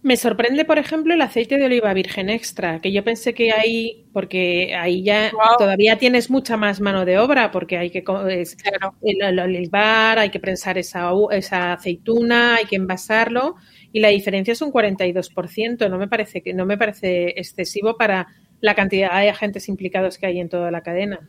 Me 0.04 0.16
sorprende, 0.16 0.64
por 0.64 0.78
ejemplo, 0.78 1.14
el 1.14 1.22
aceite 1.22 1.58
de 1.58 1.66
oliva 1.66 1.92
virgen 1.94 2.30
extra, 2.30 2.80
que 2.80 2.92
yo 2.92 3.04
pensé 3.04 3.34
que 3.34 3.52
ahí, 3.52 4.06
porque 4.14 4.76
ahí 4.76 5.04
ya 5.04 5.32
todavía 5.58 5.98
tienes 5.98 6.30
mucha 6.30 6.56
más 6.56 6.80
mano 6.80 7.04
de 7.04 7.18
obra, 7.18 7.52
porque 7.52 7.78
hay 7.80 7.90
que 7.90 8.04
es, 8.30 8.56
el, 9.02 9.40
olivar, 9.40 10.20
hay 10.20 10.30
que 10.30 10.40
prensar 10.40 10.78
esa, 10.78 11.10
esa 11.32 11.74
aceituna, 11.74 12.56
hay 12.56 12.66
que 12.66 12.76
envasarlo, 12.76 13.56
y 13.92 14.00
la 14.00 14.10
diferencia 14.10 14.52
es 14.52 14.62
un 14.62 14.72
42%. 14.72 15.90
No 15.90 15.98
me 15.98 16.08
parece 16.08 16.44
que 16.44 16.54
no 16.54 16.68
me 16.68 16.78
parece 16.78 17.34
excesivo 17.36 17.98
para 17.98 18.28
la 18.62 18.76
cantidad 18.76 19.20
de 19.20 19.30
agentes 19.30 19.68
implicados 19.68 20.20
que 20.20 20.28
hay 20.28 20.40
en 20.40 20.50
toda 20.50 20.70
la 20.70 20.82
cadena. 20.82 21.28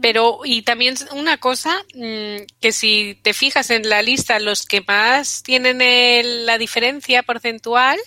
Pero, 0.00 0.40
y 0.44 0.62
también 0.62 0.94
una 1.12 1.38
cosa, 1.38 1.82
mm, 1.94 2.44
que 2.60 2.72
si 2.72 3.18
te 3.22 3.32
fijas 3.32 3.70
en 3.70 3.88
la 3.88 4.02
lista, 4.02 4.38
los 4.38 4.66
que 4.66 4.82
más 4.86 5.42
tienen 5.42 6.46
la 6.46 6.58
diferencia 6.58 7.22
porcentual, 7.22 7.98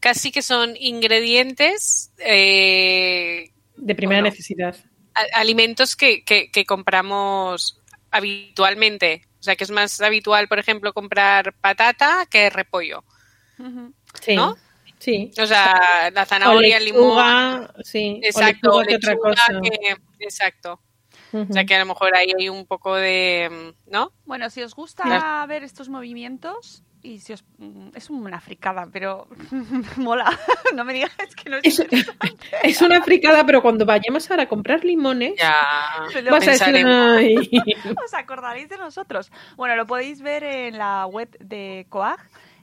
casi 0.00 0.32
que 0.32 0.42
son 0.42 0.76
ingredientes. 0.78 2.12
Eh, 2.18 3.50
de 3.76 3.94
primera 3.94 4.22
necesidad. 4.22 4.76
alimentos 5.32 5.96
que, 5.96 6.24
que, 6.24 6.64
compramos 6.66 7.80
habitualmente. 8.10 9.26
O 9.40 9.42
sea, 9.42 9.56
que 9.56 9.64
es 9.64 9.70
más 9.70 10.00
habitual, 10.00 10.48
por 10.48 10.58
ejemplo, 10.58 10.92
comprar 10.92 11.54
patata 11.54 12.26
que 12.30 12.50
repollo. 12.50 13.04
Sí. 14.20 14.34
¿No? 14.34 14.56
Sí. 14.98 15.30
O 15.38 15.46
sea, 15.46 16.10
la 16.12 16.26
zanahoria, 16.26 16.78
el 16.78 16.86
limón. 16.86 17.70
Sí. 17.82 18.20
Exacto. 18.22 18.76
otra 18.76 19.16
cosa. 19.16 19.60
exacto. 20.18 20.80
O 21.42 21.52
sea 21.52 21.64
que 21.64 21.74
a 21.74 21.80
lo 21.80 21.86
mejor 21.86 22.14
ahí 22.16 22.32
hay 22.38 22.48
un 22.48 22.66
poco 22.66 22.94
de, 22.94 23.74
¿no? 23.86 24.12
Bueno, 24.24 24.50
si 24.50 24.62
os 24.62 24.74
gusta 24.74 25.44
ver 25.46 25.64
estos 25.64 25.88
movimientos 25.88 26.82
y 27.06 27.20
si 27.20 27.32
os 27.32 27.44
mm, 27.58 27.90
es 27.94 28.10
una 28.10 28.40
fricada, 28.40 28.88
pero 28.92 29.28
mola. 29.96 30.36
no 30.74 30.84
me 30.84 30.92
digas 30.92 31.12
que 31.40 31.50
no 31.50 31.58
es, 31.62 31.80
es, 32.62 32.82
una 32.82 33.02
fricada, 33.02 33.46
pero 33.46 33.62
cuando 33.62 33.86
vayamos 33.86 34.28
ahora 34.30 34.44
a 34.44 34.48
comprar 34.48 34.84
limones, 34.84 35.34
ya, 35.38 35.54
vas 36.30 36.48
a 36.48 36.50
decir, 36.50 36.86
os 38.04 38.14
acordaréis 38.14 38.68
de 38.68 38.78
nosotros. 38.78 39.30
Bueno, 39.56 39.76
lo 39.76 39.86
podéis 39.86 40.20
ver 40.20 40.42
en 40.42 40.78
la 40.78 41.06
web 41.06 41.36
de 41.38 41.86
Coag. 41.88 42.18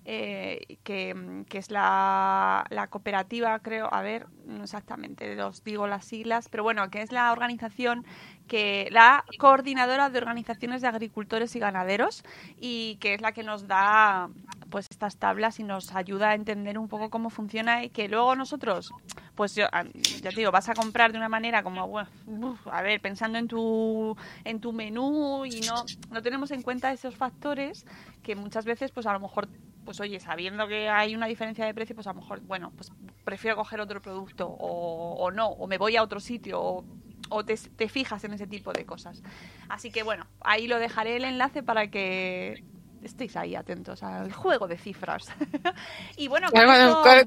Eh, 0.05 0.79
que, 0.83 1.45
que, 1.47 1.57
es 1.57 1.71
la, 1.71 2.65
la, 2.69 2.87
cooperativa, 2.87 3.57
creo, 3.59 3.87
a 3.89 4.01
ver, 4.01 4.27
no 4.45 4.63
exactamente 4.63 5.41
os 5.41 5.63
digo 5.63 5.87
las 5.87 6.03
siglas, 6.03 6.49
pero 6.49 6.61
bueno, 6.61 6.89
que 6.89 7.01
es 7.01 7.13
la 7.13 7.31
organización 7.31 8.05
que 8.47 8.89
la 8.91 9.23
coordinadora 9.39 10.09
de 10.09 10.17
organizaciones 10.17 10.81
de 10.81 10.87
agricultores 10.89 11.55
y 11.55 11.59
ganaderos 11.59 12.23
y 12.59 12.97
que 12.97 13.13
es 13.13 13.21
la 13.21 13.31
que 13.31 13.43
nos 13.43 13.67
da 13.67 14.29
pues 14.69 14.87
estas 14.89 15.17
tablas 15.17 15.59
y 15.59 15.63
nos 15.63 15.93
ayuda 15.95 16.31
a 16.31 16.35
entender 16.35 16.77
un 16.77 16.87
poco 16.87 17.09
cómo 17.09 17.29
funciona 17.29 17.83
y 17.83 17.89
que 17.89 18.09
luego 18.09 18.35
nosotros 18.35 18.91
pues 19.35 19.55
yo 19.55 19.65
ah, 19.71 19.83
ya 20.21 20.31
te 20.31 20.35
digo 20.35 20.51
vas 20.51 20.67
a 20.67 20.73
comprar 20.73 21.11
de 21.11 21.17
una 21.17 21.29
manera 21.29 21.63
como 21.63 21.87
bueno, 21.87 22.57
a 22.65 22.81
ver 22.81 22.99
pensando 22.99 23.37
en 23.37 23.47
tu 23.47 24.17
en 24.43 24.59
tu 24.59 24.73
menú 24.73 25.45
y 25.45 25.61
no 25.61 25.85
no 26.11 26.21
tenemos 26.21 26.51
en 26.51 26.63
cuenta 26.63 26.91
esos 26.91 27.15
factores 27.15 27.85
que 28.23 28.35
muchas 28.35 28.65
veces 28.65 28.91
pues 28.91 29.05
a 29.05 29.13
lo 29.13 29.19
mejor 29.19 29.47
pues 29.83 29.99
oye 29.99 30.19
sabiendo 30.19 30.67
que 30.67 30.89
hay 30.89 31.15
una 31.15 31.27
diferencia 31.27 31.65
de 31.65 31.73
precio 31.73 31.95
pues 31.95 32.07
a 32.07 32.13
lo 32.13 32.21
mejor 32.21 32.41
bueno 32.41 32.71
pues 32.75 32.91
prefiero 33.23 33.55
coger 33.55 33.81
otro 33.81 34.01
producto 34.01 34.47
o, 34.47 35.15
o 35.15 35.31
no 35.31 35.47
o 35.47 35.67
me 35.67 35.77
voy 35.77 35.95
a 35.95 36.03
otro 36.03 36.19
sitio 36.19 36.61
o 36.61 36.85
o 37.29 37.43
te, 37.43 37.57
fijas 37.89 38.23
en 38.23 38.33
ese 38.33 38.47
tipo 38.47 38.71
de 38.73 38.85
cosas. 38.85 39.21
Así 39.69 39.91
que 39.91 40.03
bueno, 40.03 40.27
ahí 40.41 40.67
lo 40.67 40.79
dejaré 40.79 41.17
el 41.17 41.25
enlace 41.25 41.63
para 41.63 41.89
que 41.89 42.63
estéis 43.01 43.35
ahí 43.35 43.55
atentos 43.55 44.03
al 44.03 44.31
juego 44.31 44.67
de 44.67 44.77
cifras. 44.77 45.25
y 46.17 46.27
bueno, 46.27 46.49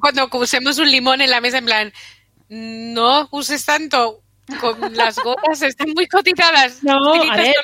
cuando, 0.01 0.29
usemos 0.33 0.79
un 0.79 0.91
limón 0.91 1.21
en 1.21 1.31
la 1.31 1.41
mesa, 1.41 1.59
en 1.59 1.65
plan, 1.65 1.93
no 2.49 3.29
uses 3.33 3.65
tanto. 3.65 4.23
Con 4.61 4.95
las 4.95 5.19
gotas 5.19 5.61
están 5.63 5.89
muy 5.93 6.07
cotizadas. 6.07 6.85
No, 6.85 7.15
a 7.15 7.37
ver, 7.37 7.57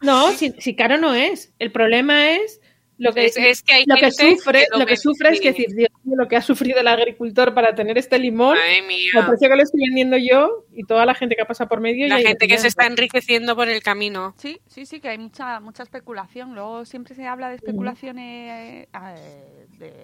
no 0.00 0.32
si, 0.32 0.50
si 0.58 0.74
caro 0.74 0.98
no 0.98 1.14
es. 1.14 1.52
El 1.60 1.70
problema 1.70 2.30
es 2.30 2.60
lo 2.98 3.12
que, 3.12 3.26
es, 3.26 3.62
que, 3.62 3.84
lo 3.86 3.94
que 3.96 4.10
sufre, 4.10 4.66
lo, 4.76 4.84
que 4.84 4.96
sufre 4.96 5.30
es 5.30 5.40
que 5.40 5.52
decir, 5.52 5.74
Dios 5.74 5.88
lo 6.04 6.26
que 6.26 6.36
ha 6.36 6.42
sufrido 6.42 6.80
el 6.80 6.88
agricultor 6.88 7.54
para 7.54 7.74
tener 7.74 7.96
este 7.96 8.18
limón, 8.18 8.56
el 8.58 9.26
precio 9.26 9.48
que 9.48 9.56
lo 9.56 9.62
estoy 9.62 9.80
vendiendo 9.86 10.16
yo 10.16 10.64
y 10.72 10.84
toda 10.84 11.06
la 11.06 11.14
gente 11.14 11.36
que 11.36 11.44
pasa 11.44 11.66
por 11.66 11.80
medio. 11.80 12.08
La 12.08 12.18
gente 12.18 12.48
que 12.48 12.58
se 12.58 12.68
está 12.68 12.86
enriqueciendo 12.86 13.54
por 13.54 13.68
el 13.68 13.82
camino. 13.82 14.34
Sí, 14.38 14.60
sí, 14.66 14.86
sí, 14.86 15.00
que 15.00 15.08
hay 15.08 15.18
mucha 15.18 15.60
mucha 15.60 15.82
especulación. 15.82 16.54
Luego 16.54 16.84
siempre 16.84 17.14
se 17.14 17.26
habla 17.26 17.50
de 17.50 17.56
especulaciones 17.56 18.88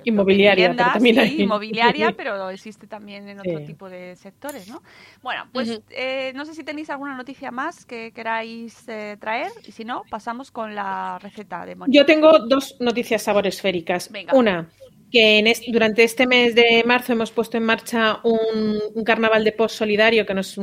inmobiliaria, 0.04 0.74
pero 0.76 0.92
también 0.92 1.40
inmobiliaria, 1.40 2.12
pero 2.16 2.50
existe 2.50 2.86
también 2.86 3.28
en 3.28 3.40
otro 3.40 3.60
tipo 3.64 3.88
de 3.88 4.16
sectores, 4.16 4.68
¿no? 4.68 4.82
Bueno, 5.22 5.46
pues 5.52 5.80
eh, 5.90 6.32
no 6.34 6.44
sé 6.44 6.54
si 6.54 6.64
tenéis 6.64 6.90
alguna 6.90 7.16
noticia 7.16 7.50
más 7.50 7.84
que 7.84 8.12
queráis 8.12 8.88
eh, 8.88 9.16
traer 9.20 9.52
y 9.66 9.72
si 9.72 9.84
no, 9.84 10.02
pasamos 10.10 10.50
con 10.50 10.74
la 10.74 11.18
receta 11.18 11.66
de 11.66 11.74
Mónica. 11.74 11.96
Yo 11.96 12.06
tengo 12.06 12.38
dos 12.40 12.76
noticias 12.80 13.22
saboresféricas. 13.22 14.10
Venga. 14.10 14.34
Una, 14.34 14.68
que 15.14 15.54
durante 15.68 16.02
este 16.02 16.26
mes 16.26 16.56
de 16.56 16.82
marzo 16.84 17.12
hemos 17.12 17.30
puesto 17.30 17.56
en 17.56 17.62
marcha 17.62 18.18
un, 18.24 19.04
carnaval 19.04 19.44
de 19.44 19.52
post 19.52 19.76
solidario 19.76 20.26
que 20.26 20.34
nos 20.34 20.58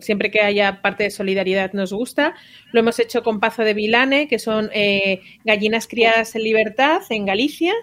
siempre 0.00 0.30
que 0.30 0.40
haya 0.40 0.80
parte 0.80 1.02
de 1.04 1.10
solidaridad 1.10 1.72
nos 1.72 1.92
gusta. 1.92 2.34
Lo 2.70 2.78
hemos 2.78 3.00
hecho 3.00 3.24
con 3.24 3.40
Pazo 3.40 3.62
de 3.62 3.74
Vilane, 3.74 4.28
que 4.28 4.38
son 4.38 4.70
eh, 4.72 5.22
gallinas 5.44 5.88
criadas 5.88 6.36
en 6.36 6.44
libertad 6.44 7.02
en 7.10 7.26
Galicia 7.26 7.74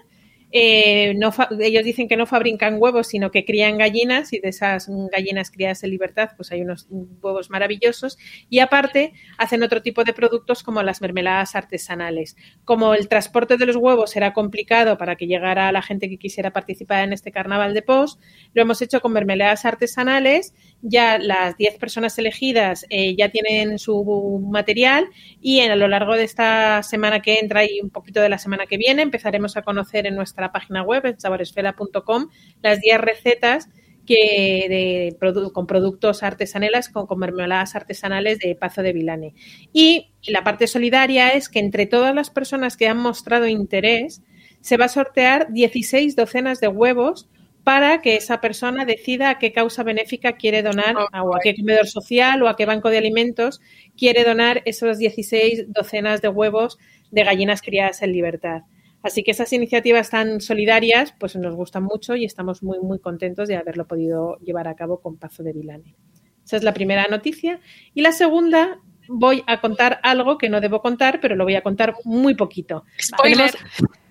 eh, 0.52 1.14
no 1.16 1.32
ellos 1.60 1.84
dicen 1.84 2.08
que 2.08 2.16
no 2.16 2.26
fabrican 2.26 2.76
huevos, 2.80 3.08
sino 3.08 3.30
que 3.30 3.44
crían 3.44 3.78
gallinas 3.78 4.32
y 4.32 4.38
de 4.38 4.48
esas 4.48 4.88
gallinas 5.10 5.50
criadas 5.50 5.82
en 5.82 5.90
libertad, 5.90 6.30
pues 6.36 6.52
hay 6.52 6.62
unos 6.62 6.86
huevos 6.90 7.50
maravillosos. 7.50 8.16
Y 8.48 8.60
aparte, 8.60 9.12
hacen 9.38 9.62
otro 9.62 9.82
tipo 9.82 10.04
de 10.04 10.12
productos 10.12 10.62
como 10.62 10.82
las 10.82 11.00
mermeladas 11.00 11.56
artesanales. 11.56 12.36
Como 12.64 12.94
el 12.94 13.08
transporte 13.08 13.56
de 13.56 13.66
los 13.66 13.76
huevos 13.76 14.16
era 14.16 14.32
complicado 14.32 14.98
para 14.98 15.16
que 15.16 15.26
llegara 15.26 15.72
la 15.72 15.82
gente 15.82 16.08
que 16.08 16.18
quisiera 16.18 16.52
participar 16.52 17.04
en 17.04 17.12
este 17.12 17.32
carnaval 17.32 17.74
de 17.74 17.82
post, 17.82 18.20
lo 18.54 18.62
hemos 18.62 18.80
hecho 18.82 19.00
con 19.00 19.12
mermeladas 19.12 19.64
artesanales. 19.64 20.54
Ya 20.88 21.18
las 21.18 21.56
10 21.56 21.78
personas 21.78 22.16
elegidas 22.18 22.86
eh, 22.90 23.16
ya 23.16 23.28
tienen 23.30 23.78
su 23.78 24.40
material 24.48 25.08
y 25.40 25.60
a 25.60 25.74
lo 25.74 25.88
largo 25.88 26.14
de 26.14 26.22
esta 26.22 26.82
semana 26.84 27.20
que 27.20 27.40
entra 27.40 27.64
y 27.64 27.80
un 27.80 27.90
poquito 27.90 28.20
de 28.20 28.28
la 28.28 28.38
semana 28.38 28.66
que 28.66 28.76
viene 28.76 29.02
empezaremos 29.02 29.56
a 29.56 29.62
conocer 29.62 30.06
en 30.06 30.14
nuestra 30.14 30.52
página 30.52 30.82
web, 30.82 31.04
en 31.06 31.18
saboresfera.com, 31.18 32.28
las 32.62 32.80
10 32.80 33.00
recetas 33.00 33.68
que 34.06 35.16
de, 35.18 35.50
con 35.52 35.66
productos 35.66 36.22
artesanales, 36.22 36.88
con, 36.88 37.06
con, 37.06 37.18
mermeladas 37.18 37.74
artesanales 37.74 38.38
de 38.38 38.54
Pazo 38.54 38.82
de 38.82 38.92
Vilane. 38.92 39.34
Y 39.72 40.12
la 40.28 40.44
parte 40.44 40.68
solidaria 40.68 41.30
es 41.30 41.48
que 41.48 41.58
entre 41.58 41.86
todas 41.86 42.14
las 42.14 42.30
personas 42.30 42.76
que 42.76 42.86
han 42.86 42.98
mostrado 42.98 43.48
interés, 43.48 44.22
se 44.60 44.76
va 44.76 44.86
a 44.86 44.88
sortear 44.88 45.52
16 45.52 46.16
docenas 46.16 46.60
de 46.60 46.68
huevos 46.68 47.28
para 47.66 48.00
que 48.00 48.14
esa 48.14 48.40
persona 48.40 48.84
decida 48.84 49.28
a 49.28 49.38
qué 49.40 49.50
causa 49.50 49.82
benéfica 49.82 50.36
quiere 50.36 50.62
donar, 50.62 50.94
o 50.96 51.34
a 51.34 51.40
qué 51.40 51.56
comedor 51.56 51.88
social 51.88 52.40
o 52.44 52.48
a 52.48 52.54
qué 52.54 52.64
banco 52.64 52.90
de 52.90 52.98
alimentos 52.98 53.60
quiere 53.98 54.22
donar 54.22 54.62
esos 54.66 54.98
16 54.98 55.72
docenas 55.72 56.22
de 56.22 56.28
huevos 56.28 56.78
de 57.10 57.24
gallinas 57.24 57.62
criadas 57.62 58.02
en 58.02 58.12
libertad. 58.12 58.62
Así 59.02 59.24
que 59.24 59.32
esas 59.32 59.52
iniciativas 59.52 60.10
tan 60.10 60.40
solidarias 60.40 61.12
pues 61.18 61.34
nos 61.34 61.56
gustan 61.56 61.82
mucho 61.82 62.14
y 62.14 62.24
estamos 62.24 62.62
muy, 62.62 62.78
muy 62.78 63.00
contentos 63.00 63.48
de 63.48 63.56
haberlo 63.56 63.88
podido 63.88 64.38
llevar 64.38 64.68
a 64.68 64.76
cabo 64.76 65.00
con 65.00 65.16
Pazo 65.16 65.42
de 65.42 65.52
Vilane. 65.52 65.96
Esa 66.44 66.58
es 66.58 66.62
la 66.62 66.72
primera 66.72 67.08
noticia. 67.08 67.58
Y 67.94 68.02
la 68.02 68.12
segunda, 68.12 68.78
voy 69.08 69.42
a 69.48 69.60
contar 69.60 69.98
algo 70.04 70.38
que 70.38 70.48
no 70.48 70.60
debo 70.60 70.80
contar, 70.80 71.18
pero 71.20 71.34
lo 71.34 71.42
voy 71.42 71.56
a 71.56 71.62
contar 71.62 71.96
muy 72.04 72.36
poquito. 72.36 72.84
Spoiler. 73.00 73.50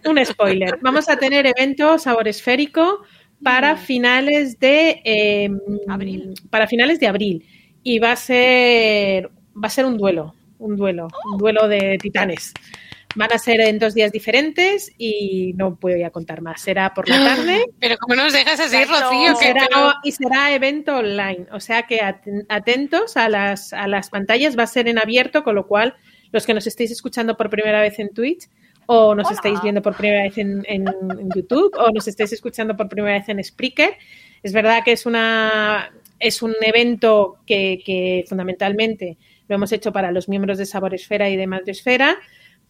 un 0.04 0.26
spoiler. 0.26 0.78
Vamos 0.82 1.08
a 1.08 1.16
tener 1.16 1.46
evento 1.46 1.98
sabor 1.98 2.28
esférico 2.28 3.04
para 3.46 3.78
finales 3.78 4.60
de 4.60 5.02
eh, 5.06 5.50
Abril. 5.88 6.34
Para 6.50 6.66
finales 6.66 7.00
de 7.00 7.06
abril. 7.06 7.46
Y 7.84 8.00
va 8.00 8.14
a 8.14 8.16
ser 8.16 9.30
va 9.56 9.68
a 9.68 9.70
ser 9.70 9.86
un 9.86 9.98
duelo, 9.98 10.34
un 10.58 10.76
duelo, 10.76 11.08
un 11.32 11.38
duelo 11.38 11.68
de 11.68 12.00
titanes. 12.02 12.54
Van 13.16 13.32
a 13.32 13.38
ser 13.38 13.62
en 13.62 13.78
dos 13.78 13.94
días 13.94 14.12
diferentes 14.12 14.92
y 14.98 15.54
no 15.56 15.78
voy 15.80 16.02
a 16.02 16.10
contar 16.10 16.42
más. 16.42 16.60
Será 16.60 16.92
por 16.96 17.08
la 17.08 17.18
tarde 17.36 17.66
Pero 17.80 17.98
¿cómo 17.98 18.16
nos 18.16 18.34
dejas 18.34 18.60
así. 18.60 18.84
Rocío? 18.84 19.38
Que 19.40 19.46
será, 19.46 19.68
y 20.04 20.12
será 20.12 20.54
evento 20.56 20.98
online. 20.98 21.46
O 21.52 21.60
sea 21.60 21.84
que 21.84 22.00
aten- 22.00 22.48
atentos 22.50 23.16
a 23.16 23.30
las, 23.30 23.74
a 23.74 23.88
las 23.88 24.10
pantallas, 24.10 24.58
va 24.58 24.64
a 24.64 24.68
ser 24.68 24.88
en 24.88 24.98
abierto, 24.98 25.44
con 25.44 25.54
lo 25.54 25.68
cual 25.68 25.94
los 26.32 26.48
que 26.48 26.56
nos 26.56 26.66
estéis 26.66 26.90
escuchando 26.90 27.38
por 27.38 27.52
primera 27.52 27.80
vez 27.80 28.00
en 28.00 28.10
Twitch 28.10 28.50
o 28.88 29.16
nos 29.16 29.28
Hola. 29.28 29.36
estáis 29.36 29.62
viendo 29.62 29.82
por 29.82 29.96
primera 29.96 30.24
vez 30.24 30.38
en, 30.38 30.64
en- 30.68 30.88
en 30.88 31.30
YouTube 31.36 31.74
o 31.78 31.90
nos 31.92 32.08
estáis 32.08 32.32
escuchando 32.34 32.76
por 32.78 32.88
primera 32.90 33.18
vez 33.18 33.30
en 33.30 33.44
Spreaker, 33.44 33.96
es 34.44 34.54
verdad 34.54 34.84
que 34.84 34.92
es 34.94 35.06
una 35.06 35.92
es 36.20 36.42
un 36.42 36.54
evento 36.62 37.38
que, 37.46 37.82
que 37.86 38.24
fundamentalmente 38.28 39.18
lo 39.48 39.56
hemos 39.56 39.72
hecho 39.74 39.92
para 39.92 40.12
los 40.12 40.30
miembros 40.30 40.58
de 40.58 40.66
Sabor 40.66 40.94
Esfera 40.94 41.30
y 41.30 41.36
de 41.36 41.46
Madre 41.46 41.72
Esfera, 41.74 42.18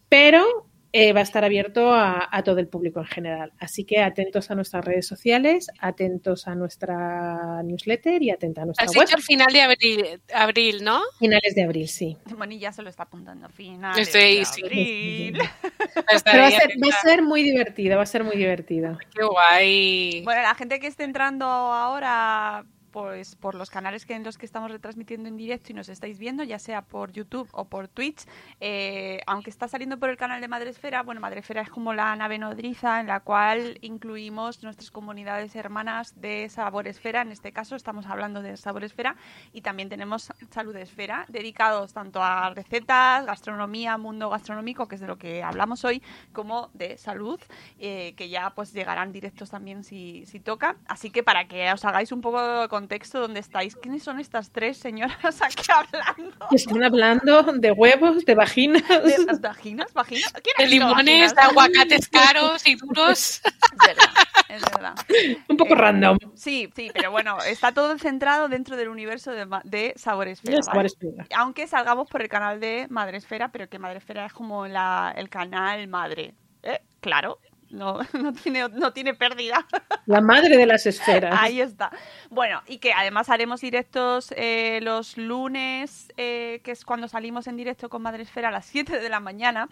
pero 0.08 0.66
eh, 0.98 1.12
va 1.12 1.20
a 1.20 1.22
estar 1.24 1.44
abierto 1.44 1.92
a, 1.92 2.26
a 2.30 2.42
todo 2.42 2.58
el 2.58 2.68
público 2.68 3.00
en 3.00 3.06
general. 3.06 3.52
Así 3.58 3.84
que 3.84 4.00
atentos 4.00 4.50
a 4.50 4.54
nuestras 4.54 4.82
redes 4.82 5.06
sociales, 5.06 5.66
atentos 5.78 6.48
a 6.48 6.54
nuestra 6.54 7.62
newsletter 7.62 8.22
y 8.22 8.30
atentos 8.30 8.62
a 8.62 8.64
nuestra 8.66 8.86
Has 8.86 8.96
web. 8.96 9.04
dicho 9.06 9.16
el 9.18 9.22
final 9.22 9.52
de 9.52 9.60
abril, 9.60 10.20
abril, 10.32 10.82
¿no? 10.84 11.02
Finales 11.18 11.54
de 11.54 11.62
abril, 11.64 11.88
sí. 11.88 12.16
Moni 12.36 12.58
ya 12.58 12.72
se 12.72 12.80
lo 12.82 12.88
está 12.88 13.02
apuntando. 13.02 13.48
Finales 13.50 14.08
Sí, 14.08 14.18
de 14.18 14.44
sí. 14.46 14.62
abril. 14.62 15.38
Pero 16.24 16.38
va 16.40 16.46
a, 16.46 16.50
ser, 16.50 16.70
va 16.82 16.88
a 16.96 17.02
ser 17.02 17.22
muy 17.22 17.42
divertido, 17.42 17.96
va 17.98 18.02
a 18.02 18.06
ser 18.06 18.24
muy 18.24 18.36
divertido. 18.36 18.98
Qué 19.14 19.22
guay. 19.22 20.22
Bueno, 20.24 20.42
la 20.42 20.54
gente 20.54 20.80
que 20.80 20.86
esté 20.86 21.04
entrando 21.04 21.44
ahora 21.44 22.64
pues 22.96 23.36
por 23.36 23.54
los 23.54 23.68
canales 23.68 24.06
que 24.06 24.14
en 24.14 24.24
los 24.24 24.38
que 24.38 24.46
estamos 24.46 24.70
retransmitiendo 24.70 25.28
en 25.28 25.36
directo 25.36 25.70
y 25.70 25.74
nos 25.74 25.90
estáis 25.90 26.18
viendo, 26.18 26.42
ya 26.44 26.58
sea 26.58 26.80
por 26.80 27.12
YouTube 27.12 27.46
o 27.52 27.66
por 27.66 27.88
Twitch, 27.88 28.24
eh, 28.58 29.20
aunque 29.26 29.50
está 29.50 29.68
saliendo 29.68 29.98
por 29.98 30.08
el 30.08 30.16
canal 30.16 30.40
de 30.40 30.48
Madresfera, 30.48 31.02
bueno, 31.02 31.20
Madresfera 31.20 31.60
es 31.60 31.68
como 31.68 31.92
la 31.92 32.16
nave 32.16 32.38
nodriza 32.38 33.00
en 33.00 33.08
la 33.08 33.20
cual 33.20 33.76
incluimos 33.82 34.62
nuestras 34.62 34.90
comunidades 34.90 35.54
hermanas 35.56 36.18
de 36.18 36.48
Saboresfera, 36.48 37.20
en 37.20 37.32
este 37.32 37.52
caso 37.52 37.76
estamos 37.76 38.06
hablando 38.06 38.40
de 38.40 38.56
Saboresfera, 38.56 39.16
y 39.52 39.60
también 39.60 39.90
tenemos 39.90 40.32
Salud 40.50 40.74
Esfera, 40.74 41.26
dedicados 41.28 41.92
tanto 41.92 42.22
a 42.22 42.48
recetas, 42.54 43.26
gastronomía, 43.26 43.98
mundo 43.98 44.30
gastronómico, 44.30 44.88
que 44.88 44.94
es 44.94 45.02
de 45.02 45.06
lo 45.06 45.18
que 45.18 45.42
hablamos 45.42 45.84
hoy, 45.84 46.02
como 46.32 46.70
de 46.72 46.96
salud, 46.96 47.38
eh, 47.78 48.14
que 48.16 48.30
ya 48.30 48.48
pues 48.54 48.72
llegarán 48.72 49.12
directos 49.12 49.50
también 49.50 49.84
si, 49.84 50.24
si 50.24 50.40
toca. 50.40 50.76
Así 50.88 51.10
que 51.10 51.22
para 51.22 51.46
que 51.46 51.70
os 51.70 51.84
hagáis 51.84 52.10
un 52.10 52.22
poco 52.22 52.42
de 52.42 52.68
contexto 52.86 53.18
donde 53.18 53.40
estáis, 53.40 53.74
¿quiénes 53.74 54.04
son 54.04 54.20
estas 54.20 54.50
tres 54.50 54.76
señoras 54.76 55.18
aquí 55.42 55.64
hablando? 55.72 56.46
Están 56.52 56.84
hablando 56.84 57.42
de 57.42 57.72
huevos, 57.72 58.24
de 58.24 58.34
vaginas. 58.36 58.88
¿De 58.88 59.24
las 59.26 59.40
vaginas? 59.40 59.92
¿Vaginas? 59.92 60.32
¿Quién 60.34 60.54
ha 60.56 60.62
De 60.62 60.68
limones, 60.68 61.34
de 61.34 61.40
aguacates 61.40 62.08
caros 62.08 62.64
y 62.64 62.76
duros. 62.76 63.40
Es 63.42 63.86
verdad, 63.88 64.14
es 64.48 64.62
verdad. 64.62 64.94
Un 65.48 65.56
poco 65.56 65.74
Eh, 65.74 65.78
random. 65.78 66.18
Sí, 66.36 66.70
sí, 66.76 66.92
pero 66.94 67.10
bueno, 67.10 67.38
está 67.44 67.72
todo 67.72 67.98
centrado 67.98 68.48
dentro 68.48 68.76
del 68.76 68.88
universo 68.88 69.32
de, 69.32 69.48
de 69.64 69.92
Saboresfera. 69.96 70.52
De 70.52 70.58
¿vale? 70.58 70.88
Saboresfera. 70.88 71.26
Aunque 71.36 71.66
salgamos 71.66 72.08
por 72.08 72.22
el 72.22 72.28
canal 72.28 72.60
de 72.60 72.86
Madresfera, 72.88 73.50
pero 73.50 73.68
que 73.68 73.80
Madresfera 73.80 74.26
es 74.26 74.32
como 74.32 74.68
la, 74.68 75.12
el 75.16 75.28
canal 75.28 75.88
madre. 75.88 76.34
¿Eh? 76.62 76.80
Claro, 77.00 77.40
no, 77.76 77.98
no, 78.12 78.32
tiene, 78.32 78.68
no 78.68 78.92
tiene 78.92 79.14
pérdida. 79.14 79.64
La 80.06 80.20
madre 80.20 80.56
de 80.56 80.66
las 80.66 80.86
esferas. 80.86 81.34
Ahí 81.38 81.60
está. 81.60 81.90
Bueno, 82.30 82.62
y 82.66 82.78
que 82.78 82.92
además 82.92 83.28
haremos 83.28 83.60
directos 83.60 84.32
eh, 84.36 84.80
los 84.82 85.16
lunes, 85.16 86.12
eh, 86.16 86.60
que 86.64 86.72
es 86.72 86.84
cuando 86.84 87.08
salimos 87.08 87.46
en 87.46 87.56
directo 87.56 87.88
con 87.88 88.02
Madresfera 88.02 88.48
a 88.48 88.52
las 88.52 88.66
7 88.66 88.98
de 89.00 89.08
la 89.08 89.20
mañana. 89.20 89.68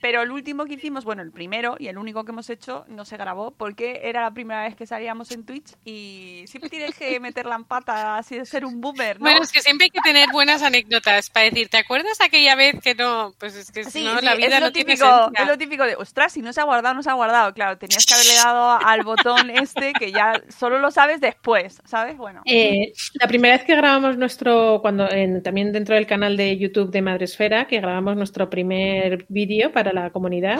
Pero 0.00 0.22
el 0.22 0.30
último 0.30 0.64
que 0.64 0.74
hicimos, 0.74 1.04
bueno, 1.04 1.22
el 1.22 1.32
primero 1.32 1.76
y 1.78 1.88
el 1.88 1.98
único 1.98 2.24
que 2.24 2.32
hemos 2.32 2.50
hecho, 2.50 2.84
no 2.88 3.04
se 3.04 3.16
grabó 3.16 3.50
porque 3.50 4.00
era 4.04 4.22
la 4.22 4.30
primera 4.30 4.62
vez 4.62 4.76
que 4.76 4.86
salíamos 4.86 5.30
en 5.32 5.44
Twitch 5.44 5.74
y 5.84 6.44
siempre 6.46 6.70
tienes 6.70 6.96
que 6.96 7.18
meterla 7.20 7.56
en 7.56 7.64
pata, 7.64 8.16
así 8.16 8.36
de 8.36 8.46
ser 8.46 8.64
un 8.64 8.80
boomer, 8.80 9.18
¿no? 9.18 9.24
Bueno, 9.24 9.42
es 9.42 9.52
que 9.52 9.60
siempre 9.60 9.86
hay 9.86 9.90
que 9.90 10.00
tener 10.00 10.28
buenas 10.30 10.62
anécdotas 10.62 11.30
para 11.30 11.46
decir, 11.46 11.68
¿te 11.68 11.78
acuerdas 11.78 12.20
aquella 12.20 12.54
vez 12.54 12.76
que 12.82 12.94
no? 12.94 13.34
Pues 13.38 13.56
es 13.56 13.70
que 13.72 13.84
si 13.84 13.90
Sí, 13.98 14.04
no, 14.04 14.18
sí, 14.20 14.24
la 14.24 14.34
vida 14.36 14.54
es 14.54 14.60
lo 14.60 14.66
no 14.66 14.72
tiene 14.72 14.92
típico, 14.92 15.08
esencia. 15.08 15.42
es 15.42 15.46
lo 15.48 15.58
típico 15.58 15.84
de, 15.84 15.96
ostras, 15.96 16.32
si 16.32 16.42
no 16.42 16.52
se 16.52 16.60
ha 16.60 16.64
guardado, 16.64 16.94
no 16.94 17.02
se 17.02 17.10
ha 17.10 17.14
guardado. 17.14 17.47
Claro, 17.54 17.78
tenías 17.78 18.04
que 18.06 18.14
haberle 18.14 18.34
dado 18.34 18.78
al 18.86 19.02
botón 19.02 19.50
este 19.50 19.92
que 19.92 20.12
ya 20.12 20.32
solo 20.48 20.78
lo 20.78 20.90
sabes 20.90 21.20
después, 21.20 21.80
¿sabes? 21.84 22.16
Bueno. 22.16 22.42
Eh, 22.44 22.92
la 23.20 23.26
primera 23.28 23.56
vez 23.56 23.64
que 23.64 23.76
grabamos 23.76 24.16
nuestro, 24.16 24.80
cuando 24.82 25.10
en- 25.10 25.42
también 25.42 25.72
dentro 25.72 25.94
del 25.94 26.06
canal 26.06 26.36
de 26.36 26.56
YouTube 26.58 26.90
de 26.90 27.02
Madresfera, 27.02 27.66
que 27.66 27.80
grabamos 27.80 28.16
nuestro 28.16 28.48
primer 28.50 29.26
vídeo 29.28 29.72
para 29.72 29.92
la 29.92 30.10
comunidad, 30.10 30.58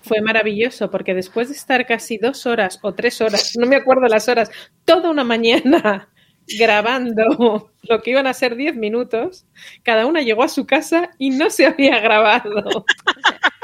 fue 0.00 0.20
maravilloso 0.20 0.90
porque 0.90 1.14
después 1.14 1.48
de 1.48 1.54
estar 1.54 1.86
casi 1.86 2.18
dos 2.18 2.46
horas 2.46 2.78
o 2.82 2.92
tres 2.94 3.20
horas, 3.20 3.54
no 3.58 3.66
me 3.66 3.76
acuerdo 3.76 4.02
las 4.08 4.28
horas, 4.28 4.50
toda 4.84 5.10
una 5.10 5.24
mañana 5.24 6.08
grabando 6.46 7.70
lo 7.82 8.02
que 8.02 8.10
iban 8.10 8.26
a 8.26 8.34
ser 8.34 8.56
diez 8.56 8.74
minutos, 8.76 9.44
cada 9.82 10.06
una 10.06 10.20
llegó 10.22 10.42
a 10.42 10.48
su 10.48 10.66
casa 10.66 11.10
y 11.18 11.30
no 11.30 11.50
se 11.50 11.66
había 11.66 11.98
grabado. 12.00 12.84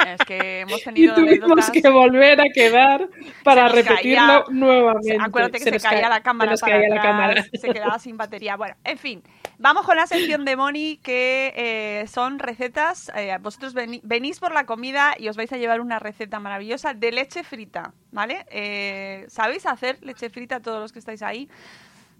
Es 0.08 0.20
que 0.26 0.60
hemos 0.60 0.80
Y 0.80 0.84
tenido 0.84 1.14
tuvimos 1.16 1.50
anécdotas- 1.50 1.70
que 1.82 1.88
volver 1.90 2.40
a 2.40 2.44
quedar 2.54 3.08
para 3.42 3.68
repetirlo 3.68 4.26
caía- 4.26 4.44
nuevamente. 4.48 5.18
Acuérdate 5.20 5.58
que 5.58 5.64
se, 5.78 5.80
caía 5.80 6.02
ca- 6.02 6.08
la 6.08 6.22
cámara 6.22 6.48
se 6.48 6.50
nos 6.52 6.60
para 6.62 6.72
caía 6.76 6.88
la 6.88 6.94
atrás, 6.94 7.04
cámara. 7.12 7.44
se 7.52 7.68
quedaba 7.72 7.98
sin 7.98 8.16
batería. 8.16 8.56
Bueno, 8.56 8.76
en 8.84 8.96
fin, 8.96 9.22
vamos 9.58 9.84
con 9.84 9.96
la 9.96 10.06
sección 10.06 10.46
de 10.46 10.56
Moni 10.56 10.96
que 11.02 11.52
eh, 11.56 12.06
son 12.06 12.38
recetas. 12.38 13.12
eh, 13.16 13.36
vosotros 13.42 13.74
venís 13.74 14.40
por 14.40 14.52
la 14.52 14.64
comida 14.64 15.14
y 15.18 15.28
os 15.28 15.36
vais 15.36 15.52
a 15.52 15.58
llevar 15.58 15.80
una 15.82 15.98
receta 15.98 16.40
maravillosa 16.40 16.94
de 16.94 17.12
leche 17.12 17.42
frita, 17.44 17.92
¿vale? 18.10 18.46
Eh, 18.50 19.26
¿Sabéis 19.28 19.66
hacer 19.66 19.98
leche 20.02 20.30
frita 20.30 20.60
todos 20.60 20.80
los 20.80 20.92
que 20.92 21.00
estáis 21.00 21.20
ahí? 21.22 21.50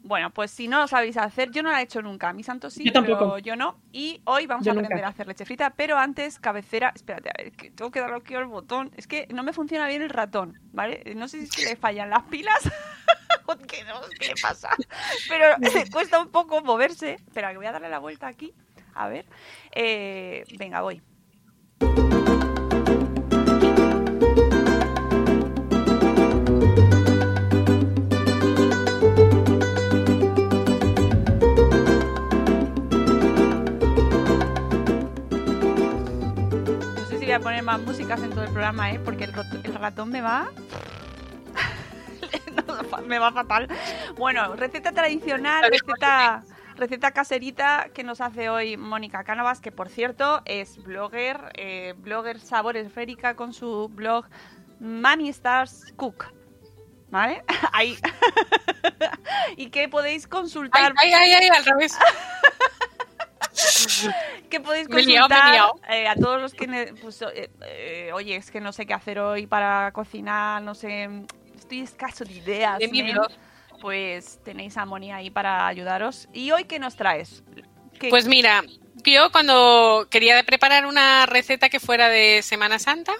Bueno, 0.03 0.31
pues 0.31 0.51
si 0.51 0.69
no 0.69 0.79
lo 0.81 0.89
sabéis 0.89 1.17
hacer, 1.17 1.51
yo 1.51 1.63
no 1.63 1.71
la 1.71 1.81
he 1.81 1.85
hecho 1.85 2.01
nunca. 2.01 2.33
Mi 2.33 2.43
santo 2.43 2.71
sí, 2.71 2.85
Yo 2.85 2.93
tampoco. 2.93 3.19
pero 3.19 3.39
yo 3.39 3.57
no. 3.57 3.79
Y 3.93 4.21
hoy 4.25 4.47
vamos 4.47 4.65
Yo 4.65 4.73
a 4.73 4.75
nunca. 4.75 4.87
aprender 4.87 5.05
a 5.05 5.09
hacer 5.09 5.27
leche 5.27 5.45
frita. 5.45 5.71
Pero 5.71 5.99
antes, 5.99 6.39
cabecera. 6.39 6.93
Espérate, 6.95 7.29
a 7.31 7.43
ver, 7.43 7.53
que 7.53 7.71
tengo 7.71 7.91
que 7.91 8.01
darle 8.01 8.17
aquí 8.17 8.35
al 8.35 8.47
botón. 8.47 8.91
Es 8.97 9.07
que 9.07 9.27
no 9.35 9.43
me 9.43 9.53
funciona 9.53 9.87
bien 9.87 10.03
el 10.03 10.11
ratón, 10.11 10.59
¿vale? 10.73 11.03
No 11.17 11.29
sé 11.29 11.39
si 11.39 11.45
es 11.45 11.51
que 11.51 11.65
le 11.65 11.77
fallan 11.77 12.11
las 12.11 12.23
pilas 12.25 12.59
qué, 13.67 13.85
no, 13.85 14.01
qué 14.21 14.35
pasa. 14.41 14.71
Pero 15.29 15.57
cuesta 15.93 16.21
un 16.21 16.29
poco 16.29 16.63
moverse. 16.63 17.15
Espera, 17.15 17.51
que 17.51 17.59
voy 17.59 17.67
a 17.67 17.73
darle 17.73 17.89
la 17.89 17.99
vuelta 17.99 18.27
aquí. 18.27 18.55
A 18.95 19.09
ver. 19.09 19.27
Eh, 19.73 20.45
venga, 20.59 20.81
voy. 20.81 21.03
A 37.39 37.41
poner 37.41 37.63
más 37.63 37.81
músicas 37.81 38.21
en 38.21 38.31
todo 38.31 38.43
el 38.43 38.51
programa, 38.51 38.91
¿eh? 38.91 38.99
Porque 38.99 39.25
el, 39.25 39.33
ratón 39.75 40.11
me 40.11 40.21
va... 40.21 40.49
No, 42.53 43.03
me 43.03 43.19
va 43.19 43.33
fatal. 43.33 43.69
Bueno, 44.17 44.57
receta 44.57 44.93
tradicional, 44.93 45.71
receta, 45.71 46.43
receta 46.75 47.13
caserita 47.13 47.89
que 47.95 48.03
nos 48.03 48.21
hace 48.21 48.49
hoy 48.51 48.77
Mónica 48.77 49.23
Cánovas, 49.23 49.61
que 49.61 49.71
por 49.71 49.89
cierto 49.89 50.43
es 50.45 50.83
blogger, 50.83 51.53
eh, 51.55 51.95
blogger 51.99 52.41
sabor 52.41 52.77
esférica 52.77 53.37
con 53.37 53.53
su 53.53 53.89
blog 53.89 54.27
Money 54.81 55.29
Stars 55.29 55.93
Cook. 55.97 56.27
¿Vale? 57.11 57.45
Ahí. 57.73 57.97
y 59.57 59.71
que 59.71 59.89
podéis 59.89 60.25
Ay, 60.25 60.31
consultar 60.31 60.93
ay, 60.97 61.13
ay, 61.13 61.33
ay, 61.33 61.49
al 61.49 61.65
revés. 61.65 61.97
que 64.51 64.61
podéis 64.61 64.89
consultar 64.89 65.53
liado. 65.53 65.75
eh, 65.91 66.09
a 66.09 66.15
todos 66.15 66.41
los 66.41 66.55
que 66.55 66.95
pues, 67.01 67.23
eh, 67.23 67.51
eh, 67.67 68.11
oye 68.15 68.37
es 68.37 68.51
que 68.51 68.61
no 68.61 68.73
sé 68.73 68.87
qué 68.87 68.95
hacer 68.95 69.19
hoy 69.19 69.47
para 69.47 69.91
cocinar 69.93 70.63
no 70.63 70.75
sé 70.75 71.09
estoy 71.57 71.81
escaso 71.81 72.25
de 72.25 72.33
ideas 72.33 72.79
De 72.79 72.89
mi 72.89 73.03
blog. 73.13 73.29
pues 73.81 74.41
tenéis 74.45 74.77
a 74.77 74.85
Moni 74.87 75.13
ahí 75.13 75.31
para 75.31 75.67
ayudaros 75.67 76.29
y 76.33 76.51
hoy 76.51 76.65
qué 76.65 76.79
nos 76.79 76.97
traes 76.97 77.43
¿Qué- 77.99 78.11
Pues 78.11 78.27
mira, 78.29 78.63
yo 79.05 79.31
cuando 79.33 80.07
quería 80.11 80.41
preparar 80.45 80.87
una 80.87 81.27
receta 81.27 81.69
que 81.69 81.81
fuera 81.81 82.09
de 82.09 82.43
Semana 82.43 82.79
Santa 82.79 83.13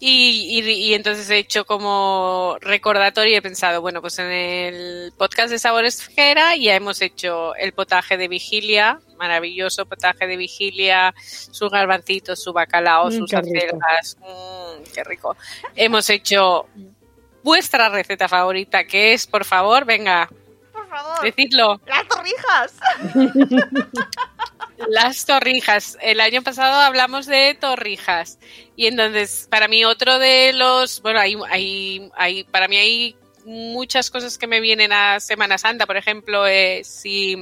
y, 0.00 0.60
y- 0.60 0.70
y 0.90 0.94
entonces 0.94 1.28
he 1.30 1.38
hecho 1.38 1.64
como 1.64 2.56
recordatorio 2.60 3.32
y 3.32 3.36
he 3.36 3.42
pensado, 3.42 3.80
bueno, 3.80 4.00
pues 4.00 4.18
en 4.18 4.30
el 4.30 5.12
podcast 5.18 5.50
de 5.50 5.58
Sabores 5.58 6.02
Fera 6.04 6.54
ya 6.56 6.74
hemos 6.76 7.00
hecho 7.02 7.54
el 7.56 7.72
potaje 7.72 8.16
de 8.16 8.28
vigilia, 8.28 9.00
maravilloso 9.18 9.86
potaje 9.86 10.26
de 10.26 10.36
vigilia, 10.36 11.14
sus 11.24 11.70
garbancitos, 11.70 12.42
su 12.42 12.52
bacalao, 12.52 13.08
Mm, 13.08 13.12
sus 13.12 13.34
acelgas, 13.34 14.16
mm, 14.20 14.82
qué 14.94 15.02
rico. 15.04 15.36
Hemos 15.74 16.08
hecho 16.10 16.66
vuestra 17.42 17.88
receta 17.88 18.28
favorita, 18.28 18.84
que 18.84 19.14
es, 19.14 19.26
por 19.26 19.44
favor, 19.44 19.84
venga, 19.84 20.28
Por 20.72 20.88
favor. 20.88 21.22
decidlo. 21.22 21.80
Las 21.86 22.06
torrijas. 22.06 22.74
Las 24.88 25.24
torrijas. 25.26 25.98
El 26.00 26.20
año 26.20 26.42
pasado 26.42 26.80
hablamos 26.80 27.26
de 27.26 27.56
torrijas. 27.60 28.38
Y 28.76 28.86
entonces, 28.86 29.48
para 29.50 29.68
mí, 29.68 29.84
otro 29.84 30.18
de 30.18 30.52
los. 30.52 31.02
Bueno, 31.02 31.20
hay, 31.20 31.36
hay, 31.50 32.10
hay 32.16 32.44
para 32.44 32.68
mí 32.68 32.76
hay 32.76 33.16
muchas 33.44 34.10
cosas 34.10 34.38
que 34.38 34.46
me 34.46 34.60
vienen 34.60 34.92
a 34.92 35.20
Semana 35.20 35.58
Santa. 35.58 35.86
Por 35.86 35.96
ejemplo, 35.96 36.46
eh, 36.46 36.82
si, 36.84 37.36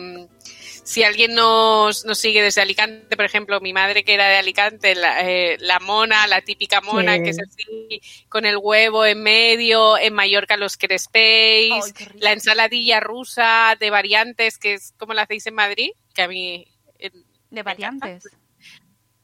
si 0.84 1.02
alguien 1.02 1.34
nos, 1.34 2.04
nos 2.04 2.18
sigue 2.18 2.42
desde 2.42 2.62
Alicante, 2.62 3.16
por 3.16 3.24
ejemplo, 3.24 3.60
mi 3.60 3.72
madre 3.72 4.04
que 4.04 4.14
era 4.14 4.28
de 4.28 4.36
Alicante, 4.36 4.94
la, 4.94 5.28
eh, 5.28 5.56
la 5.58 5.80
mona, 5.80 6.26
la 6.28 6.40
típica 6.42 6.80
mona, 6.80 7.16
Sí. 7.16 7.22
que 7.24 7.30
es 7.30 7.38
así, 7.40 8.00
con 8.28 8.46
el 8.46 8.56
huevo 8.56 9.04
en 9.04 9.22
medio, 9.22 9.98
en 9.98 10.14
Mallorca 10.14 10.56
los 10.56 10.76
crespéis, 10.76 11.74
la 12.20 12.32
ensaladilla 12.32 13.00
rusa 13.00 13.76
de 13.78 13.90
variantes, 13.90 14.58
que 14.58 14.74
es 14.74 14.94
como 14.96 15.12
la 15.12 15.22
hacéis 15.22 15.46
en 15.46 15.54
Madrid, 15.54 15.90
que 16.14 16.22
a 16.22 16.28
mí 16.28 16.66
De 17.56 17.62
variantes. 17.62 18.24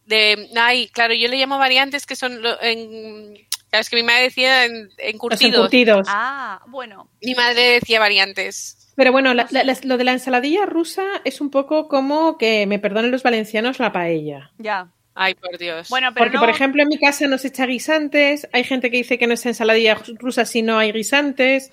de 0.06 0.48
ay 0.56 0.88
claro 0.88 1.14
yo 1.14 1.28
le 1.28 1.36
llamo 1.38 1.58
variantes 1.58 2.06
que 2.06 2.16
son 2.16 2.42
lo- 2.42 2.60
en 2.62 3.34
claro, 3.70 3.80
es 3.80 3.88
que 3.88 3.96
mi 3.96 4.02
madre 4.02 4.24
decía 4.24 4.64
en, 4.66 4.90
en 4.98 5.12
Los 5.12 5.20
curtidos 5.20 5.54
encurtidos. 5.54 6.06
Ah, 6.10 6.60
bueno. 6.68 7.08
mi 7.22 7.34
madre 7.34 7.62
decía 7.80 7.98
variantes 8.00 8.92
Pero 8.96 9.12
bueno, 9.12 9.32
la- 9.32 9.48
lo 9.84 9.96
de 9.96 10.04
la 10.04 10.12
ensaladilla 10.12 10.66
rusa 10.66 11.04
es 11.24 11.40
un 11.40 11.50
poco 11.50 11.88
como 11.88 12.36
que 12.36 12.66
me 12.66 12.78
perdonen 12.78 13.10
los 13.10 13.22
valencianos 13.22 13.78
la 13.78 13.92
paella. 13.92 14.50
Ya. 14.58 14.88
ay 15.14 15.34
por 15.34 15.56
Dios 15.58 15.88
Bueno, 15.88 16.08
pero 16.12 16.24
Porque, 16.26 16.34
no- 16.36 16.40
por 16.40 16.50
ejemplo, 16.50 16.82
en 16.82 16.88
mi 16.88 16.98
casa 16.98 17.26
no 17.28 17.38
se 17.38 17.48
echa 17.48 17.64
guisantes, 17.66 18.48
hay 18.52 18.64
gente 18.64 18.90
que 18.90 18.98
dice 18.98 19.18
que 19.18 19.26
no 19.26 19.34
es 19.34 19.46
ensaladilla 19.46 19.94
rusa 20.18 20.44
si 20.44 20.62
no 20.62 20.78
hay 20.78 20.90
guisantes, 20.92 21.70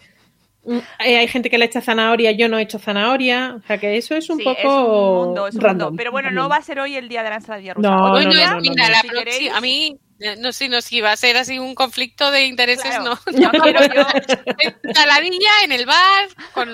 hay 1.00 1.28
gente 1.28 1.50
que 1.50 1.58
le 1.58 1.66
echa 1.66 1.82
zanahoria, 1.82 2.32
yo 2.32 2.48
no 2.50 2.58
he 2.60 2.62
hecho 2.64 2.80
zanahoria, 2.80 3.56
o 3.64 3.66
sea 3.68 3.78
que 3.78 3.98
eso 3.98 4.16
es 4.16 4.30
un 4.30 4.38
Sí, 4.38 4.44
poco 4.44 4.60
es 4.60 4.66
un 4.66 5.26
mundo, 5.28 5.48
es 5.48 5.56
un 5.56 5.62
random. 5.62 5.88
mundo. 5.90 5.98
Pero 5.98 6.12
bueno, 6.12 6.32
no 6.32 6.48
va 6.50 6.58
a 6.58 6.62
ser 6.62 6.80
hoy 6.80 6.96
el 6.96 7.10
día 7.10 7.24
de 7.24 7.30
la 7.30 7.36
ensaladilla 7.38 7.74
rusa. 7.76 7.90
No, 7.90 8.12
Hoy 8.14 8.26
no, 8.26 8.32
no, 8.32 8.60
mira, 8.62 8.86
no. 8.86 8.90
la 8.92 9.02
si 9.02 9.08
próxima- 9.08 9.20
queréis- 9.24 9.52
a 9.52 9.62
mí 9.62 9.98
eh, 10.22 10.36
no 10.38 10.52
sé 10.52 10.68
no 10.68 10.82
si 10.82 11.00
va 11.00 11.14
a 11.14 11.16
ser 11.16 11.38
así 11.38 11.58
un 11.60 11.74
conflicto 11.76 12.30
de 12.30 12.46
intereses 12.46 12.84
Claro, 12.84 13.04
no 13.06 13.32
no 13.52 13.64
quiero 13.64 13.80
yo. 13.86 14.04
ensaladilla 14.84 15.50
en 15.64 15.72
el 15.72 15.86
bar 15.86 16.28
con 16.54 16.70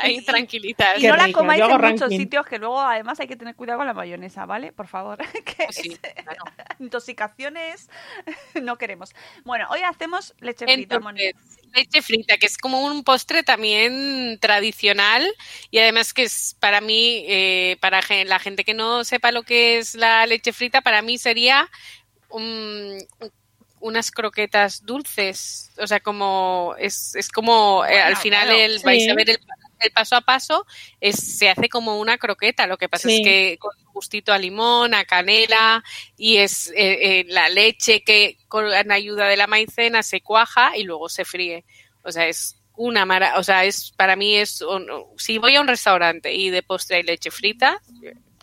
ahí 0.00 0.18
Y- 0.18 0.24
tranquilitas 0.24 1.02
Y 1.02 1.08
no 1.08 1.16
la 1.16 1.30
comáis 1.32 1.60
en 1.62 1.80
muchos 1.80 2.08
sitios 2.10 2.46
que 2.46 2.58
luego 2.58 2.80
además 2.80 3.18
hay 3.20 3.26
que 3.26 3.34
tener 3.36 3.56
cuidado 3.56 3.78
con 3.78 3.86
la 3.88 3.94
mayonesa, 3.94 4.46
¿vale? 4.46 4.72
Por 4.72 4.86
favor. 4.86 5.18
que 5.44 5.64
Pues 5.64 5.74
sí, 5.76 5.96
claro. 6.22 6.44
intoxicaciones 6.78 7.90
no 8.62 8.76
queremos. 8.76 9.12
Bueno, 9.44 9.66
hoy 9.70 9.80
hacemos 9.82 10.34
leche 10.40 10.64
frita, 10.66 11.00
Moni. 11.00 11.22
Entonces, 11.24 11.57
leche 11.74 12.02
frita, 12.02 12.36
que 12.38 12.46
es 12.46 12.56
como 12.58 12.80
un 12.84 13.04
postre 13.04 13.42
también 13.42 14.38
tradicional 14.40 15.26
y 15.70 15.78
además 15.78 16.12
que 16.12 16.24
es 16.24 16.56
para 16.60 16.80
mí, 16.80 17.24
eh, 17.28 17.76
para 17.80 18.00
la 18.24 18.38
gente 18.38 18.64
que 18.64 18.74
no 18.74 19.04
sepa 19.04 19.32
lo 19.32 19.42
que 19.42 19.78
es 19.78 19.94
la 19.94 20.26
leche 20.26 20.52
frita, 20.52 20.80
para 20.80 21.02
mí 21.02 21.18
sería 21.18 21.68
un- 22.30 22.98
unas 23.80 24.10
croquetas 24.10 24.84
dulces, 24.84 25.70
o 25.78 25.86
sea, 25.86 26.00
como 26.00 26.74
es, 26.78 27.14
es 27.14 27.28
como 27.28 27.84
eh, 27.84 28.00
al 28.00 28.16
final 28.16 28.48
el, 28.50 28.80
vais 28.80 29.08
a 29.08 29.14
ver 29.14 29.30
el, 29.30 29.38
el 29.80 29.90
paso 29.92 30.16
a 30.16 30.20
paso, 30.20 30.66
es, 31.00 31.16
se 31.38 31.48
hace 31.50 31.68
como 31.68 31.98
una 31.98 32.18
croqueta, 32.18 32.66
lo 32.66 32.76
que 32.78 32.88
pasa 32.88 33.08
Sí. 33.08 33.16
es 33.16 33.20
que 33.24 33.58
con 33.58 33.72
gustito 33.92 34.32
a 34.32 34.38
limón, 34.38 34.94
a 34.94 35.04
canela 35.04 35.82
y 36.16 36.36
es 36.38 36.68
eh, 36.76 37.20
eh, 37.20 37.24
la 37.28 37.48
leche 37.48 38.02
que 38.02 38.36
con 38.48 38.66
ayuda 38.92 39.26
de 39.26 39.36
la 39.36 39.46
maicena 39.46 40.02
se 40.02 40.20
cuaja 40.20 40.76
y 40.76 40.84
luego 40.84 41.08
se 41.08 41.24
fríe. 41.24 41.64
O 42.02 42.12
sea, 42.12 42.26
es 42.28 42.56
una 42.76 43.04
mara, 43.04 43.38
o 43.38 43.42
sea, 43.42 43.64
es 43.64 43.90
para 43.96 44.14
mí 44.14 44.36
es 44.36 44.60
un- 44.62 44.86
si 45.16 45.38
voy 45.38 45.56
a 45.56 45.60
un 45.60 45.66
restaurante 45.68 46.32
y 46.32 46.50
de 46.50 46.62
postre 46.62 46.98
hay 46.98 47.02
leche 47.02 47.30
frita, 47.30 47.80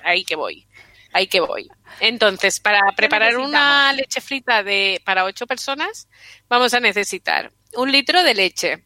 ahí 0.03 0.25
que 0.25 0.35
voy. 0.35 0.67
Ahí 1.13 1.27
que 1.27 1.39
voy. 1.39 1.69
Entonces, 2.01 2.59
para 2.59 2.81
preparar 2.97 3.37
una 3.37 3.93
leche 3.93 4.19
frita 4.19 4.61
de 4.63 5.01
para 5.05 5.23
ocho 5.23 5.47
personas, 5.47 6.09
vamos 6.49 6.73
a 6.73 6.81
necesitar 6.81 7.53
un 7.77 7.89
litro 7.89 8.21
de 8.23 8.33
leche, 8.33 8.83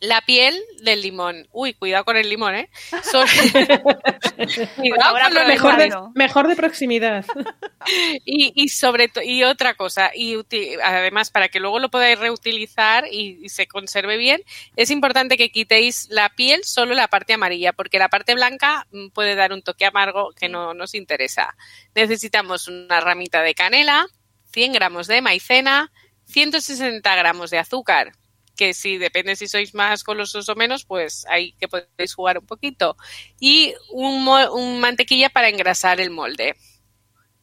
la 0.00 0.20
piel 0.22 0.60
del 0.82 1.02
limón. 1.02 1.48
Uy, 1.52 1.74
cuidado 1.74 2.04
con 2.04 2.16
el 2.16 2.28
limón, 2.28 2.54
¿eh? 2.54 2.70
So- 3.02 3.24
cuidado 4.76 5.04
ahora 5.04 5.24
con 5.26 5.34
lo. 5.34 5.46
Mejor 5.46 5.76
de, 5.76 5.94
mejor 6.14 6.48
de 6.48 6.56
proximidad. 6.56 7.24
y, 8.24 8.52
y 8.54 8.68
sobre 8.68 9.10
y 9.24 9.42
otra 9.44 9.74
cosa, 9.74 10.10
y 10.14 10.36
además 10.82 11.30
para 11.30 11.48
que 11.48 11.60
luego 11.60 11.78
lo 11.78 11.90
podáis 11.90 12.18
reutilizar 12.18 13.06
y, 13.10 13.38
y 13.42 13.48
se 13.48 13.66
conserve 13.66 14.16
bien, 14.16 14.42
es 14.76 14.90
importante 14.90 15.36
que 15.36 15.50
quitéis 15.50 16.08
la 16.10 16.28
piel, 16.30 16.64
solo 16.64 16.94
la 16.94 17.08
parte 17.08 17.32
amarilla, 17.34 17.72
porque 17.72 17.98
la 17.98 18.08
parte 18.08 18.34
blanca 18.34 18.86
mm, 18.92 19.08
puede 19.08 19.34
dar 19.34 19.52
un 19.52 19.62
toque 19.62 19.84
amargo 19.86 20.32
que 20.32 20.48
no 20.48 20.74
nos 20.74 20.94
interesa. 20.94 21.56
Necesitamos 21.94 22.68
una 22.68 23.00
ramita 23.00 23.42
de 23.42 23.54
canela, 23.54 24.06
100 24.52 24.72
gramos 24.72 25.06
de 25.06 25.20
maicena, 25.22 25.92
160 26.26 27.16
gramos 27.16 27.50
de 27.50 27.58
azúcar, 27.58 28.12
que 28.58 28.74
si 28.74 28.98
depende 28.98 29.36
si 29.36 29.46
sois 29.46 29.72
más 29.72 30.02
golosos 30.02 30.48
o 30.48 30.56
menos, 30.56 30.84
pues 30.84 31.24
ahí 31.30 31.52
que 31.52 31.68
podéis 31.68 32.12
jugar 32.12 32.38
un 32.38 32.44
poquito. 32.44 32.96
Y 33.38 33.72
un, 33.90 34.80
mantequilla 34.80 35.30
para 35.30 35.48
engrasar 35.48 36.00
el 36.00 36.10
molde. 36.10 36.56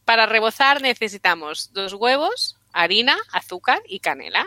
Para 0.04 0.26
rebozar 0.26 0.82
necesitamos 0.82 1.72
dos 1.72 1.94
huevos, 1.94 2.58
harina, 2.74 3.18
azúcar 3.32 3.82
y 3.88 4.02
canela. 4.02 4.46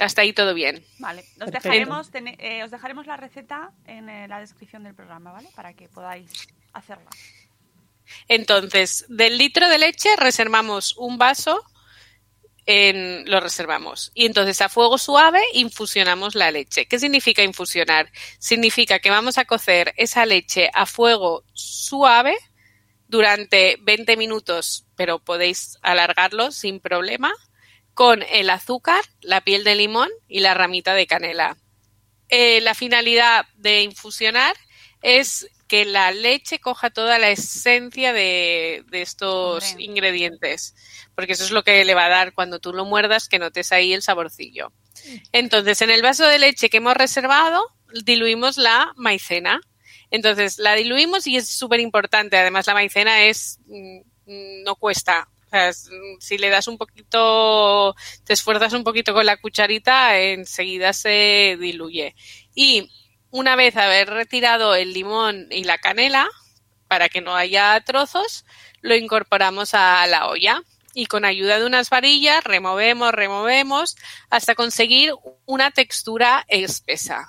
Hasta 0.00 0.22
ahí 0.22 0.32
todo 0.32 0.54
bien. 0.54 0.84
Vale, 0.98 1.24
os 1.40 1.52
dejaremos, 1.52 2.10
eh, 2.14 2.64
os 2.64 2.70
dejaremos 2.72 3.06
la 3.06 3.16
receta 3.16 3.70
en 3.86 4.08
eh, 4.08 4.28
la 4.28 4.40
descripción 4.40 4.82
del 4.82 4.94
programa, 4.94 5.32
¿vale? 5.32 5.48
Para 5.54 5.72
que 5.72 5.88
podáis 5.88 6.48
hacerla. 6.72 7.10
Entonces, 8.26 9.06
del 9.08 9.38
litro 9.38 9.68
de 9.68 9.78
leche 9.78 10.16
reservamos 10.16 10.96
un 10.96 11.16
vaso, 11.16 11.62
en, 12.68 13.24
lo 13.24 13.40
reservamos. 13.40 14.12
Y 14.14 14.26
entonces 14.26 14.60
a 14.60 14.68
fuego 14.68 14.98
suave 14.98 15.40
infusionamos 15.54 16.34
la 16.34 16.50
leche. 16.50 16.84
¿Qué 16.84 16.98
significa 16.98 17.42
infusionar? 17.42 18.12
Significa 18.38 18.98
que 18.98 19.08
vamos 19.08 19.38
a 19.38 19.46
cocer 19.46 19.94
esa 19.96 20.26
leche 20.26 20.68
a 20.74 20.84
fuego 20.84 21.44
suave 21.54 22.36
durante 23.06 23.78
20 23.80 24.18
minutos, 24.18 24.84
pero 24.96 25.18
podéis 25.18 25.78
alargarlo 25.80 26.52
sin 26.52 26.78
problema, 26.78 27.32
con 27.94 28.22
el 28.22 28.50
azúcar, 28.50 29.02
la 29.22 29.40
piel 29.40 29.64
de 29.64 29.74
limón 29.74 30.10
y 30.28 30.40
la 30.40 30.52
ramita 30.52 30.92
de 30.92 31.06
canela. 31.06 31.56
Eh, 32.28 32.60
la 32.60 32.74
finalidad 32.74 33.46
de 33.56 33.80
infusionar 33.80 34.54
es 35.00 35.48
que 35.68 35.84
la 35.84 36.10
leche 36.10 36.58
coja 36.58 36.90
toda 36.90 37.18
la 37.18 37.30
esencia 37.30 38.12
de, 38.12 38.84
de 38.88 39.02
estos 39.02 39.70
Hombre. 39.70 39.84
ingredientes, 39.84 40.74
porque 41.14 41.34
eso 41.34 41.44
es 41.44 41.50
lo 41.50 41.62
que 41.62 41.84
le 41.84 41.94
va 41.94 42.06
a 42.06 42.10
dar 42.10 42.32
cuando 42.32 42.58
tú 42.58 42.72
lo 42.72 42.84
muerdas, 42.84 43.28
que 43.28 43.38
notes 43.38 43.70
ahí 43.70 43.92
el 43.92 44.02
saborcillo. 44.02 44.72
Entonces, 45.32 45.80
en 45.82 45.90
el 45.90 46.02
vaso 46.02 46.26
de 46.26 46.38
leche 46.38 46.70
que 46.70 46.78
hemos 46.78 46.94
reservado, 46.94 47.64
diluimos 48.04 48.56
la 48.56 48.92
maicena. 48.96 49.60
Entonces, 50.10 50.58
la 50.58 50.74
diluimos 50.74 51.26
y 51.26 51.36
es 51.36 51.48
súper 51.48 51.80
importante. 51.80 52.36
Además, 52.36 52.66
la 52.66 52.74
maicena 52.74 53.24
es, 53.24 53.58
mm, 53.66 54.64
no 54.64 54.76
cuesta. 54.76 55.28
O 55.46 55.50
sea, 55.50 55.70
mm, 55.70 56.20
si 56.20 56.38
le 56.38 56.50
das 56.50 56.68
un 56.68 56.78
poquito, 56.78 57.94
te 58.24 58.32
esfuerzas 58.32 58.72
un 58.72 58.84
poquito 58.84 59.14
con 59.14 59.26
la 59.26 59.36
cucharita, 59.36 60.18
enseguida 60.18 60.92
se 60.92 61.56
diluye. 61.60 62.14
Y 62.54 62.90
una 63.30 63.56
vez 63.56 63.76
haber 63.76 64.10
retirado 64.10 64.74
el 64.74 64.92
limón 64.92 65.48
y 65.50 65.64
la 65.64 65.78
canela, 65.78 66.28
para 66.88 67.08
que 67.08 67.20
no 67.20 67.36
haya 67.36 67.80
trozos, 67.84 68.44
lo 68.80 68.94
incorporamos 68.94 69.74
a 69.74 70.06
la 70.06 70.28
olla 70.28 70.62
y 70.94 71.06
con 71.06 71.24
ayuda 71.24 71.58
de 71.58 71.66
unas 71.66 71.90
varillas 71.90 72.42
removemos, 72.42 73.12
removemos 73.12 73.96
hasta 74.30 74.54
conseguir 74.54 75.12
una 75.46 75.70
textura 75.70 76.44
espesa, 76.48 77.28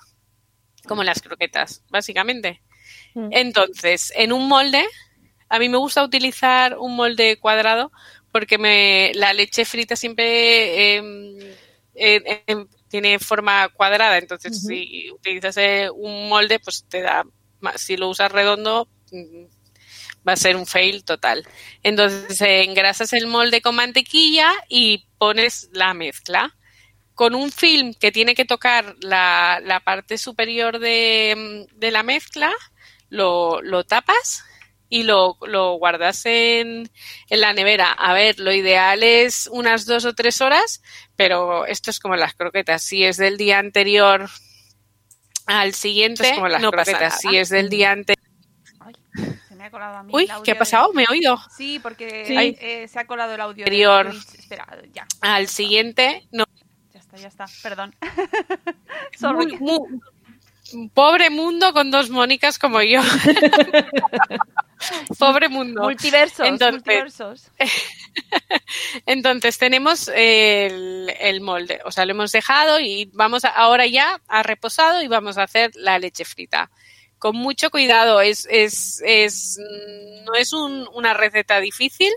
como 0.87 1.03
las 1.03 1.21
croquetas, 1.21 1.83
básicamente. 1.89 2.61
Mm. 3.13 3.29
Entonces, 3.31 4.13
en 4.15 4.31
un 4.31 4.47
molde, 4.47 4.85
a 5.49 5.59
mí 5.59 5.69
me 5.69 5.77
gusta 5.77 6.03
utilizar 6.03 6.77
un 6.77 6.95
molde 6.95 7.37
cuadrado 7.37 7.91
porque 8.31 8.57
me, 8.57 9.11
la 9.15 9.33
leche 9.33 9.65
frita 9.65 9.95
siempre 9.95 10.95
em, 10.95 11.37
eh, 11.95 12.65
tiene 12.89 13.19
forma 13.19 13.69
cuadrada, 13.69 14.17
entonces 14.17 14.61
si 14.61 15.09
utilizas 15.11 15.57
eh, 15.57 15.89
un 15.93 16.27
molde, 16.27 16.59
pues 16.59 16.85
te 16.89 17.01
da 17.01 17.23
más. 17.59 17.81
Si 17.81 17.97
lo 17.97 18.09
usas 18.09 18.31
redondo, 18.31 18.89
mm, 19.11 19.45
va 20.27 20.33
a 20.33 20.37
ser 20.37 20.55
un 20.55 20.65
fail 20.65 21.03
total. 21.03 21.47
Entonces 21.83 22.41
eh, 22.41 22.63
engrasas 22.63 23.13
el 23.13 23.27
molde 23.27 23.61
con 23.61 23.75
mantequilla 23.75 24.51
y 24.67 25.07
pones 25.17 25.69
la 25.71 25.93
mezcla. 25.93 26.55
Con 27.13 27.35
un 27.35 27.51
film 27.51 27.93
que 27.93 28.11
tiene 28.11 28.33
que 28.33 28.45
tocar 28.45 28.95
la, 29.01 29.59
la 29.63 29.81
parte 29.81 30.17
superior 30.17 30.79
de, 30.79 31.67
mm, 31.71 31.79
de 31.79 31.91
la 31.91 32.03
mezcla, 32.03 32.51
lo, 33.09 33.61
lo 33.61 33.83
tapas 33.83 34.43
y 34.89 35.03
lo, 35.03 35.37
lo 35.47 35.73
guardas 35.75 36.25
en, 36.25 36.89
en, 37.29 37.41
la 37.41 37.53
nevera. 37.53 37.91
A 37.91 38.13
ver, 38.13 38.39
lo 38.39 38.51
ideal 38.51 39.03
es 39.03 39.47
unas 39.51 39.85
dos 39.85 40.05
o 40.05 40.13
tres 40.13 40.41
horas, 40.41 40.81
pero 41.15 41.65
esto 41.67 41.91
es 41.91 41.99
como 41.99 42.15
las 42.15 42.33
croquetas. 42.33 42.81
Si 42.81 43.03
es 43.05 43.17
del 43.17 43.37
día 43.37 43.59
anterior 43.59 44.27
al 45.45 45.73
siguiente, 45.73 46.33
como 46.35 46.47
las 46.47 46.61
no 46.61 46.71
croquetas. 46.71 47.13
Pasa 47.13 47.17
si 47.17 47.37
es 47.37 47.49
del 47.49 47.69
día 47.69 47.91
anterior. 47.91 48.25
se 49.47 49.55
me 49.55 49.65
ha 49.65 49.71
colado 49.71 49.97
a 49.97 50.03
mí 50.03 50.11
Uy, 50.13 50.27
¿qué 50.43 50.51
ha 50.51 50.57
pasado? 50.57 50.91
¿Me 50.93 51.03
he 51.03 51.07
oído? 51.09 51.39
Sí, 51.55 51.79
porque 51.79 52.25
sí. 52.25 52.57
Eh, 52.59 52.87
se 52.87 52.99
ha 52.99 53.05
colado 53.05 53.35
el 53.35 53.41
audio. 53.41 53.65
Anterior. 53.65 54.11
De... 54.11 54.37
Espera, 54.39 54.67
ya. 54.91 55.07
Al 55.21 55.47
siguiente, 55.47 56.27
no. 56.31 56.45
Ya 56.93 56.99
está, 56.99 57.17
ya 57.17 57.27
está. 57.27 57.45
Perdón. 57.61 57.95
muy, 59.21 59.57
muy, 59.57 59.79
pobre 60.93 61.29
mundo 61.29 61.73
con 61.73 61.91
dos 61.91 62.09
Mónicas 62.09 62.59
como 62.59 62.81
yo. 62.81 63.01
pobre 65.17 65.49
mundo. 65.49 65.83
Multiversos. 65.83 66.47
Entonces, 66.47 66.73
multiversos. 66.73 67.51
entonces 69.05 69.57
tenemos 69.57 70.09
el, 70.13 71.13
el, 71.19 71.41
molde, 71.41 71.79
o 71.85 71.91
sea, 71.91 72.05
lo 72.05 72.11
hemos 72.11 72.31
dejado 72.31 72.79
y 72.79 73.09
vamos 73.13 73.45
a, 73.45 73.49
ahora 73.49 73.85
ya 73.87 74.21
a 74.27 74.43
reposado 74.43 75.01
y 75.01 75.07
vamos 75.07 75.37
a 75.37 75.43
hacer 75.43 75.71
la 75.75 75.99
leche 75.99 76.25
frita. 76.25 76.69
Con 77.17 77.35
mucho 77.35 77.69
cuidado, 77.69 78.21
es, 78.21 78.47
es, 78.49 79.01
es 79.05 79.57
no 80.25 80.35
es 80.35 80.53
un, 80.53 80.87
una 80.93 81.13
receta 81.13 81.59
difícil, 81.59 82.11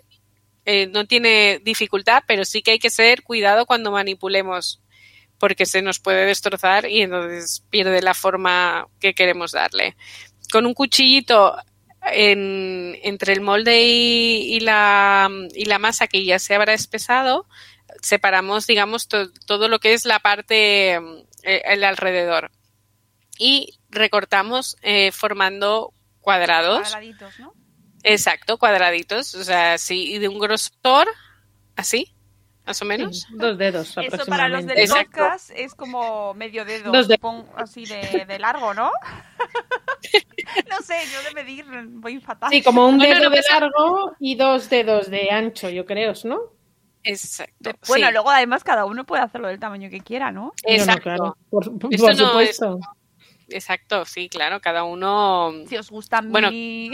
eh, 0.64 0.86
no 0.86 1.06
tiene 1.06 1.60
dificultad, 1.64 2.22
pero 2.26 2.44
sí 2.44 2.62
que 2.62 2.72
hay 2.72 2.78
que 2.78 2.90
ser 2.90 3.22
cuidado 3.22 3.66
cuando 3.66 3.90
manipulemos 3.90 4.80
porque 5.38 5.66
se 5.66 5.82
nos 5.82 5.98
puede 5.98 6.24
destrozar 6.24 6.88
y 6.88 7.02
entonces 7.02 7.64
pierde 7.68 8.00
la 8.00 8.14
forma 8.14 8.86
que 9.00 9.12
queremos 9.12 9.50
darle. 9.50 9.96
Con 10.52 10.66
un 10.66 10.72
cuchillito 10.72 11.56
en, 12.10 12.98
entre 13.02 13.32
el 13.32 13.40
molde 13.40 13.82
y, 13.82 14.56
y, 14.56 14.60
la, 14.60 15.30
y, 15.54 15.64
la, 15.66 15.78
masa 15.78 16.06
que 16.06 16.24
ya 16.24 16.38
se 16.38 16.54
habrá 16.54 16.74
espesado, 16.74 17.46
separamos, 18.00 18.66
digamos, 18.66 19.08
to, 19.08 19.30
todo 19.46 19.68
lo 19.68 19.78
que 19.78 19.92
es 19.92 20.04
la 20.04 20.18
parte, 20.18 20.94
eh, 20.94 21.62
el 21.64 21.84
alrededor. 21.84 22.50
Y 23.38 23.78
recortamos 23.90 24.76
eh, 24.82 25.12
formando 25.12 25.92
cuadrados. 26.20 26.80
Cuadraditos, 26.80 27.38
¿no? 27.38 27.54
Exacto, 28.02 28.58
cuadraditos. 28.58 29.34
O 29.34 29.44
sea, 29.44 29.78
sí, 29.78 30.14
y 30.14 30.18
de 30.18 30.28
un 30.28 30.38
grosor 30.38 31.08
así 31.76 32.14
más 32.66 32.80
o 32.80 32.84
menos. 32.84 33.20
Sí, 33.20 33.26
dos 33.34 33.58
dedos 33.58 33.96
Eso 33.96 34.26
para 34.26 34.48
los 34.48 34.66
del 34.66 34.88
podcast 34.88 35.50
es 35.54 35.74
como 35.74 36.32
medio 36.34 36.64
dedo, 36.64 36.92
Dos 36.92 37.06
supongo, 37.06 37.52
así 37.56 37.84
de, 37.84 38.24
de, 38.26 38.38
largo, 38.38 38.72
¿no? 38.74 38.90
no 40.70 40.76
sé, 40.82 40.94
yo 41.12 41.22
de 41.28 41.34
medir 41.34 41.64
voy 41.88 42.20
fatal. 42.20 42.50
Sí, 42.50 42.62
como 42.62 42.86
un 42.86 42.98
dedo 42.98 43.30
de 43.30 43.42
largo 43.50 44.14
y 44.20 44.36
dos 44.36 44.70
dedos 44.70 45.10
de 45.10 45.30
ancho, 45.30 45.68
yo 45.68 45.84
creo, 45.84 46.12
¿no? 46.24 46.40
Exacto. 47.04 47.70
Bueno, 47.88 48.06
sí. 48.06 48.12
luego 48.12 48.30
además 48.30 48.62
cada 48.62 48.84
uno 48.84 49.04
puede 49.04 49.22
hacerlo 49.22 49.48
del 49.48 49.58
tamaño 49.58 49.90
que 49.90 50.00
quiera, 50.00 50.30
¿no? 50.30 50.52
Exacto. 50.64 51.10
No, 51.10 51.16
no, 51.16 51.18
claro. 51.18 51.36
Por, 51.50 51.78
por 51.78 51.94
Esto 51.94 52.08
no 52.08 52.28
supuesto. 52.28 52.78
es- 52.80 52.86
Exacto, 53.48 54.04
sí, 54.04 54.28
claro, 54.28 54.60
cada 54.60 54.84
uno. 54.84 55.52
Si 55.68 55.76
os 55.76 55.90
gustan 55.90 56.30
Bueno. 56.30 56.50
mi, 56.50 56.92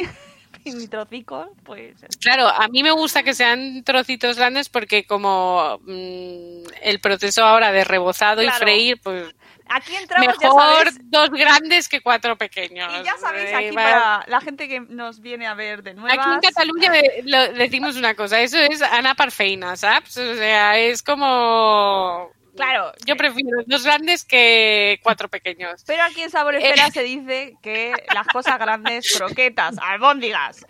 mi 0.74 0.86
trocico, 0.88 1.50
pues... 1.64 1.94
Claro, 2.20 2.48
a 2.48 2.68
mí 2.68 2.82
me 2.82 2.90
gusta 2.92 3.22
que 3.22 3.34
sean 3.34 3.82
trocitos 3.84 4.36
grandes 4.36 4.68
porque 4.68 5.04
como 5.06 5.78
mm, 5.82 6.62
el 6.82 7.00
proceso 7.00 7.44
ahora 7.44 7.72
de 7.72 7.84
rebozado 7.84 8.42
Claro. 8.42 8.56
y 8.56 8.60
freír, 8.60 9.00
pues 9.02 9.34
Aquí 9.70 9.94
entramos, 9.96 10.34
mejor 10.40 10.88
dos 11.10 11.28
grandes 11.28 11.88
que 11.90 12.00
cuatro 12.00 12.38
pequeños. 12.38 12.90
y 13.00 13.04
ya 13.04 13.18
sabéis, 13.18 13.52
aquí 13.54 13.72
para 13.74 14.24
la 14.26 14.40
gente 14.40 14.66
que 14.66 14.80
nos 14.80 15.20
viene 15.20 15.46
a 15.46 15.52
ver 15.52 15.82
de 15.82 15.92
nuevas... 15.92 16.18
Aquí 16.18 16.30
en 16.34 16.40
Cataluña 16.40 16.90
lo- 17.24 17.52
decimos 17.52 17.96
una 17.96 18.14
cosa, 18.14 18.40
eso 18.40 18.56
es 18.58 18.80
Ana 18.80 19.14
Parfeina, 19.14 19.76
¿sabes? 19.76 20.16
O 20.16 20.34
sea, 20.36 20.78
es 20.78 21.02
como... 21.02 22.30
Claro, 22.58 22.92
Yo 23.06 23.16
prefiero 23.16 23.58
dos 23.66 23.84
grandes 23.84 24.24
que 24.24 25.00
cuatro 25.02 25.28
pequeños. 25.28 25.82
Pero 25.86 26.02
aquí 26.02 26.22
en 26.22 26.30
Sabor 26.30 26.54
Esfera 26.56 26.90
se 26.90 27.02
dice 27.02 27.54
que 27.62 27.92
las 28.14 28.26
cosas 28.28 28.58
grandes, 28.58 29.16
croquetas, 29.16 29.76
albóndigas 29.80 30.66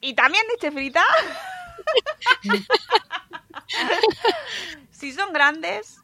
y 0.00 0.14
también 0.14 0.42
leche 0.52 0.70
frita, 0.70 1.04
si 4.90 5.12
son 5.12 5.32
grandes, 5.32 5.98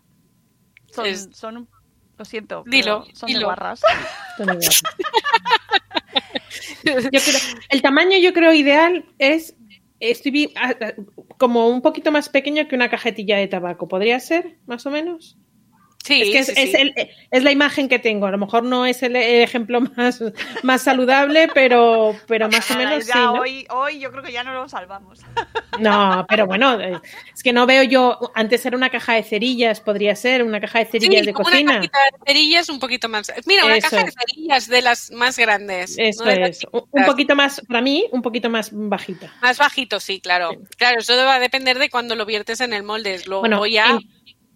son, 0.93 1.07
Es- 1.07 1.29
son 1.33 1.57
un- 1.59 1.69
lo 2.17 2.25
siento, 2.25 2.65
Dilo, 2.67 3.05
son 3.15 3.29
de 3.29 3.35
dilo. 3.35 3.47
Yo 6.85 6.95
creo- 7.21 7.41
el 7.69 7.83
tamaño 7.83 8.19
yo 8.19 8.33
creo 8.33 8.53
ideal 8.53 9.05
es 9.19 9.55
estoy 10.01 10.31
vi- 10.33 10.53
a- 10.57 10.71
a- 10.71 10.95
como 11.39 11.69
un 11.69 11.83
poquito 11.83 12.13
más 12.13 12.29
pequeño 12.29 12.69
que 12.69 12.77
una 12.77 12.91
cajetilla 12.91 13.39
de 13.39 13.49
tabaco. 13.49 13.89
¿Podría 13.89 14.21
ser, 14.21 14.59
más 14.67 14.87
o 14.87 14.91
menos? 14.91 15.39
Sí, 16.09 16.23
es 16.23 16.31
que 16.31 16.39
es, 16.39 16.47
sí, 16.47 16.55
es 16.57 16.75
el- 16.75 16.95
es 17.31 17.43
la 17.43 17.53
imagen 17.53 17.89
que 17.89 17.99
tengo. 17.99 18.27
A 18.27 18.31
lo 18.31 18.39
mejor 18.39 18.65
no 18.65 18.87
es 18.87 19.03
el 19.03 19.15
ejemplo 19.17 19.81
más, 19.97 20.23
más 20.63 20.83
saludable, 20.83 21.49
pero, 21.55 22.17
pero 22.27 22.49
más 22.49 22.71
o 22.71 22.77
menos 22.77 23.07
ya 23.07 23.13
sí. 23.13 23.19
¿no? 23.21 23.33
hoy, 23.35 23.67
hoy 23.71 23.99
yo 24.01 24.11
creo 24.11 24.23
que 24.23 24.33
ya 24.33 24.43
no 24.45 24.53
lo 24.55 24.69
salvamos. 24.69 25.21
No, 25.79 26.27
pero 26.29 26.45
bueno, 26.47 26.81
eh, 26.81 26.99
es 27.33 27.41
que 27.41 27.53
no 27.53 27.65
veo 27.65 27.85
yo. 27.85 28.19
Antes 28.35 28.67
era 28.67 28.77
una 28.77 28.91
caja 28.91 29.15
de 29.15 29.23
cerillas, 29.23 29.81
podría 29.81 30.17
ser 30.17 30.43
una 30.43 30.61
caja 30.61 30.81
de 30.81 30.87
cerillas 30.87 31.21
Sí, 31.21 31.27
de 31.27 31.33
cocina. 31.33 31.61
Una 31.71 31.75
cajita 31.77 31.99
de 31.99 32.19
cerillas 32.27 32.69
un 32.69 32.81
poquito 32.81 33.09
más. 33.09 33.33
Mira, 33.47 33.65
una 33.65 33.77
Eso 33.77 33.89
caja 33.89 34.05
de 34.05 34.11
cerillas 34.11 34.67
de 34.67 34.83
las 34.83 35.13
más 35.13 35.39
grandes. 35.39 35.95
Eso 35.97 36.25
no 36.25 36.33
es. 36.33 36.67
Un 36.73 37.05
poquito 37.05 37.37
más, 37.37 37.63
para 37.69 37.81
mí, 37.81 38.07
un 38.11 38.23
poquito 38.23 38.51
más 38.51 38.71
bajita. 38.73 39.33
Más 39.41 39.57
bajito, 39.59 40.01
sí, 40.01 40.21
claro. 40.21 40.51
Claro, 40.77 40.99
eso 40.99 41.15
va 41.15 41.37
a 41.37 41.39
depender 41.41 41.79
de 41.79 41.91
cuando 41.91 42.17
lo 42.17 42.27
viertes 42.27 42.61
en 42.61 42.73
el 42.73 42.83
molde. 42.83 43.21
Luego 43.27 43.43
Bueno, 43.43 43.65
ya. 43.67 43.91
en, 43.91 44.01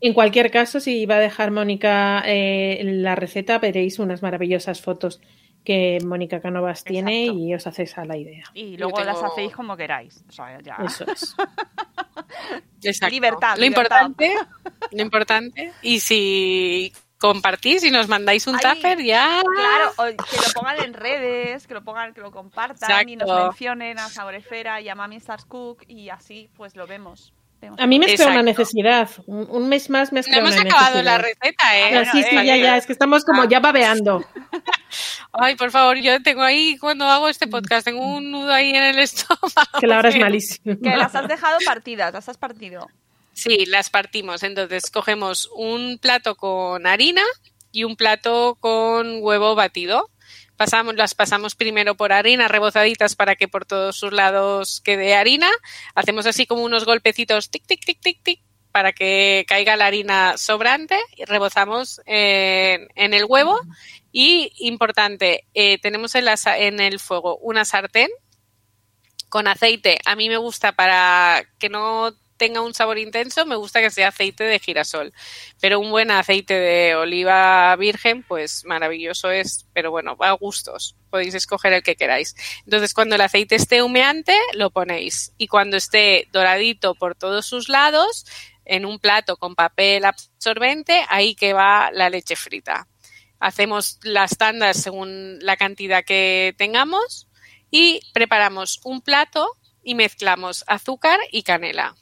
en 0.03 0.14
cualquier 0.14 0.50
caso, 0.50 0.80
si 0.80 1.07
va 1.07 1.16
a 1.16 1.20
dejar 1.20 1.53
Mónica 1.53 2.22
eh, 2.26 2.80
la 2.84 3.14
receta, 3.14 3.59
veréis 3.59 3.98
unas 3.98 4.20
maravillosas 4.20 4.80
fotos 4.80 5.20
que 5.64 5.98
Mónica 6.05 6.40
Canovas 6.40 6.82
tiene 6.82 7.26
y 7.26 7.55
os 7.55 7.66
hacéis 7.66 7.96
a 7.96 8.05
la 8.05 8.16
idea. 8.16 8.44
Y 8.53 8.76
luego 8.76 9.00
las 9.05 9.22
hacéis 9.22 9.53
como 9.55 9.76
queráis. 9.76 10.24
O 10.28 10.32
sea, 10.32 10.61
ya. 10.61 10.76
Eso 10.84 11.05
es. 11.11 11.36
Libertad, 13.11 13.55
Lo 13.57 13.62
libertad. 13.62 14.07
importante, 14.07 14.34
lo 14.90 15.03
importante. 15.03 15.72
Y 15.82 16.00
si 16.00 16.92
compartís 17.16 17.84
y 17.84 17.92
nos 17.92 18.09
mandáis 18.09 18.48
un 18.48 18.59
tupper, 18.59 19.00
ya. 19.05 19.40
Claro, 19.55 19.92
o 19.98 20.05
que 20.07 20.36
lo 20.36 20.53
pongan 20.53 20.82
en 20.82 20.94
redes, 20.94 21.68
que 21.68 21.74
lo 21.74 21.84
pongan, 21.84 22.12
que 22.12 22.20
lo 22.20 22.32
compartan 22.32 23.09
y 23.09 23.14
nos 23.14 23.30
mencionen 23.32 24.00
a 24.00 24.09
Saboresfera 24.09 24.80
y 24.80 24.88
a 24.88 24.96
Mami 24.96 25.16
Stars 25.16 25.44
Cook 25.44 25.84
y 25.86 26.09
así 26.09 26.50
pues 26.57 26.74
lo 26.74 26.88
vemos. 26.88 27.32
A 27.78 27.86
mí 27.86 27.98
me 27.98 28.06
crea 28.14 28.28
una 28.28 28.42
necesidad. 28.42 29.08
Un, 29.26 29.46
un 29.50 29.68
mes 29.68 29.88
más 29.90 30.12
me 30.12 30.20
No 30.20 30.24
crea 30.24 30.38
hemos 30.38 30.52
una 30.52 30.62
acabado 30.62 31.02
necesidad. 31.02 31.04
la 31.04 31.18
receta, 31.18 31.78
¿eh? 31.78 31.98
Ah, 31.98 32.04
sí, 32.12 32.22
sí, 32.22 32.34
ya, 32.34 32.56
eh, 32.56 32.60
ya, 32.62 32.76
es 32.76 32.86
que 32.86 32.92
estamos 32.92 33.24
como 33.24 33.42
Ah. 33.42 33.46
ya 33.48 33.60
babeando. 33.60 34.24
Ay, 35.32 35.56
por 35.56 35.70
favor, 35.70 35.96
yo 35.98 36.22
tengo 36.22 36.42
ahí, 36.42 36.76
cuando 36.78 37.04
hago 37.06 37.28
este 37.28 37.46
podcast, 37.46 37.84
tengo 37.84 38.04
un 38.06 38.30
nudo 38.30 38.52
ahí 38.52 38.70
en 38.70 38.82
el 38.82 38.98
estómago. 39.00 39.78
Que 39.80 39.86
la 39.86 39.98
hora 39.98 40.08
es 40.10 40.18
malísima. 40.18 40.76
Que 40.82 40.96
las 40.96 41.14
has 41.14 41.28
dejado 41.28 41.58
partidas, 41.64 42.12
las 42.12 42.28
has 42.28 42.36
partido. 42.36 42.88
Sí, 43.32 43.64
las 43.66 43.88
partimos. 43.90 44.42
Entonces 44.42 44.90
cogemos 44.90 45.48
un 45.56 45.98
plato 46.00 46.34
con 46.34 46.86
harina 46.86 47.22
y 47.72 47.84
un 47.84 47.96
plato 47.96 48.56
con 48.60 49.18
huevo 49.22 49.54
batido. 49.54 50.10
Pasamos, 50.62 50.94
las 50.94 51.16
pasamos 51.16 51.56
primero 51.56 51.96
por 51.96 52.12
harina 52.12 52.46
rebozaditas 52.46 53.16
para 53.16 53.34
que 53.34 53.48
por 53.48 53.64
todos 53.64 53.96
sus 53.96 54.12
lados 54.12 54.80
quede 54.84 55.16
harina. 55.16 55.50
Hacemos 55.96 56.24
así 56.24 56.46
como 56.46 56.62
unos 56.62 56.84
golpecitos 56.84 57.50
tic, 57.50 57.66
tic, 57.66 57.84
tic, 57.84 58.00
tic, 58.00 58.22
tic 58.22 58.40
para 58.70 58.92
que 58.92 59.44
caiga 59.48 59.74
la 59.74 59.86
harina 59.86 60.36
sobrante 60.36 60.96
y 61.16 61.24
rebozamos 61.24 62.00
en, 62.06 62.86
el 62.94 63.24
huevo. 63.24 63.58
Y 64.12 64.52
importante, 64.60 65.48
eh, 65.52 65.80
tenemos 65.80 66.14
en, 66.14 66.26
la 66.26 66.36
en 66.56 66.78
el 66.78 67.00
fuego 67.00 67.38
una 67.38 67.64
sartén 67.64 68.10
con 69.28 69.48
aceite. 69.48 69.98
A 70.04 70.14
mí 70.14 70.28
me 70.28 70.36
gusta 70.36 70.70
para 70.70 71.42
que 71.58 71.70
no 71.70 72.14
tenga 72.43 72.61
un 72.61 72.74
sabor 72.74 72.99
intenso, 72.99 73.47
me 73.47 73.55
gusta 73.55 73.80
que 73.80 73.88
sea 73.88 74.09
aceite 74.09 74.43
de 74.43 74.59
girasol. 74.59 75.12
Pero 75.61 75.78
un 75.78 75.93
buen 75.93 76.11
aceite 76.11 76.55
de 76.55 76.97
oliva 76.97 77.76
virgen, 77.76 78.24
pues 78.24 78.64
maravilloso 78.64 79.30
es, 79.30 79.68
pero 79.72 79.93
bueno, 79.93 80.16
va 80.16 80.30
a 80.30 80.32
gustos. 80.32 80.97
Podéis 81.09 81.34
escoger 81.34 81.72
el 81.72 81.84
que 81.84 81.95
queráis. 81.95 82.34
Entonces, 82.64 82.95
cuando 82.95 83.14
el 83.14 83.20
aceite 83.20 83.55
esté 83.55 83.80
humeante, 83.80 84.36
lo 84.55 84.70
ponéis. 84.70 85.32
Y 85.38 85.47
cuando 85.47 85.76
esté 85.76 86.26
doradito 86.32 86.97
por 86.97 87.14
todos 87.14 87.47
sus 87.47 87.68
lados, 87.68 88.26
en 88.64 88.86
un 88.86 88.99
plato 88.99 89.36
con 89.36 89.55
papel 89.55 90.05
absorbente, 90.05 91.01
ahí 91.11 91.36
que 91.36 91.53
va 91.53 91.93
la 91.93 92.11
leche 92.11 92.34
frita. 92.34 92.88
Hacemos 93.38 94.01
las 94.03 94.36
tandas 94.36 94.82
según 94.82 95.38
la 95.43 95.57
cantidad 95.57 96.05
que 96.05 96.57
tengamos 96.59 97.28
y 97.70 98.01
preparamos 98.12 98.80
un 98.82 99.01
plato 99.01 99.49
y 99.84 99.95
mezclamos 99.95 100.64
azúcar 100.66 101.20
y 101.30 101.45
canela. 101.45 101.95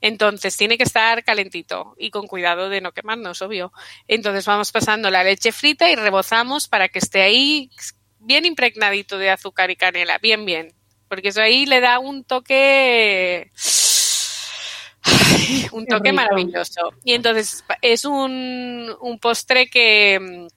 Entonces 0.00 0.56
tiene 0.56 0.78
que 0.78 0.84
estar 0.84 1.22
calentito 1.24 1.94
y 1.98 2.10
con 2.10 2.26
cuidado 2.26 2.68
de 2.68 2.80
no 2.80 2.92
quemarnos, 2.92 3.42
obvio. 3.42 3.72
Entonces 4.08 4.46
vamos 4.46 4.72
pasando 4.72 5.10
la 5.10 5.24
leche 5.24 5.52
frita 5.52 5.90
y 5.90 5.96
rebozamos 5.96 6.68
para 6.68 6.88
que 6.88 6.98
esté 7.00 7.22
ahí 7.22 7.70
bien 8.18 8.44
impregnadito 8.46 9.18
de 9.18 9.30
azúcar 9.30 9.70
y 9.70 9.76
canela, 9.76 10.18
bien, 10.18 10.44
bien. 10.44 10.74
porque 11.08 11.28
eso 11.28 11.40
ahí 11.42 11.66
le 11.66 11.80
da 11.80 11.98
un 11.98 12.24
toque 12.24 13.50
un 15.72 15.86
toque 15.86 16.12
maravilloso. 16.12 16.92
Y 17.04 17.14
entonces 17.14 17.64
es 17.82 18.04
un, 18.04 18.94
un 19.00 19.18
postre 19.18 19.68
que, 19.68 20.48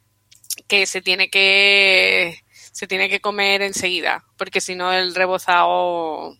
que 0.67 0.85
se 0.85 1.01
tiene 1.01 1.29
que 1.29 2.39
se 2.71 2.87
tiene 2.87 3.07
que 3.07 3.21
comer 3.21 3.61
enseguida, 3.61 4.25
porque 4.37 4.59
si 4.59 4.75
no 4.75 4.91
el 4.91 5.13
rebozado 5.13 6.35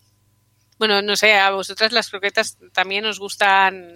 bueno, 0.80 1.01
no 1.01 1.15
sé, 1.15 1.34
a 1.34 1.51
vosotras 1.51 1.91
las 1.91 2.09
croquetas 2.09 2.57
también 2.74 3.05
os 3.05 3.19
gustan. 3.19 3.93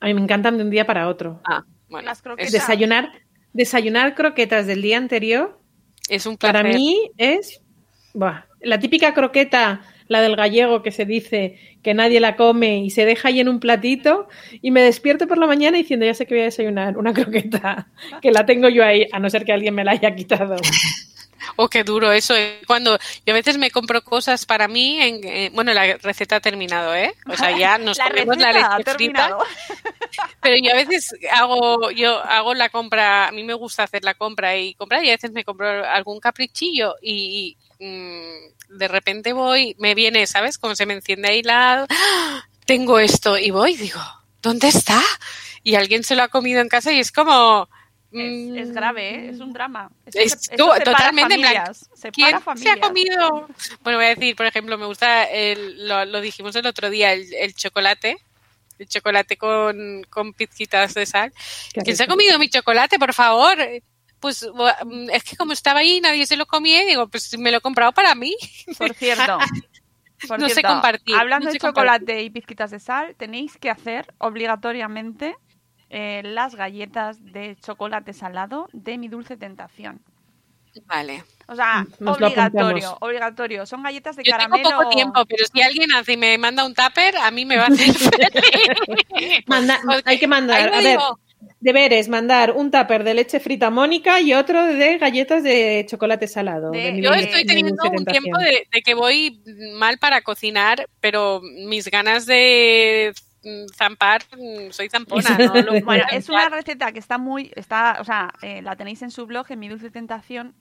A 0.00 0.06
mí 0.06 0.14
me 0.14 0.20
encantan 0.20 0.58
de 0.58 0.64
un 0.64 0.70
día 0.70 0.86
para 0.86 1.08
otro. 1.08 1.40
Ah, 1.44 1.64
bueno. 1.88 2.06
Las 2.06 2.22
croquetas. 2.22 2.52
Desayunar, 2.52 3.12
desayunar 3.52 4.14
croquetas 4.14 4.66
del 4.66 4.82
día 4.82 4.98
anterior. 4.98 5.60
Es 6.08 6.26
un 6.26 6.36
placer. 6.36 6.62
Para 6.62 6.68
mí 6.76 7.10
es 7.16 7.62
la 8.60 8.78
típica 8.78 9.14
croqueta, 9.14 9.82
la 10.08 10.20
del 10.20 10.36
gallego 10.36 10.82
que 10.82 10.90
se 10.90 11.04
dice 11.04 11.58
que 11.82 11.94
nadie 11.94 12.20
la 12.20 12.36
come 12.36 12.78
y 12.78 12.90
se 12.90 13.04
deja 13.04 13.28
ahí 13.28 13.40
en 13.40 13.48
un 13.48 13.60
platito 13.60 14.28
y 14.60 14.70
me 14.70 14.82
despierto 14.82 15.26
por 15.26 15.38
la 15.38 15.46
mañana 15.46 15.78
diciendo 15.78 16.04
ya 16.06 16.14
sé 16.14 16.26
que 16.26 16.34
voy 16.34 16.42
a 16.42 16.46
desayunar 16.46 16.98
una 16.98 17.12
croqueta 17.14 17.88
que 18.20 18.30
la 18.30 18.44
tengo 18.44 18.68
yo 18.68 18.84
ahí, 18.84 19.06
a 19.12 19.18
no 19.18 19.30
ser 19.30 19.44
que 19.44 19.52
alguien 19.52 19.74
me 19.74 19.84
la 19.84 19.92
haya 19.92 20.14
quitado. 20.14 20.56
Oh, 21.56 21.68
qué 21.68 21.84
duro 21.84 22.12
eso. 22.12 22.36
¿eh? 22.36 22.60
Cuando 22.66 22.98
yo 23.26 23.32
a 23.32 23.36
veces 23.36 23.58
me 23.58 23.70
compro 23.70 24.02
cosas 24.02 24.46
para 24.46 24.68
mí, 24.68 25.00
en, 25.00 25.52
bueno, 25.54 25.72
la 25.72 25.96
receta 25.98 26.36
ha 26.36 26.40
terminado, 26.40 26.94
¿eh? 26.94 27.14
O 27.28 27.36
sea, 27.36 27.56
ya 27.56 27.78
nos 27.78 27.98
la 27.98 28.08
comemos 28.08 28.36
la. 28.36 28.78
Pero 30.40 30.56
yo 30.62 30.72
a 30.72 30.76
veces 30.76 31.14
hago, 31.30 31.90
yo 31.90 32.18
hago 32.18 32.54
la 32.54 32.68
compra, 32.68 33.28
a 33.28 33.32
mí 33.32 33.44
me 33.44 33.54
gusta 33.54 33.84
hacer 33.84 34.04
la 34.04 34.14
compra 34.14 34.56
y 34.56 34.74
comprar 34.74 35.04
y 35.04 35.08
a 35.08 35.14
veces 35.14 35.32
me 35.32 35.44
compro 35.44 35.86
algún 35.86 36.20
caprichillo 36.20 36.96
y, 37.00 37.56
mm, 37.78 38.76
de 38.78 38.88
repente 38.88 39.32
voy, 39.32 39.76
me 39.78 39.94
viene, 39.94 40.26
¿sabes? 40.26 40.58
Como 40.58 40.74
se 40.74 40.86
me 40.86 40.94
enciende 40.94 41.28
ahí 41.28 41.42
la... 41.42 41.86
¡Ah! 41.88 42.46
Tengo 42.64 42.98
esto 43.00 43.36
y 43.36 43.50
voy, 43.50 43.76
digo, 43.76 44.00
¿dónde 44.40 44.68
está? 44.68 45.02
Y 45.62 45.74
alguien 45.74 46.04
se 46.04 46.14
lo 46.14 46.22
ha 46.22 46.28
comido 46.28 46.60
en 46.60 46.68
casa 46.68 46.92
y 46.92 47.00
es 47.00 47.12
como 47.12 47.68
es, 48.12 48.68
mm. 48.68 48.72
grave, 48.72 49.08
¿eh? 49.08 49.28
es 49.30 49.40
un 49.40 49.52
drama. 49.52 49.90
Es, 50.06 50.50
totalmente 50.50 51.34
familias, 51.34 51.88
se 51.94 52.70
ha 52.70 52.80
comido? 52.80 53.48
Bueno, 53.82 53.98
voy 53.98 54.06
a 54.06 54.14
decir, 54.14 54.36
por 54.36 54.46
ejemplo, 54.46 54.76
me 54.76 54.86
gusta, 54.86 55.24
el, 55.24 55.88
lo, 55.88 56.20
dijimos 56.20 56.54
el 56.56 56.66
otro 56.66 56.90
día, 56.90 57.12
el, 57.12 57.54
chocolate. 57.54 58.18
El 58.78 58.88
chocolate 58.88 59.36
con, 59.36 60.02
con 60.10 60.32
pizquitas 60.32 60.94
de 60.94 61.06
sal. 61.06 61.32
¿Quién 61.72 61.96
se 61.96 62.04
ha 62.04 62.08
comido 62.08 62.38
mi 62.38 62.48
chocolate, 62.48 62.98
por 62.98 63.14
favor? 63.14 63.56
Pues 64.18 64.44
mm, 64.44 65.10
es 65.10 65.24
que 65.24 65.36
como 65.36 65.52
estaba 65.52 65.80
ahí, 65.80 66.00
nadie 66.00 66.26
se 66.26 66.36
lo 66.36 66.46
comía 66.46 66.82
y 66.82 66.86
digo, 66.86 67.08
pues 67.08 67.36
me 67.38 67.50
lo 67.50 67.58
he 67.58 67.60
comprado 67.60 67.92
para 67.92 68.14
mí. 68.14 68.34
Por 68.78 68.94
cierto, 68.94 69.38
no 70.38 70.48
sé 70.48 70.62
compartir. 70.62 71.14
Hablando 71.14 71.50
de 71.50 71.58
chocolate 71.58 72.22
y 72.22 72.30
pizquitas 72.30 72.70
de 72.70 72.80
sal, 72.80 73.14
tenéis 73.16 73.56
que 73.58 73.70
hacer 73.70 74.12
obligatoriamente 74.18 75.36
eh, 75.94 76.22
las 76.24 76.54
galletas 76.54 77.22
de 77.22 77.54
chocolate 77.56 78.14
salado 78.14 78.66
de 78.72 78.96
mi 78.96 79.08
dulce 79.08 79.36
tentación. 79.36 80.00
Vale. 80.86 81.22
O 81.48 81.54
sea, 81.54 81.86
obligatorio, 82.00 82.96
obligatorio. 83.00 83.66
Son 83.66 83.82
galletas 83.82 84.16
de 84.16 84.22
caramelo. 84.22 84.70
Tengo 84.70 84.82
poco 84.82 84.94
tiempo, 84.94 85.26
pero 85.26 85.44
si 85.52 85.60
alguien 85.60 85.92
hace 85.92 86.14
y 86.14 86.16
me 86.16 86.38
manda 86.38 86.64
un 86.64 86.72
tupper, 86.72 87.14
a 87.18 87.30
mí 87.30 87.44
me 87.44 87.58
va 87.58 87.64
a 87.64 87.66
hacer 87.66 87.88
Hay 90.06 90.18
que 90.18 90.26
mandar, 90.26 90.72
a 90.72 90.80
ver, 90.80 90.98
deberes, 91.60 92.08
mandar 92.08 92.52
un 92.52 92.70
tupper 92.70 93.04
de 93.04 93.12
leche 93.12 93.38
frita 93.38 93.68
Mónica 93.68 94.18
y 94.22 94.32
otro 94.32 94.64
de 94.64 94.96
galletas 94.96 95.42
de 95.42 95.84
chocolate 95.86 96.26
salado. 96.26 96.72
yo 96.72 97.12
estoy 97.12 97.44
teniendo 97.44 97.74
un 97.90 98.06
tiempo 98.06 98.38
de, 98.38 98.66
que 98.82 98.94
voy 98.94 99.42
mal 99.74 99.98
para 99.98 100.22
cocinar, 100.22 100.86
pero 101.00 101.42
mis 101.42 101.90
ganas 101.90 102.24
de 102.24 103.12
Mm, 103.12 103.31
zampar, 103.74 104.22
mm, 104.36 104.70
soy 104.70 104.88
zampona. 104.88 105.36
bueno, 105.84 106.04
es 106.12 106.28
una 106.28 106.48
receta 106.48 106.92
que 106.92 106.98
está 106.98 107.18
muy, 107.18 107.52
está, 107.54 107.98
o 108.00 108.04
sea, 108.04 108.32
eh, 108.42 108.62
la 108.62 108.76
tenéis 108.76 109.02
en 109.02 109.10
su 109.10 109.26
blog, 109.26 109.46
en 109.50 109.58
mi 109.58 109.68
dulce 109.68 109.90
tentación, 109.90 110.54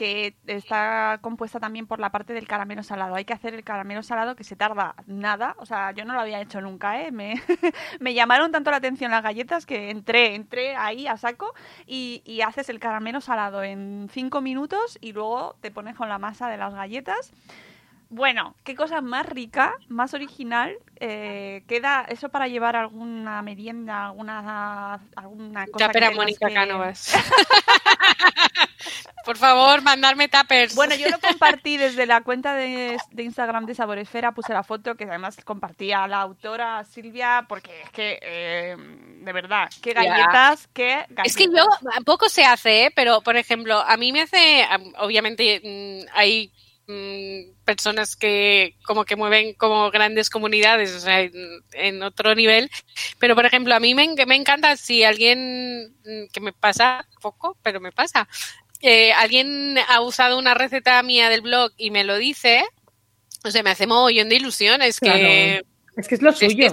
que 0.00 0.34
está 0.46 1.18
compuesta 1.20 1.60
también 1.60 1.86
por 1.86 2.00
la 2.00 2.10
parte 2.10 2.32
del 2.32 2.48
caramelo 2.48 2.82
salado. 2.82 3.16
Hay 3.16 3.26
que 3.26 3.34
hacer 3.34 3.52
el 3.52 3.64
caramelo 3.64 4.02
salado 4.02 4.34
que 4.34 4.44
se 4.44 4.56
tarda 4.56 4.94
nada, 5.06 5.54
o 5.58 5.66
sea, 5.66 5.92
yo 5.92 6.06
no 6.06 6.14
lo 6.14 6.20
había 6.20 6.40
hecho 6.40 6.62
nunca, 6.62 7.02
¿eh? 7.02 7.12
Me, 7.12 7.34
me 8.00 8.14
llamaron 8.14 8.50
tanto 8.50 8.70
la 8.70 8.78
atención 8.78 9.10
las 9.10 9.22
galletas 9.22 9.66
que 9.66 9.90
entré, 9.90 10.34
entré 10.34 10.74
ahí 10.74 11.06
a 11.06 11.18
saco 11.18 11.52
y, 11.86 12.22
y 12.24 12.40
haces 12.40 12.70
el 12.70 12.80
caramelo 12.80 13.20
salado 13.20 13.62
en 13.62 14.08
cinco 14.10 14.40
minutos 14.40 14.96
y 15.02 15.12
luego 15.12 15.56
te 15.60 15.70
pones 15.70 15.96
con 15.96 16.08
la 16.08 16.18
masa 16.18 16.48
de 16.48 16.56
las 16.56 16.74
galletas. 16.74 17.34
Bueno, 18.10 18.56
qué 18.64 18.74
cosa 18.74 19.00
más 19.00 19.24
rica, 19.24 19.72
más 19.86 20.14
original. 20.14 20.76
Eh, 20.96 21.62
queda 21.68 22.04
eso 22.08 22.28
para 22.28 22.48
llevar 22.48 22.74
alguna 22.74 23.40
merienda, 23.40 24.06
alguna, 24.06 24.94
alguna 25.14 25.66
cosa. 25.68 25.90
que 25.90 26.10
Mónica 26.10 26.48
Por 29.24 29.36
favor, 29.36 29.82
mandarme 29.82 30.28
tapers. 30.28 30.74
Bueno, 30.74 30.96
yo 30.96 31.08
lo 31.08 31.20
compartí 31.20 31.76
desde 31.76 32.04
la 32.04 32.22
cuenta 32.22 32.54
de, 32.54 32.96
Instagram 33.16 33.66
de 33.66 33.76
Saboresfera, 33.76 34.32
puse 34.32 34.52
la 34.52 34.64
foto 34.64 34.96
que 34.96 35.04
además 35.04 35.36
compartía 35.44 36.08
la 36.08 36.22
autora 36.22 36.82
Silvia, 36.84 37.46
porque 37.48 37.82
es 37.82 37.90
que, 37.90 38.18
eh, 38.22 38.76
de 38.76 39.32
verdad, 39.32 39.68
qué 39.80 39.92
galletas, 39.92 40.68
qué 40.72 41.04
galletas. 41.10 41.26
Es 41.26 41.36
que 41.36 41.46
yo, 41.46 41.64
poco 42.04 42.28
se 42.28 42.44
hace, 42.44 42.86
¿eh? 42.86 42.92
pero 42.92 43.20
por 43.20 43.36
ejemplo, 43.36 43.78
a 43.78 43.96
mí 43.96 44.10
me 44.10 44.22
hace, 44.22 44.66
obviamente 44.98 45.60
mm, 45.62 46.08
hay 46.16 46.52
Mm, 46.90 47.52
personas 47.64 48.16
que 48.16 48.74
como 48.82 49.04
que 49.04 49.14
mueven 49.14 49.54
como 49.54 49.92
grandes 49.92 50.28
comunidades, 50.28 50.92
o 50.92 50.98
sea, 50.98 51.20
en, 51.20 52.02
otro 52.02 52.34
nivel. 52.34 52.68
Pero, 53.20 53.36
por 53.36 53.46
ejemplo, 53.46 53.76
a 53.76 53.80
mí 53.80 53.94
me, 53.94 54.08
me 54.26 54.34
encanta 54.34 54.76
si 54.76 55.04
alguien, 55.04 55.94
mm, 56.04 56.32
que 56.32 56.40
me 56.40 56.52
pasa 56.52 57.06
poco, 57.22 57.56
pero 57.62 57.80
me 57.80 57.92
pasa, 57.92 58.26
eh, 58.80 59.12
alguien 59.12 59.78
ha 59.88 60.00
usado 60.00 60.36
una 60.36 60.54
receta 60.54 61.00
mía 61.04 61.28
del 61.28 61.42
blog 61.42 61.70
y 61.76 61.92
me 61.92 62.02
lo 62.02 62.16
dice, 62.16 62.64
o 63.44 63.52
sea, 63.52 63.62
me 63.62 63.70
hace 63.70 63.86
mogollón 63.86 64.28
de 64.28 64.36
ilusiones 64.36 64.98
que 64.98 65.62
es 66.00 66.08
que 66.08 66.14
es 66.16 66.22
lo 66.22 66.32
suyo. 66.32 66.72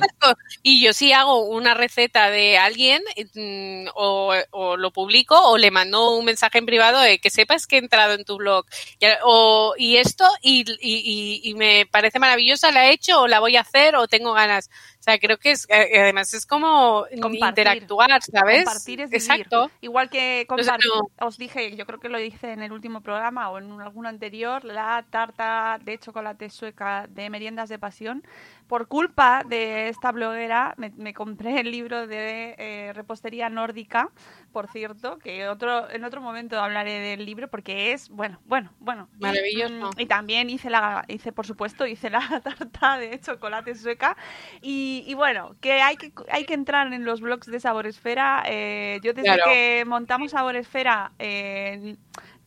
y 0.63 0.83
yo 0.83 0.93
sí 0.93 1.13
hago 1.13 1.45
una 1.45 1.73
receta 1.73 2.29
de 2.29 2.57
alguien 2.57 3.03
mm, 3.35 3.89
o, 3.95 4.33
lo 4.77 4.91
publico 4.91 5.39
o 5.39 5.57
le 5.57 5.71
mando 5.71 6.17
un 6.17 6.25
mensaje 6.25 6.57
en 6.57 6.65
privado 6.65 6.99
de 6.99 7.19
que 7.19 7.29
sepas 7.29 7.67
que 7.67 7.75
he 7.77 7.79
entrado 7.79 8.13
en 8.13 8.25
tu 8.25 8.37
blog 8.37 8.65
y, 8.99 9.05
o, 9.23 9.73
y 9.77 9.97
esto 9.97 10.25
y, 10.41 10.65
y, 10.81 11.41
y, 11.43 11.53
me 11.55 11.85
parece 11.85 12.19
maravillosa, 12.19 12.71
la 12.71 12.87
he 12.87 12.93
hecho 12.93 13.21
o 13.21 13.27
la 13.27 13.39
voy 13.39 13.55
a 13.55 13.61
hacer 13.61 13.95
o 13.95 14.07
tengo 14.07 14.33
ganas. 14.33 14.69
Sea, 15.07 15.19
creo 15.19 15.37
que 15.37 15.51
es, 15.51 15.65
eh, 15.69 16.01
además 16.01 16.33
es 16.33 16.45
como 16.45 17.05
interactuar, 17.09 18.21
¿sabes? 18.21 18.65
Compartir 18.65 18.99
es 18.99 19.13
Exacto. 19.13 19.71
Igual 19.79 20.09
que 20.09 20.45
compartir, 20.49 20.91
os 21.21 21.37
dije, 21.37 21.77
yo 21.77 21.85
creo 21.85 22.01
que 22.01 22.09
lo 22.09 22.17
dije 22.17 22.51
en 22.51 22.61
el 22.61 22.73
último 22.73 22.99
programa 22.99 23.49
o 23.49 23.57
en 23.57 23.79
alguno 23.79 24.09
anterior, 24.09 24.65
la 24.65 25.05
tarta 25.09 25.79
de 25.81 25.97
chocolate 25.97 26.49
sueca 26.49 27.07
de 27.07 27.29
meriendas 27.29 27.69
de 27.69 27.79
pasión 27.79 28.21
por 28.67 28.87
culpa 28.87 29.43
de 29.47 29.87
esta 29.87 30.11
bloguera 30.11 30.75
me, 30.77 31.13
compré 31.13 31.61
el 31.61 31.71
libro 31.71 32.05
de 32.05 32.55
eh, 32.57 32.91
repostería 32.93 33.49
nórdica, 33.49 34.11
por 34.57 34.71
cierto, 34.71 35.19
que 35.19 35.47
otro 35.47 35.87
en 35.91 36.03
otro 36.03 36.19
momento 36.19 36.59
hablaré 36.59 36.99
del 36.99 37.27
libro 37.27 37.47
porque 37.47 37.93
es 37.93 38.09
bueno, 38.09 38.39
bueno, 38.45 38.71
bueno. 38.79 39.07
Maravilloso. 39.19 39.91
Y, 39.99 40.07
también 40.07 40.49
hice 40.49 40.71
la 40.71 41.05
hice 41.07 41.31
por 41.31 41.45
supuesto, 41.45 41.85
hice 41.85 42.09
la 42.09 42.41
tarta 42.43 42.97
de 42.97 43.19
chocolate 43.19 43.75
sueca 43.75 44.17
y, 44.59 45.13
bueno, 45.13 45.55
que 45.61 45.73
hay 45.73 45.95
que 45.95 46.11
hay 46.31 46.45
que 46.45 46.55
entrar 46.55 46.91
en 46.91 47.05
los 47.05 47.21
blogs 47.21 47.45
de 47.45 47.59
Saboresfera. 47.59 48.45
Eh, 48.47 48.99
yo 49.03 49.13
desde 49.13 49.37
que 49.45 49.83
montamos 49.85 50.31
Saboresfera 50.31 51.11
eh, 51.19 51.95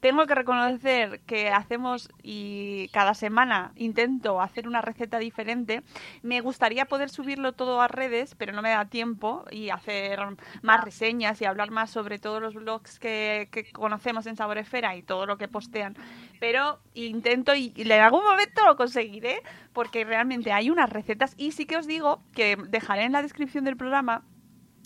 tengo 0.01 0.27
que 0.27 0.35
reconocer 0.35 1.21
que 1.21 1.51
hacemos 1.51 2.09
y 2.23 2.89
cada 2.89 3.15
semana 3.15 3.73
intento 3.77 4.41
hacer 4.41 4.67
una 4.67 4.81
receta 4.81 5.19
diferente. 5.19 5.83
Me 6.23 6.41
gustaría 6.41 6.87
poder 6.87 7.11
subirlo 7.11 7.53
todo 7.53 7.81
a 7.81 7.89
redes, 7.89 8.35
pero 8.35 8.53
no 8.53 8.63
me 8.63 8.71
da 8.71 8.87
tiempo 8.87 9.45
y 9.51 9.71
hacer 9.71 10.21
más 10.63 10.83
reseñas 10.83 11.41
y 11.41 11.45
hablar 11.45 11.71
más 11.71 11.91
sobre 11.91 12.19
todos 12.19 12.41
los 12.41 12.55
blogs 12.55 12.99
que, 12.99 13.49
conocemos 13.73 14.27
en 14.27 14.37
Saboresfera 14.37 14.97
y 14.97 15.03
todo 15.03 15.27
lo 15.27 15.37
que 15.37 15.49
postean. 15.49 15.97
Pero 16.41 16.81
intento 16.95 17.55
y, 17.55 17.73
y 17.77 17.83
en 17.83 18.01
algún 18.01 18.25
momento 18.25 18.65
lo 18.65 18.77
conseguiré 18.77 19.43
porque 19.73 20.05
realmente 20.05 20.53
hay 20.53 20.71
unas 20.71 20.91
recetas 20.91 21.35
y 21.37 21.53
sí 21.53 21.67
que 21.67 21.77
os 21.77 21.87
digo 21.87 22.23
que 22.33 22.57
dejaré 22.69 23.05
en 23.05 23.13
la 23.13 23.23
descripción 23.23 23.65
del 23.65 23.77
programa 23.77 24.25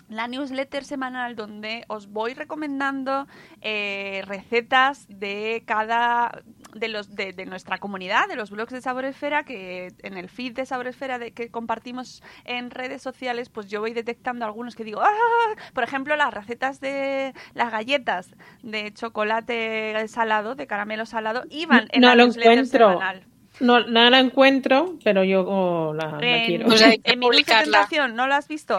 la 0.08 0.28
newsletter 0.28 0.84
semanal 0.84 1.36
donde 1.36 1.84
os 1.88 2.08
voy 2.08 2.34
recomendando 2.34 3.26
eh, 3.60 4.22
recetas 4.26 5.06
de 5.08 5.62
cada 5.66 6.42
de 6.74 6.88
los 6.88 7.14
de, 7.14 7.32
nuestra 7.46 7.78
comunidad 7.78 8.28
de 8.28 8.36
los 8.36 8.50
blogs 8.50 8.72
de 8.72 8.80
Saboresfera 8.80 9.44
que 9.44 9.92
en 10.02 10.16
el 10.16 10.28
feed 10.28 10.54
de 10.54 10.66
Saboresfera 10.66 11.18
de, 11.18 11.32
que 11.32 11.50
compartimos 11.50 12.22
en 12.44 12.70
redes 12.70 13.00
sociales 13.00 13.48
pues 13.48 13.68
yo 13.68 13.80
voy 13.80 13.92
detectando 13.92 14.44
algunos 14.44 14.74
que 14.74 14.84
digo 14.84 15.00
¡Ah! 15.02 15.54
por 15.72 15.84
ejemplo 15.84 16.16
las 16.16 16.34
recetas 16.34 16.80
de 16.80 17.32
las 17.54 17.70
galletas 17.70 18.34
de 18.62 18.92
chocolate 18.92 20.06
salado 20.08 20.54
de 20.54 20.66
caramelo 20.66 21.06
salado 21.06 21.44
iban 21.50 21.88
en 21.92 22.00
no 22.00 22.08
la 22.08 22.14
lo 22.16 22.24
newsletter 22.24 22.52
encuentro. 22.52 22.92
semanal 22.92 23.33
No, 23.60 23.80
no 23.86 24.10
la 24.10 24.18
encuentro, 24.18 24.98
pero 25.04 25.22
yo 25.22 25.44
oh, 25.46 25.94
la, 25.94 26.12
la 26.12 26.46
quiero. 26.46 26.66
O 26.68 26.76
sea, 26.76 26.92
en 27.04 27.18
mi 27.20 27.44
tentación, 27.44 28.16
¿no 28.16 28.26
lo 28.26 28.34
has 28.34 28.48
visto? 28.48 28.76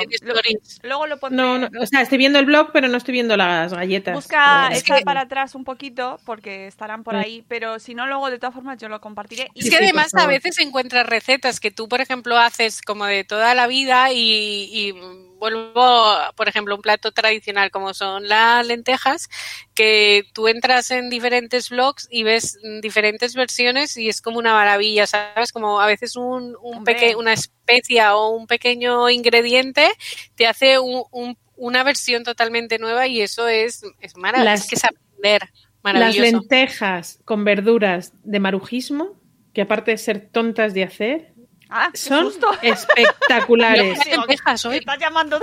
Luego 0.84 1.08
lo 1.08 1.18
pondré. 1.18 1.38
No, 1.38 1.58
no, 1.58 1.70
o 1.82 1.86
sea, 1.86 2.02
estoy 2.02 2.18
viendo 2.18 2.40
el 2.40 2.46
blog, 2.46 2.72
pero 2.74 2.88
no 2.88 2.98
estoy 2.98 3.14
viendo 3.14 3.38
las 3.38 3.74
galletas. 3.74 4.16
Busca, 4.16 4.70
Pero- 4.86 5.02
para 5.06 5.22
atrás 5.22 5.56
un 5.56 5.64
poquito 5.64 6.20
porque 6.26 6.68
estarán 6.68 7.04
por 7.04 7.14
Sí. 7.16 7.20
ahí, 7.20 7.46
pero 7.48 7.80
si 7.80 7.96
no, 7.96 8.08
luego 8.08 8.30
de 8.30 8.38
todas 8.40 8.54
formas 8.54 8.78
yo 8.78 8.90
lo 8.90 9.00
compartiré. 9.00 9.50
Y 9.54 9.60
Es 9.60 9.66
que 9.70 9.78
sí, 9.78 9.84
además 9.84 10.14
a 10.16 10.28
veces 10.28 10.60
encuentras 10.60 11.06
recetas 11.06 11.60
que 11.60 11.72
tú, 11.72 11.88
por 11.88 12.02
ejemplo, 12.02 12.38
haces 12.38 12.82
como 12.82 13.06
de 13.06 13.24
toda 13.24 13.56
la 13.56 13.68
vida 13.68 14.12
y, 14.12 14.70
y 14.72 14.94
vuelvo, 15.40 16.14
por 16.36 16.48
ejemplo, 16.48 16.76
un 16.76 16.82
plato 16.82 17.12
tradicional 17.12 17.72
como 17.72 17.94
son 17.94 18.28
las 18.28 18.66
lentejas, 18.66 19.28
que 19.74 20.24
tú 20.34 20.48
entras 20.48 20.92
en 20.92 21.10
diferentes 21.10 21.70
blogs 21.70 22.08
y 22.10 22.24
ves 22.24 22.58
diferentes 22.82 23.36
versiones 23.36 23.98
y 23.98 24.10
es 24.10 24.22
como 24.22 24.40
una 24.40 24.54
maravilla, 24.54 25.08
¿sabes? 25.08 25.52
Como 25.52 25.80
a 25.82 25.88
veces 25.88 26.16
un, 26.16 26.56
un 26.62 26.84
peque- 26.84 27.16
una 27.16 27.34
especia 27.34 28.16
o 28.16 28.30
un 28.30 28.48
pequeño 28.48 29.10
ingrediente 29.10 29.88
te 30.36 30.48
hace 30.48 30.80
un- 30.80 31.04
un- 31.12 31.38
una 31.58 31.84
versión 31.84 32.24
totalmente 32.24 32.80
nueva 32.80 33.08
y 33.08 33.22
eso 33.22 33.48
es, 33.48 33.84
es 34.02 34.18
maravilloso. 34.18 34.52
Las- 34.52 34.62
es 34.64 34.70
que 34.70 34.76
es 34.76 34.84
aprender. 34.84 35.42
Las 36.00 36.16
lentejas 36.34 37.20
con 37.26 37.44
verduras 37.46 38.14
de 38.24 38.40
marujismo, 38.40 39.20
que 39.54 39.62
aparte 39.62 39.92
de 39.92 39.98
ser 39.98 40.30
tontas 40.32 40.74
de 40.74 40.84
hacer, 40.84 41.35
Ah, 41.70 41.90
son 41.94 42.32
espectaculares. 42.62 44.00
Hoy. 44.66 44.78
Estás 44.78 45.00
llamando. 45.00 45.40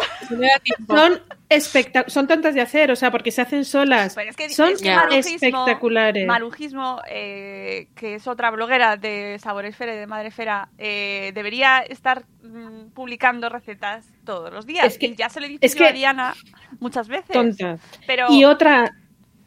Son, 0.86 1.20
espectac- 1.48 2.08
son 2.08 2.26
tontas 2.26 2.54
de 2.54 2.60
hacer, 2.60 2.90
o 2.90 2.96
sea, 2.96 3.10
porque 3.10 3.30
se 3.30 3.42
hacen 3.42 3.64
solas. 3.64 4.14
Pero 4.14 4.30
es 4.30 4.36
que, 4.36 4.48
son 4.50 4.70
es 4.70 4.80
que 4.82 4.94
marujismo, 4.94 5.34
espectaculares. 5.34 6.26
Marujismo, 6.26 7.02
eh, 7.08 7.88
que 7.94 8.14
es 8.16 8.26
otra 8.26 8.50
bloguera 8.50 8.96
de 8.96 9.38
Saboresfera 9.42 9.94
y 9.94 9.98
de 9.98 10.06
Madrefera, 10.06 10.68
eh, 10.78 11.32
debería 11.34 11.78
estar 11.80 12.24
mm, 12.42 12.90
publicando 12.94 13.48
recetas 13.48 14.06
todos 14.24 14.52
los 14.52 14.66
días. 14.66 14.86
Es 14.86 14.98
que- 14.98 15.06
y 15.06 15.16
ya 15.16 15.28
se 15.28 15.40
lo 15.40 15.46
he 15.46 15.48
dicho 15.50 15.60
es 15.66 15.74
yo 15.74 15.84
a 15.84 15.88
que- 15.88 15.94
Diana 15.94 16.34
muchas 16.80 17.08
veces. 17.08 17.32
tontas. 17.32 17.80
Pero 18.06 18.26
Y 18.30 18.44
otra, 18.44 18.94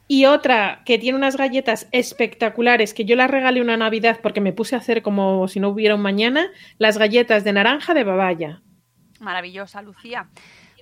y 0.07 0.25
otra 0.25 0.83
que 0.85 0.97
tiene 0.99 1.17
unas 1.17 1.35
galletas 1.35 1.87
espectaculares 1.91 2.93
que 2.93 3.05
yo 3.05 3.15
las 3.15 3.29
regalé 3.29 3.61
una 3.61 3.77
Navidad 3.77 4.19
porque 4.21 4.41
me 4.41 4.53
puse 4.53 4.75
a 4.75 4.79
hacer 4.79 5.01
como 5.01 5.47
si 5.47 5.59
no 5.59 5.69
hubiera 5.69 5.95
un 5.95 6.01
mañana, 6.01 6.47
las 6.77 6.97
galletas 6.97 7.43
de 7.43 7.53
naranja 7.53 7.93
de 7.93 8.03
babaya. 8.03 8.61
Maravillosa, 9.19 9.81
Lucía. 9.81 10.29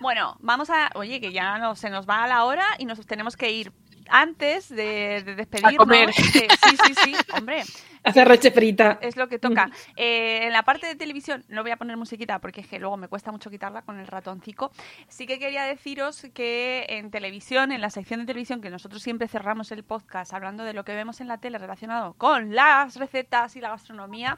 Bueno, 0.01 0.35
vamos 0.39 0.69
a. 0.69 0.89
Oye, 0.95 1.21
que 1.21 1.31
ya 1.31 1.57
no, 1.59 1.75
se 1.75 1.89
nos 1.89 2.07
va 2.07 2.23
a 2.23 2.27
la 2.27 2.43
hora 2.43 2.65
y 2.77 2.85
nos 2.85 3.05
tenemos 3.05 3.37
que 3.37 3.51
ir. 3.51 3.71
Antes 4.09 4.67
de, 4.67 5.23
de 5.23 5.35
despedirnos. 5.35 5.77
comer. 5.77 6.09
eh, 6.09 6.13
sí, 6.13 6.77
sí, 6.85 6.93
sí, 7.03 7.15
hombre. 7.37 7.63
Hacer 8.03 8.27
roche 8.27 8.51
frita. 8.51 8.99
Es 9.01 9.15
lo 9.15 9.27
que 9.29 9.39
toca. 9.39 9.69
Eh, 9.95 10.41
en 10.43 10.51
la 10.51 10.63
parte 10.63 10.87
de 10.87 10.95
televisión, 10.95 11.45
no 11.47 11.61
voy 11.61 11.71
a 11.71 11.77
poner 11.77 11.95
musiquita 11.95 12.39
porque 12.39 12.61
es 12.61 12.67
que 12.67 12.79
luego 12.79 12.97
me 12.97 13.07
cuesta 13.07 13.31
mucho 13.31 13.49
quitarla 13.49 13.81
con 13.83 13.99
el 13.99 14.07
ratoncico. 14.07 14.71
Sí 15.07 15.25
que 15.25 15.39
quería 15.39 15.63
deciros 15.63 16.27
que 16.33 16.85
en 16.89 17.11
televisión, 17.11 17.71
en 17.71 17.81
la 17.81 17.89
sección 17.89 18.19
de 18.19 18.25
televisión, 18.25 18.61
que 18.61 18.69
nosotros 18.69 19.01
siempre 19.01 19.27
cerramos 19.27 19.71
el 19.71 19.83
podcast 19.83 20.33
hablando 20.33 20.63
de 20.63 20.73
lo 20.73 20.83
que 20.83 20.93
vemos 20.93 21.21
en 21.21 21.27
la 21.27 21.37
tele 21.37 21.57
relacionado 21.57 22.13
con 22.13 22.53
las 22.53 22.97
recetas 22.97 23.55
y 23.55 23.61
la 23.61 23.69
gastronomía, 23.69 24.37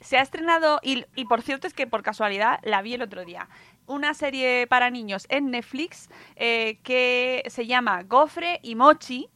se 0.00 0.18
ha 0.18 0.22
estrenado, 0.22 0.78
y, 0.82 1.06
y 1.14 1.24
por 1.24 1.40
cierto 1.40 1.66
es 1.66 1.72
que 1.72 1.86
por 1.86 2.02
casualidad 2.02 2.60
la 2.62 2.82
vi 2.82 2.94
el 2.94 3.02
otro 3.02 3.24
día, 3.24 3.48
una 3.86 4.14
serie 4.14 4.66
para 4.66 4.90
niños 4.90 5.26
en 5.30 5.50
Netflix 5.50 6.10
eh, 6.36 6.78
que 6.82 7.44
se 7.48 7.66
llama 7.66 8.02
Gofre 8.02 8.60
y 8.62 8.74
Mochi. 8.74 9.28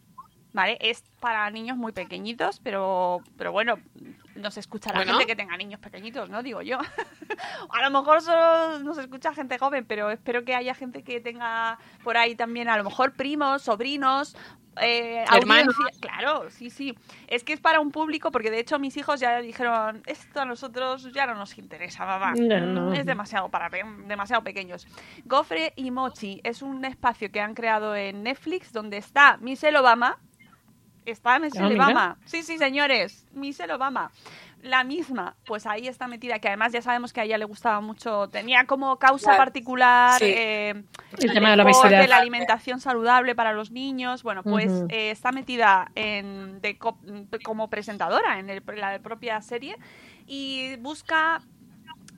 ¿Vale? 0.53 0.79
Es 0.81 1.05
para 1.21 1.49
niños 1.51 1.77
muy 1.77 1.93
pequeñitos, 1.93 2.61
pero, 2.61 3.21
pero 3.37 3.53
bueno, 3.53 3.79
nos 4.35 4.57
escuchará 4.57 4.99
Bueno. 4.99 5.13
gente 5.13 5.27
que 5.27 5.37
tenga 5.37 5.57
niños 5.57 5.81
pequeñitos, 5.81 6.29
¿no? 6.29 6.43
Digo 6.43 6.63
yo. 6.63 6.79
a 7.71 7.83
lo 7.83 7.91
mejor 7.91 8.21
solo 8.23 8.79
nos 8.81 8.99
escucha 8.99 9.33
gente 9.33 9.59
joven, 9.59 9.85
pero 9.85 10.11
espero 10.11 10.45
que 10.45 10.55
haya 10.55 10.75
gente 10.75 11.03
que 11.03 11.21
tenga 11.21 11.79
por 12.03 12.17
ahí 12.17 12.35
también, 12.35 12.69
a 12.69 12.77
lo 12.77 12.85
mejor 12.85 13.13
primos, 13.13 13.63
sobrinos, 13.63 14.37
eh, 14.81 15.25
Hermanos. 15.33 15.75
Claro, 16.01 16.49
sí, 16.51 16.71
sí. 16.71 16.97
Es 17.27 17.45
que 17.45 17.53
es 17.53 17.61
para 17.61 17.81
un 17.81 17.91
público, 17.91 18.31
porque 18.31 18.51
de 18.51 18.61
hecho 18.61 18.79
mis 18.79 18.97
hijos 18.97 19.21
ya 19.21 19.41
dijeron, 19.41 20.03
esto 20.07 20.41
a 20.41 20.45
nosotros 20.45 21.13
ya 21.13 21.27
no 21.27 21.35
nos 21.35 21.59
interesa, 21.59 22.07
mamá. 22.07 22.35
No, 22.35 22.61
no. 22.61 22.93
Es 22.93 23.05
demasiado 23.05 23.49
para 23.49 23.69
demasiado 24.07 24.43
pequeños. 24.43 24.87
Gofre 25.25 25.73
y 25.77 25.91
Mochi 25.91 26.41
es 26.45 26.63
un 26.63 26.85
espacio 26.85 27.31
que 27.31 27.41
han 27.41 27.55
creado 27.55 27.95
en 27.95 28.23
Netflix 28.23 28.73
donde 28.73 28.97
está 28.97 29.37
Michelle 29.39 29.79
Obama. 29.79 30.19
Está 31.07 31.39
Michelle 31.39 31.65
Ah, 31.65 31.69
mira. 31.71 31.85
Obama. 31.87 32.17
Sí, 32.25 32.43
sí, 32.43 32.59
señores. 32.59 33.27
Michelle 33.33 33.73
Obama. 33.73 34.11
La 34.63 34.85
misma, 34.85 35.37
pues 35.47 35.65
ahí 35.67 35.89
está 35.89 36.07
metida, 36.07 36.39
que 36.39 36.49
además 36.49 36.71
ya 36.75 36.83
sabemos 36.83 37.15
que 37.15 37.23
a 37.23 37.25
ella 37.25 37.39
le 37.39 37.47
gustaba 37.47 37.81
mucho, 37.81 38.29
tenía 38.29 38.67
como 38.67 38.99
causa 38.99 39.35
particular 39.39 40.19
Sí. 40.19 40.27
eh, 40.37 40.85
El 41.19 41.33
tema 41.33 41.51
de 41.53 41.57
la 41.57 41.65
de 41.65 42.07
la 42.09 42.19
alimentación 42.19 42.79
saludable 42.79 43.35
para 43.35 43.55
los 43.55 43.71
niños. 43.71 44.23
Bueno, 44.23 44.43
pues 44.43 44.71
eh, 44.91 45.11
está 45.11 45.33
metida 45.33 45.91
en, 45.95 46.61
de 46.61 46.77
co- 46.77 46.99
como 47.43 47.71
presentadora 47.71 48.39
en 48.39 48.51
el- 48.51 48.63
la 48.77 48.99
propia 48.99 49.41
serie 49.41 49.79
y 50.27 50.77
busca 50.77 51.41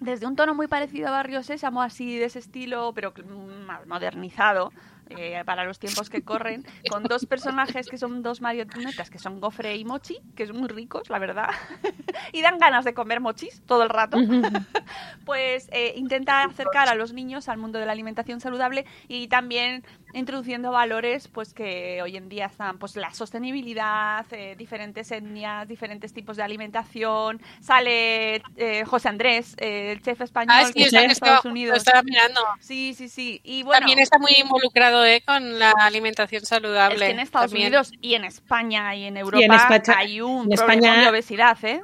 desde 0.01 0.27
un 0.27 0.35
tono 0.35 0.53
muy 0.53 0.67
parecido 0.67 1.07
a 1.09 1.11
Barrio 1.13 1.45
Sésamo, 1.45 1.81
así 1.81 2.19
de 2.19 2.25
ese 2.25 2.41
estilo, 2.41 2.93
pero 2.93 3.15
que- 3.15 3.23
más 3.23 3.87
modernizado. 3.87 4.73
Eh, 5.11 5.43
para 5.45 5.65
los 5.65 5.79
tiempos 5.79 6.09
que 6.09 6.23
corren, 6.23 6.65
con 6.91 7.03
dos 7.05 7.27
personajes 7.27 7.89
que 7.89 7.99
son 7.99 8.23
dos 8.23 8.41
marionetas, 8.41 9.11
que 9.11 9.19
son 9.19 9.41
Gofre 9.41 9.77
y 9.77 9.85
Mochi, 9.85 10.19
que 10.35 10.47
son 10.47 10.59
muy 10.59 10.69
ricos, 10.69 11.11
la 11.11 11.19
verdad, 11.19 11.51
y 12.33 12.43
dan 12.43 12.59
ganas 12.59 12.85
de 12.85 12.95
comer 12.95 13.21
mochis 13.21 13.63
todo 13.67 13.83
el 13.83 13.89
rato 13.89 14.19
pues 15.25 15.69
eh, 15.73 15.95
intenta 15.97 16.43
acercar 16.45 16.89
a 16.89 16.95
los 16.95 17.13
niños 17.13 17.49
al 17.49 17.59
mundo 17.59 17.79
de 17.79 17.87
la 17.87 17.93
alimentación 17.93 18.41
saludable 18.41 18.85
y 19.09 19.29
también 19.29 19.85
introduciendo 20.15 20.71
valores 20.71 21.29
pues 21.29 21.55
que 21.55 22.01
hoy 22.03 22.17
en 22.17 22.29
día 22.29 22.47
están 22.47 22.79
pues 22.79 22.97
la 22.97 23.13
sostenibilidad 23.15 24.27
eh, 24.33 24.55
diferentes 24.59 25.11
etnias 25.11 25.67
diferentes 25.67 26.13
tipos 26.13 26.37
de 26.37 26.43
alimentación 26.43 27.41
sale 27.61 28.43
eh, 28.57 28.85
José 28.87 29.09
Andrés 29.09 29.55
eh, 29.59 29.93
el 29.93 30.03
chef 30.03 30.21
español 30.21 30.55
Ah, 30.59 30.67
sí, 30.67 30.73
que 30.75 30.83
está 30.85 31.01
en 31.01 31.07
que 31.07 31.13
Estados 31.13 31.45
Unidos 31.45 31.79
estaba 31.79 32.03
mirando. 32.03 32.41
sí 32.61 32.95
sí 32.95 33.09
sí 33.09 33.41
y 33.45 33.63
bueno 33.63 33.81
También 33.81 33.99
está 34.01 34.19
muy 34.19 34.33
involucrado 34.39 35.05
¿eh? 35.05 35.23
con 35.27 35.59
la 35.59 35.71
alimentación 35.81 36.43
es 36.43 36.49
saludable. 36.49 37.07
que 37.07 37.11
en 37.13 37.21
Estados 37.21 37.51
también. 37.51 37.69
Unidos 37.69 37.93
y 38.01 38.15
en 38.15 38.25
España 38.25 38.95
y 38.95 39.05
en 39.05 39.17
Europa 39.17 39.45
en 39.45 39.53
España- 39.53 39.99
hay 39.99 40.21
un 40.21 40.43
en 40.43 40.57
problema 40.59 40.75
España- 40.75 41.03
de 41.03 41.09
obesidad 41.09 41.65
¿eh? 41.65 41.81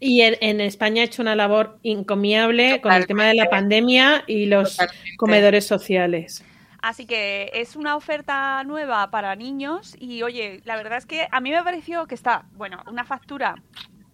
Y 0.00 0.20
en, 0.20 0.36
en 0.40 0.60
España 0.60 1.02
ha 1.02 1.04
hecho 1.06 1.22
una 1.22 1.34
labor 1.34 1.78
encomiable 1.82 2.80
con 2.82 2.92
el 2.92 3.06
tema 3.06 3.24
de 3.24 3.34
la 3.34 3.48
pandemia 3.48 4.24
y 4.26 4.46
los 4.46 4.76
Totalmente. 4.76 5.16
comedores 5.16 5.66
sociales. 5.66 6.44
Así 6.84 7.06
que 7.06 7.50
es 7.54 7.76
una 7.76 7.96
oferta 7.96 8.62
nueva 8.62 9.10
para 9.10 9.34
niños 9.36 9.96
y 9.98 10.22
oye, 10.22 10.60
la 10.66 10.76
verdad 10.76 10.98
es 10.98 11.06
que 11.06 11.26
a 11.32 11.40
mí 11.40 11.50
me 11.50 11.62
pareció 11.62 12.06
que 12.06 12.14
está, 12.14 12.44
bueno, 12.52 12.82
una 12.86 13.04
factura 13.04 13.54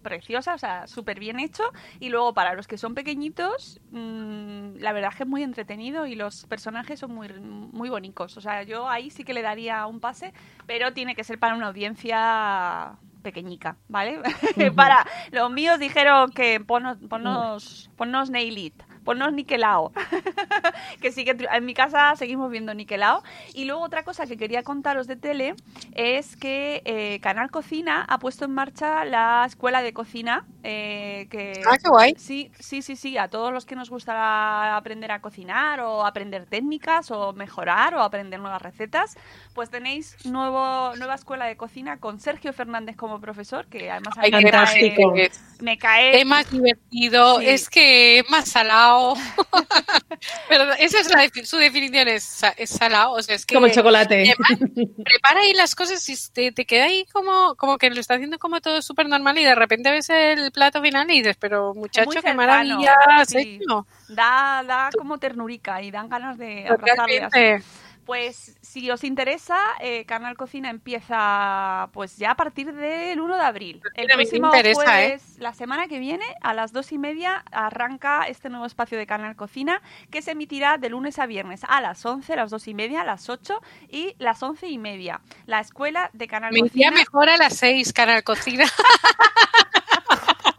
preciosa, 0.01 0.53
o 0.53 0.57
sea, 0.57 0.87
súper 0.87 1.19
bien 1.19 1.41
hecho. 1.41 1.63
Y 1.99 2.07
luego 2.07 2.33
para 2.33 2.53
los 2.53 2.67
que 2.67 2.77
son 2.77 2.95
pequeñitos, 2.95 3.81
mm, 3.91 4.77
la 4.77 4.93
verdad 4.93 5.09
es 5.11 5.17
que 5.17 5.23
es 5.23 5.29
muy 5.29 5.43
entretenido 5.43 6.07
y 6.07 6.15
los 6.15 6.45
personajes 6.45 6.97
son 6.97 7.13
muy, 7.13 7.27
muy 7.33 7.89
bonitos, 7.89 8.37
o 8.37 8.41
sea, 8.41 8.63
yo 8.63 8.87
ahí 8.87 9.09
sí 9.09 9.25
que 9.25 9.33
le 9.33 9.41
daría 9.41 9.85
un 9.85 9.99
pase, 9.99 10.31
pero 10.65 10.93
tiene 10.93 11.13
que 11.13 11.25
ser 11.25 11.39
para 11.39 11.55
una 11.55 11.67
audiencia 11.67 12.93
pequeñica, 13.21 13.75
¿vale? 13.89 14.21
para 14.77 15.05
los 15.31 15.51
míos 15.51 15.77
dijeron 15.77 16.31
que 16.31 16.61
ponnos, 16.61 16.99
ponnos, 17.09 17.91
ponnos 17.97 18.29
Nail 18.29 18.57
It, 18.57 18.83
ponnos 19.03 19.33
Niquelao. 19.33 19.91
que 21.01 21.11
sí 21.11 21.25
que 21.25 21.35
en 21.51 21.65
mi 21.65 21.73
casa 21.73 22.15
seguimos 22.15 22.51
viendo 22.51 22.73
Niquelao. 22.73 23.23
Y 23.53 23.65
luego 23.65 23.81
otra 23.81 24.03
cosa 24.03 24.25
que 24.27 24.37
quería 24.37 24.63
contaros 24.63 25.07
de 25.07 25.15
tele 25.15 25.55
es 25.93 26.35
que 26.35 26.81
eh, 26.85 27.19
Canal 27.21 27.49
Cocina 27.51 28.05
ha 28.07 28.19
puesto 28.19 28.45
en 28.45 28.51
marcha 28.51 29.05
la 29.05 29.43
escuela 29.47 29.81
de 29.81 29.93
cocina. 29.93 30.45
eh, 30.63 31.27
que 31.31 31.53
Ah, 31.67 31.77
qué 31.81 31.89
guay. 31.89 32.13
Sí, 32.17 32.51
sí, 32.59 32.81
sí, 32.81 32.95
sí. 32.95 33.17
A 33.17 33.27
todos 33.29 33.51
los 33.51 33.65
que 33.65 33.75
nos 33.75 33.89
gusta 33.89 34.75
aprender 34.75 35.11
a 35.11 35.19
cocinar 35.21 35.79
o 35.79 36.05
aprender 36.05 36.45
técnicas 36.45 37.09
o 37.11 37.33
mejorar 37.33 37.95
o 37.95 38.01
aprender 38.03 38.39
nuevas 38.39 38.61
recetas, 38.61 39.17
pues 39.55 39.69
tenéis 39.69 40.17
nuevo, 40.25 40.95
nueva 40.97 41.15
escuela 41.15 41.45
de 41.45 41.57
cocina 41.57 41.97
con 41.97 42.19
Sergio 42.19 42.53
Fernández 42.53 42.95
como 42.95 43.19
profesor, 43.19 43.65
que 43.67 43.89
además 43.89 44.13
Ay, 44.17 44.31
me 44.31 44.51
cae- 44.51 45.31
me 45.61 45.77
cae 45.77 46.19
es 46.19 46.25
más 46.25 46.49
divertido, 46.51 47.39
Sí. 47.39 47.47
es 47.49 47.69
que 47.69 48.19
es 48.19 48.29
más 48.29 48.47
salado. 48.49 48.90
Pero 50.49 50.73
esa 50.73 50.99
es 50.99 51.09
la, 51.09 51.45
su 51.45 51.57
definición, 51.57 52.07
es, 52.07 52.41
es 52.57 52.69
salado. 52.69 53.13
O 53.13 53.21
sea, 53.21 53.35
es 53.35 53.45
que 53.45 53.55
Como 53.55 53.67
el 53.67 53.73
chocolate. 53.73 54.33
además, 54.33 54.69
prepara 55.03 55.41
ahí 55.41 55.53
las 55.53 55.75
cosas 55.75 56.07
y 56.07 56.15
te, 56.31 56.51
te 56.51 56.65
queda 56.65 56.85
ahí 56.85 57.05
como, 57.11 57.55
como 57.55 57.77
que 57.77 57.89
lo 57.89 57.99
está 57.99 58.15
haciendo 58.15 58.37
como 58.39 58.61
todo 58.61 58.81
súper 58.81 59.07
normal 59.07 59.37
y 59.37 59.43
de 59.43 59.55
repente 59.55 59.91
ves 59.91 60.09
el 60.09 60.51
plato 60.51 60.81
final 60.81 61.09
y 61.09 61.19
dices, 61.19 61.37
pero 61.39 61.73
muchacho, 61.73 62.09
qué 62.09 62.21
cercano, 62.21 62.37
maravilla 62.37 62.95
has 63.09 63.29
sí. 63.29 63.59
hecho. 63.61 63.85
da, 64.09 64.63
da 64.65 64.89
como 64.97 65.17
ternurica 65.17 65.81
y 65.81 65.91
dan 65.91 66.09
ganas 66.09 66.37
de 66.37 66.67
abrazarle 66.67 67.23
así. 67.23 67.65
Pues 68.11 68.57
si 68.59 68.91
os 68.91 69.05
interesa, 69.05 69.57
eh, 69.79 70.03
Canal 70.03 70.35
Cocina 70.35 70.69
empieza 70.69 71.87
pues 71.93 72.17
ya 72.17 72.31
a 72.31 72.35
partir 72.35 72.73
del 72.73 73.21
1 73.21 73.37
de 73.37 73.41
abril. 73.41 73.81
El 73.95 74.07
próximo 74.07 74.47
interesa, 74.47 74.81
¿eh? 74.81 75.05
jueves, 75.05 75.37
la 75.37 75.53
semana 75.53 75.87
que 75.87 75.97
viene, 75.97 76.25
a 76.41 76.53
las 76.53 76.73
dos 76.73 76.91
y 76.91 76.97
media, 76.97 77.45
arranca 77.53 78.25
este 78.27 78.49
nuevo 78.49 78.65
espacio 78.65 78.97
de 78.97 79.07
Canal 79.07 79.37
Cocina 79.37 79.81
que 80.09 80.21
se 80.21 80.31
emitirá 80.31 80.77
de 80.77 80.89
lunes 80.89 81.19
a 81.19 81.25
viernes 81.25 81.61
a 81.65 81.79
las 81.79 82.05
11, 82.05 82.35
las 82.35 82.51
dos 82.51 82.67
y 82.67 82.73
media, 82.73 83.05
las 83.05 83.29
8 83.29 83.61
y 83.87 84.13
las 84.19 84.43
once 84.43 84.67
y 84.67 84.77
media. 84.77 85.21
La 85.45 85.61
escuela 85.61 86.09
de 86.11 86.27
Canal 86.27 86.51
Me 86.51 86.59
Cocina. 86.59 86.87
iría 86.87 86.91
mejor 86.91 87.29
a 87.29 87.37
las 87.37 87.55
seis, 87.55 87.93
Canal 87.93 88.25
Cocina. 88.25 88.65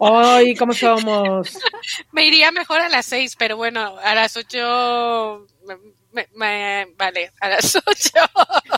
¡Ay, 0.00 0.56
cómo 0.56 0.72
somos! 0.72 1.58
me 2.12 2.24
iría 2.24 2.50
mejor 2.50 2.80
a 2.80 2.88
las 2.88 3.04
seis, 3.04 3.36
pero 3.36 3.58
bueno, 3.58 3.98
a 4.02 4.14
las 4.14 4.38
ocho... 4.38 5.46
me- 6.12 6.28
me- 6.34 6.86
vale, 6.96 7.30
a 7.40 7.48
las 7.48 7.74
ocho. 7.86 8.20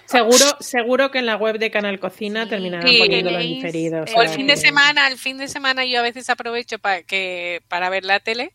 Seguro, 0.07 0.45
seguro 0.61 1.11
que 1.11 1.18
en 1.18 1.26
la 1.26 1.37
web 1.37 1.59
de 1.59 1.70
Canal 1.70 1.99
Cocina 1.99 2.45
Sí, 2.45 2.51
terminarán 2.51 2.89
sí, 2.89 2.99
poniendo 2.99 3.30
los 3.30 3.41
tenéis, 3.41 3.57
diferidos. 3.57 4.11
eh, 4.11 4.14
O 4.16 4.22
el 4.22 4.28
fin 4.28 4.47
de 4.47 4.57
semana, 4.57 5.09
el 5.09 5.18
fin 5.18 5.39
de 5.39 5.49
semana 5.49 5.85
yo 5.85 5.99
a 5.99 6.03
veces 6.03 6.28
aprovecho 6.30 6.78
para 6.78 7.03
que 7.03 7.62
para 7.68 7.89
ver 7.91 8.05
la 8.05 8.20
tele 8.20 8.53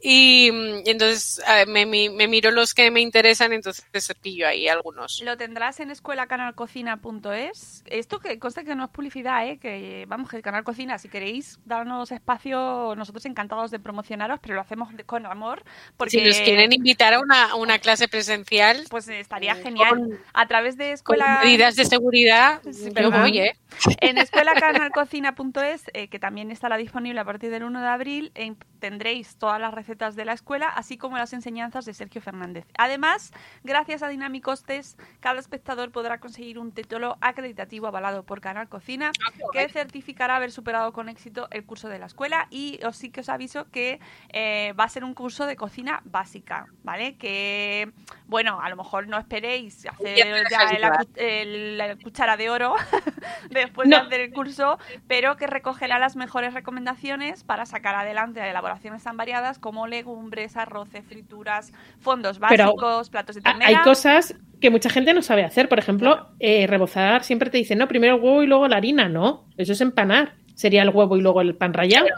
y 0.00 0.50
mm, 0.52 0.82
entonces 0.86 1.42
ah, 1.46 1.64
me, 1.66 1.86
mi- 1.86 2.08
me 2.08 2.28
miro 2.28 2.50
los 2.50 2.74
que 2.74 2.90
me 2.90 3.00
interesan, 3.00 3.52
entonces 3.52 3.84
pillo 4.20 4.46
ahí 4.46 4.68
algunos. 4.68 5.20
Lo 5.24 5.36
tendrás 5.36 5.80
en 5.80 5.90
escuelacanalcocina.es. 5.90 7.82
Esto 7.86 8.18
que 8.20 8.38
consta 8.38 8.64
que 8.64 8.74
no 8.74 8.84
es 8.84 8.90
publicidad, 8.90 9.46
¿eh? 9.46 9.58
que 9.58 10.04
vamos, 10.08 10.30
que 10.30 10.36
el 10.36 10.42
Canal 10.42 10.64
Cocina, 10.64 10.98
si 10.98 11.08
queréis 11.08 11.58
darnos 11.64 12.12
espacio, 12.12 12.94
nosotros 12.96 13.24
encantados 13.26 13.70
de 13.70 13.78
promocionaros, 13.80 14.38
pero 14.40 14.54
lo 14.54 14.60
hacemos 14.60 14.88
con 15.06 15.26
amor, 15.26 15.62
porque 15.96 16.10
Si 16.10 16.20
nos 16.24 16.38
quieren 16.40 16.72
invitar 16.72 17.14
a 17.14 17.20
una, 17.20 17.50
a 17.50 17.54
una 17.56 17.78
clase 17.78 18.08
presencial 18.08 18.84
pues 18.90 19.08
estaría 19.08 19.54
con- 19.54 19.62
genial. 19.62 20.18
A 20.32 20.46
través 20.46 20.76
de 20.76 20.84
con 20.86 20.94
escuela 20.94 21.40
medidas 21.42 21.74
de 21.76 21.84
seguridad, 21.84 22.60
Sí, 22.70 22.90
voy, 23.10 23.38
¿eh? 23.38 23.56
en 24.00 24.18
escuelacanalcocina.es, 24.18 25.82
eh, 25.92 26.08
que 26.08 26.18
también 26.18 26.50
estará 26.50 26.76
disponible 26.76 27.20
a 27.20 27.24
partir 27.24 27.50
del 27.50 27.64
1 27.64 27.80
de 27.80 27.88
abril, 27.88 28.32
eh, 28.34 28.54
tendréis 28.78 29.36
todas 29.38 29.60
las 29.60 29.72
recetas 29.74 29.87
de 29.88 30.24
la 30.26 30.34
escuela, 30.34 30.68
así 30.68 30.98
como 30.98 31.16
las 31.16 31.32
enseñanzas 31.32 31.86
de 31.86 31.94
Sergio 31.94 32.20
Fernández. 32.20 32.66
Además, 32.76 33.32
gracias 33.64 34.02
a 34.02 34.08
Dinámicos 34.08 34.62
Test, 34.62 35.00
cada 35.20 35.40
espectador 35.40 35.90
podrá 35.92 36.20
conseguir 36.20 36.58
un 36.58 36.72
título 36.72 37.16
acreditativo 37.22 37.86
avalado 37.86 38.22
por 38.22 38.42
Canal 38.42 38.68
Cocina, 38.68 39.12
que 39.52 39.68
certificará 39.70 40.36
haber 40.36 40.52
superado 40.52 40.92
con 40.92 41.08
éxito 41.08 41.48
el 41.50 41.64
curso 41.64 41.88
de 41.88 41.98
la 41.98 42.06
escuela 42.06 42.48
y 42.50 42.78
os 42.84 42.96
sí 42.96 43.10
que 43.10 43.20
os 43.20 43.30
aviso 43.30 43.70
que 43.70 43.98
eh, 44.28 44.74
va 44.78 44.84
a 44.84 44.88
ser 44.90 45.04
un 45.04 45.14
curso 45.14 45.46
de 45.46 45.56
cocina 45.56 46.02
básica, 46.04 46.66
¿vale? 46.82 47.16
Que, 47.16 47.90
bueno, 48.28 48.60
a 48.60 48.68
lo 48.68 48.76
mejor 48.76 49.08
no 49.08 49.18
esperéis 49.18 49.84
hacer 49.86 50.16
ya 50.50 50.78
la, 50.78 51.04
el- 51.16 51.76
la 51.78 51.96
cuchara 51.96 52.36
de 52.36 52.50
oro 52.50 52.74
después 53.50 53.88
No. 53.88 53.96
de 53.98 54.02
hacer 54.06 54.20
el 54.20 54.32
curso, 54.32 54.78
pero 55.06 55.36
que 55.36 55.46
recogerá 55.46 55.98
las 55.98 56.14
mejores 56.16 56.54
recomendaciones 56.54 57.42
para 57.44 57.66
sacar 57.66 57.94
adelante 57.94 58.40
elaboraciones 58.48 59.02
tan 59.02 59.16
variadas 59.16 59.58
como 59.58 59.86
legumbres, 59.86 60.56
arroces, 60.56 61.04
frituras, 61.06 61.72
fondos 62.00 62.38
Pero 62.48 62.64
básicos, 62.66 63.10
platos 63.10 63.36
de 63.36 63.42
ternera. 63.42 63.66
Hay 63.66 63.76
cosas 63.84 64.34
que 64.60 64.70
mucha 64.70 64.90
gente 64.90 65.14
no 65.14 65.22
sabe 65.22 65.44
hacer. 65.44 65.68
Por 65.68 65.78
ejemplo, 65.78 66.28
eh, 66.40 66.66
rebozar 66.66 67.24
siempre 67.24 67.50
te 67.50 67.58
dicen, 67.58 67.78
no, 67.78 67.88
primero 67.88 68.16
el 68.16 68.20
huevo 68.22 68.42
y 68.42 68.46
luego 68.46 68.68
la 68.68 68.76
harina. 68.76 69.08
No, 69.08 69.44
eso 69.56 69.72
es 69.72 69.80
empanar. 69.80 70.34
Sería 70.54 70.82
el 70.82 70.90
huevo 70.90 71.16
y 71.16 71.20
luego 71.22 71.40
el 71.40 71.54
pan 71.54 71.72
rallado. 71.72 72.08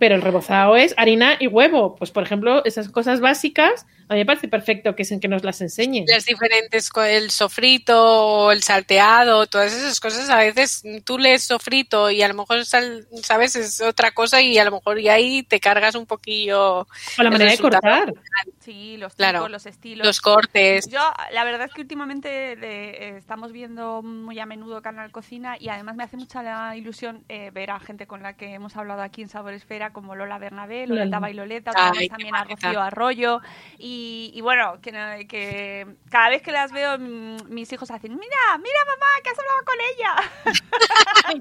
Pero 0.00 0.14
el 0.16 0.22
rebozado 0.22 0.76
es 0.76 0.94
harina 0.98 1.36
y 1.38 1.46
huevo. 1.46 1.94
Pues, 1.96 2.10
por 2.10 2.22
ejemplo, 2.24 2.64
esas 2.64 2.88
cosas 2.90 3.20
básicas, 3.20 3.86
a 4.08 4.14
mí 4.14 4.20
me 4.20 4.26
parece 4.26 4.48
perfecto 4.48 4.94
que, 4.94 5.04
que 5.20 5.28
nos 5.28 5.42
las 5.44 5.60
enseñen. 5.60 6.04
las 6.06 6.24
diferentes, 6.24 6.90
el 7.08 7.30
sofrito, 7.30 8.52
el 8.52 8.62
salteado, 8.62 9.46
todas 9.46 9.72
esas 9.72 9.98
cosas, 10.00 10.28
a 10.30 10.36
veces 10.36 10.82
tú 11.04 11.18
lees 11.18 11.42
sofrito 11.44 12.10
y 12.10 12.22
a 12.22 12.28
lo 12.28 12.34
mejor, 12.34 12.64
sal- 12.64 13.06
sabes, 13.22 13.56
es 13.56 13.80
otra 13.80 14.12
cosa 14.12 14.40
y 14.40 14.58
a 14.58 14.64
lo 14.64 14.70
mejor 14.72 14.98
y 15.00 15.08
ahí 15.08 15.42
te 15.42 15.58
cargas 15.60 15.94
un 15.94 16.06
poquillo 16.06 16.80
O 16.80 17.22
la 17.22 17.30
manera 17.30 17.50
de 17.50 17.58
cortar. 17.58 18.12
Sí, 18.60 18.96
los 18.96 19.14
Claro. 19.14 19.48
los 19.48 19.66
estilos. 19.66 20.06
los 20.06 20.20
cortes. 20.20 20.88
Yo, 20.88 21.00
la 21.32 21.44
verdad 21.44 21.66
es 21.68 21.74
que 21.74 21.80
últimamente 21.80 22.28
de- 22.28 22.90
eh, 22.90 23.16
estamos 23.16 23.52
viendo 23.52 24.02
muy 24.02 24.38
a 24.38 24.46
menudo 24.46 24.82
Canal 24.82 25.10
Cocina 25.10 25.56
y 25.58 25.68
además 25.68 25.96
me 25.96 26.04
hace 26.04 26.16
mucha 26.16 26.42
la 26.42 26.76
ilusión 26.76 27.24
eh, 27.28 27.50
ver 27.52 27.70
a 27.70 27.80
gente 27.80 28.06
con 28.06 28.22
la 28.22 28.34
que 28.36 28.54
hemos 28.54 28.76
hablado 28.76 29.02
aquí 29.02 29.22
en 29.22 29.28
Sabor 29.28 29.52
Esfera, 29.54 29.92
como 29.92 30.14
Lola 30.14 30.38
Bernabé, 30.38 30.86
Loleta 30.86 31.04
Lola. 31.06 31.18
Bailoleta, 31.20 31.70
Ay, 31.74 32.08
también 32.08 32.34
a. 32.34 32.44
Rocío 32.44 32.80
Arroyo. 32.80 33.40
Y, 33.78 33.95
y 34.34 34.40
bueno, 34.40 34.80
que, 34.82 34.90
que 35.28 35.86
cada 36.10 36.28
vez 36.30 36.42
que 36.42 36.52
las 36.52 36.72
veo, 36.72 36.98
mm, 36.98 37.36
mis 37.48 37.72
hijos 37.72 37.90
hacen: 37.90 38.12
Mira, 38.12 38.58
mira, 38.58 38.78
mamá, 38.86 39.06
que 39.22 39.30
has 39.30 39.38
hablado 39.38 39.64
con 39.64 39.76
ella. 39.92 40.14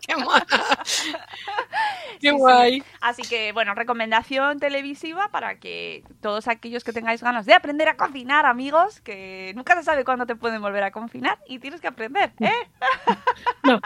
Qué 2.22 2.32
guay. 2.32 2.84
Así 3.02 3.22
que, 3.24 3.52
bueno, 3.52 3.74
recomendación 3.76 4.60
televisiva 4.60 5.30
para 5.32 5.60
que 5.60 6.04
todos 6.22 6.48
aquellos 6.48 6.84
que 6.84 6.94
tengáis 6.94 7.22
ganas 7.22 7.46
de 7.46 7.54
aprender 7.54 7.88
a 7.90 7.98
cocinar, 7.98 8.46
amigos, 8.46 9.02
que 9.02 9.52
nunca 9.56 9.76
se 9.76 9.84
sabe 9.84 10.04
cuándo 10.06 10.26
te 10.26 10.36
pueden 10.36 10.62
volver 10.62 10.84
a 10.84 10.92
confinar 10.92 11.40
y 11.48 11.60
tienes 11.60 11.82
que 11.82 11.88
aprender, 11.88 12.32
¿eh? 12.40 12.52
No, 13.64 13.80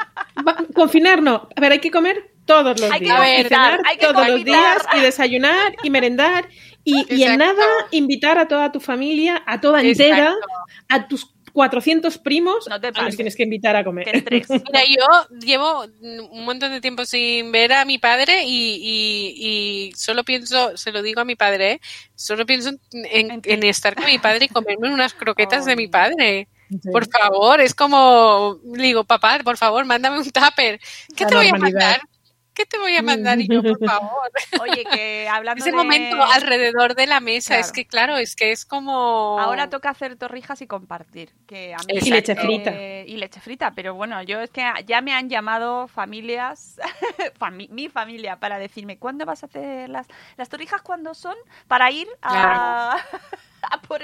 va- 0.48 0.58
confinar 0.76 1.22
no. 1.22 1.48
A 1.56 1.62
ver, 1.62 1.72
hay 1.74 1.80
que 1.80 1.92
comer 1.92 2.32
todos 2.46 2.80
los 2.80 2.92
Hay 2.92 3.00
que 3.00 3.06
días. 3.06 3.18
confinar, 3.18 3.40
y 3.46 3.48
cenar 3.50 3.82
hay 3.86 3.98
que 3.98 4.06
todos 4.08 4.28
los 4.28 4.44
días 4.44 4.86
y 4.96 5.00
desayunar 5.02 5.76
y 5.84 5.90
merendar. 5.90 6.48
Y, 6.84 7.06
y 7.14 7.24
en 7.24 7.38
nada 7.38 7.64
invitar 7.92 8.38
a 8.38 8.48
toda 8.48 8.72
tu 8.72 8.80
familia, 8.80 9.44
a 9.46 9.60
toda 9.62 9.82
entera, 9.82 10.30
Exacto. 10.34 10.48
a 10.90 11.08
tus 11.08 11.34
400 11.52 12.18
primos, 12.20 12.68
No 12.70 12.80
te 12.80 12.88
a 12.88 12.92
los 12.92 13.00
pases. 13.00 13.16
tienes 13.16 13.36
que 13.36 13.44
invitar 13.44 13.76
a 13.76 13.84
comer. 13.84 14.06
Mira, 14.50 14.82
yo 14.88 15.38
llevo 15.40 15.86
un 16.32 16.46
montón 16.46 16.72
de 16.72 16.80
tiempo 16.80 17.06
sin 17.06 17.52
ver 17.52 17.74
a 17.74 17.86
mi 17.86 17.98
padre 17.98 18.44
y, 18.46 18.76
y- 18.82 19.90
y 19.90 19.92
solo 19.96 20.24
pienso, 20.24 20.78
se 20.78 20.92
lo 20.92 21.02
digo 21.02 21.22
a 21.22 21.26
mi 21.26 21.36
padre, 21.36 21.72
¿eh? 21.74 21.82
solo 22.16 22.46
pienso 22.46 22.72
en, 22.92 23.64
estar 23.64 23.96
con 23.96 24.06
mi 24.06 24.20
padre 24.20 24.46
y 24.46 24.50
comerme 24.50 24.94
unas 24.94 25.14
croquetas 25.14 25.66
de 25.66 25.76
mi 25.76 25.88
padre. 25.88 26.48
Sí. 26.70 26.90
Por 26.92 27.08
favor, 27.10 27.60
es 27.62 27.74
como, 27.74 28.60
digo, 28.64 29.04
papá, 29.04 29.40
por 29.44 29.58
favor, 29.58 29.86
mándame 29.86 30.20
un 30.20 30.30
tupper. 30.30 30.80
¿Qué 31.16 31.24
La 31.24 31.30
te 31.30 31.36
voy 31.36 31.48
a 31.48 31.54
mandar? 31.56 32.02
¿Qué 32.60 32.66
te 32.66 32.78
voy 32.78 32.93
a 32.97 33.01
mandar? 33.01 33.39
Y 33.39 33.47
yo, 33.47 33.64
por 33.64 33.80
favor. 33.86 34.30
Oye, 34.60 34.84
que 34.84 35.30
hablando 35.32 35.62
Ese 35.64 35.72
de... 35.72 35.78
momento 35.78 36.22
alrededor 36.22 36.93
de 36.93 37.07
la 37.07 37.22
mesa, 37.22 37.53
Claro. 37.53 37.66
es 37.66 37.72
que 37.72 37.86
claro, 37.88 38.18
es 38.18 38.36
que 38.36 38.51
es 38.51 38.66
como... 38.66 39.39
Ahora 39.39 39.70
toca 39.70 39.89
hacer 39.89 40.18
torrijas 40.18 40.62
y 40.62 40.68
compartir. 40.68 41.32
Que 41.47 41.74
a 41.74 41.78
mí, 41.78 41.93
Y 42.01 42.10
leche 42.10 42.36
frita. 42.36 42.72
eh, 42.74 43.05
y 43.07 43.16
leche 43.16 43.39
frita, 43.39 43.72
pero 43.72 43.93
bueno, 43.95 44.22
yo 44.24 44.41
es 44.41 44.49
que 44.49 44.70
ya 44.86 44.99
me 44.99 45.14
han 45.14 45.30
llamado 45.30 45.88
familias, 45.88 46.78
fami- 47.39 47.70
mi 47.70 47.88
familia, 47.88 48.38
para 48.41 48.60
decirme, 48.60 48.97
¿cuándo 48.99 49.26
vas 49.26 49.43
a 49.43 49.45
hacer 49.45 49.89
las, 49.89 50.05
las 50.36 50.49
torrijas? 50.49 50.82
¿Cuándo 50.82 51.14
son? 51.14 51.36
Para 51.70 51.89
ir 51.91 52.10
a, 52.22 52.97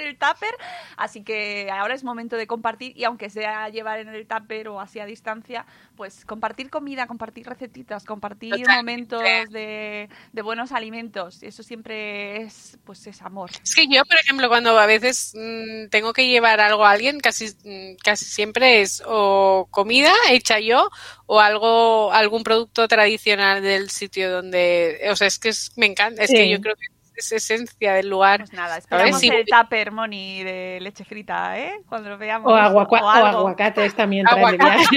el 0.06 0.16
tupper. 0.18 0.54
Así 0.96 1.22
que 1.22 1.70
ahora 1.70 1.94
es 1.94 2.04
momento 2.04 2.36
de 2.36 2.46
compartir 2.46 2.92
y 2.96 3.04
aunque 3.04 3.30
sea 3.30 3.68
llevar 3.68 4.00
en 4.00 4.08
el 4.08 4.26
tupper 4.26 4.68
o 4.68 4.80
así 4.80 5.00
a 5.00 5.06
distancia, 5.06 5.66
pues 5.96 6.24
compartir 6.24 6.70
comida, 6.70 7.06
compartir 7.06 7.46
recetitas, 7.46 8.04
compartir 8.04 8.52
Totalmente. 8.62 9.16
momentos 9.16 9.52
de, 9.52 10.08
de 10.32 10.42
buenos 10.42 10.72
alimentos. 10.72 11.42
Eso 11.42 11.62
siempre 11.62 12.42
es, 12.42 12.78
pues 12.84 13.06
es 13.06 13.22
amor. 13.22 13.50
Es 13.62 13.74
que 13.74 13.86
yo, 13.88 14.04
por 14.04 14.18
ejemplo, 14.18 14.48
cuando 14.48 14.78
a 14.78 14.86
veces 14.86 15.32
mm, 15.34 15.88
tengo 15.90 16.12
que 16.12 16.26
llevar 16.28 16.60
algo 16.60 16.84
a 16.84 16.90
alguien, 16.92 17.20
casi, 17.20 17.46
mm, 17.64 17.96
casi 18.02 18.24
siempre 18.24 18.80
es 18.80 19.02
o 19.06 19.68
comida 19.70 20.12
hecha 20.30 20.60
yo 20.60 20.88
o 21.26 21.40
algo, 21.40 22.12
algún 22.12 22.42
producto 22.44 22.86
tradicional 22.88 23.62
del 23.62 23.90
sitio 23.90 24.30
donde, 24.30 25.00
o 25.10 25.16
sea, 25.16 25.26
es 25.26 25.38
que 25.38 25.48
es- 25.50 25.72
me 25.76 25.86
encanta, 25.86 26.22
es 26.22 26.30
Sí. 26.30 26.36
que 26.36 26.50
yo 26.50 26.60
creo 26.60 26.76
que 26.76 26.86
es 27.16 27.32
esencia 27.32 27.94
del 27.94 28.08
lugar. 28.08 28.40
Pues 28.40 28.52
nada, 28.52 28.76
esperamos 28.78 29.20
Sí. 29.20 29.28
el 29.28 29.44
tupper, 29.46 29.90
Moni, 29.92 30.42
de 30.44 30.78
leche 30.80 31.04
frita, 31.04 31.58
¿eh? 31.58 31.80
Cuando 31.88 32.10
lo 32.10 32.18
veamos. 32.18 32.52
O, 32.52 32.56
aguacua- 32.56 33.00
o 33.02 33.06
o 33.06 33.08
aguacates 33.26 33.94
también 33.94 34.26
Aguacates. 34.28 34.88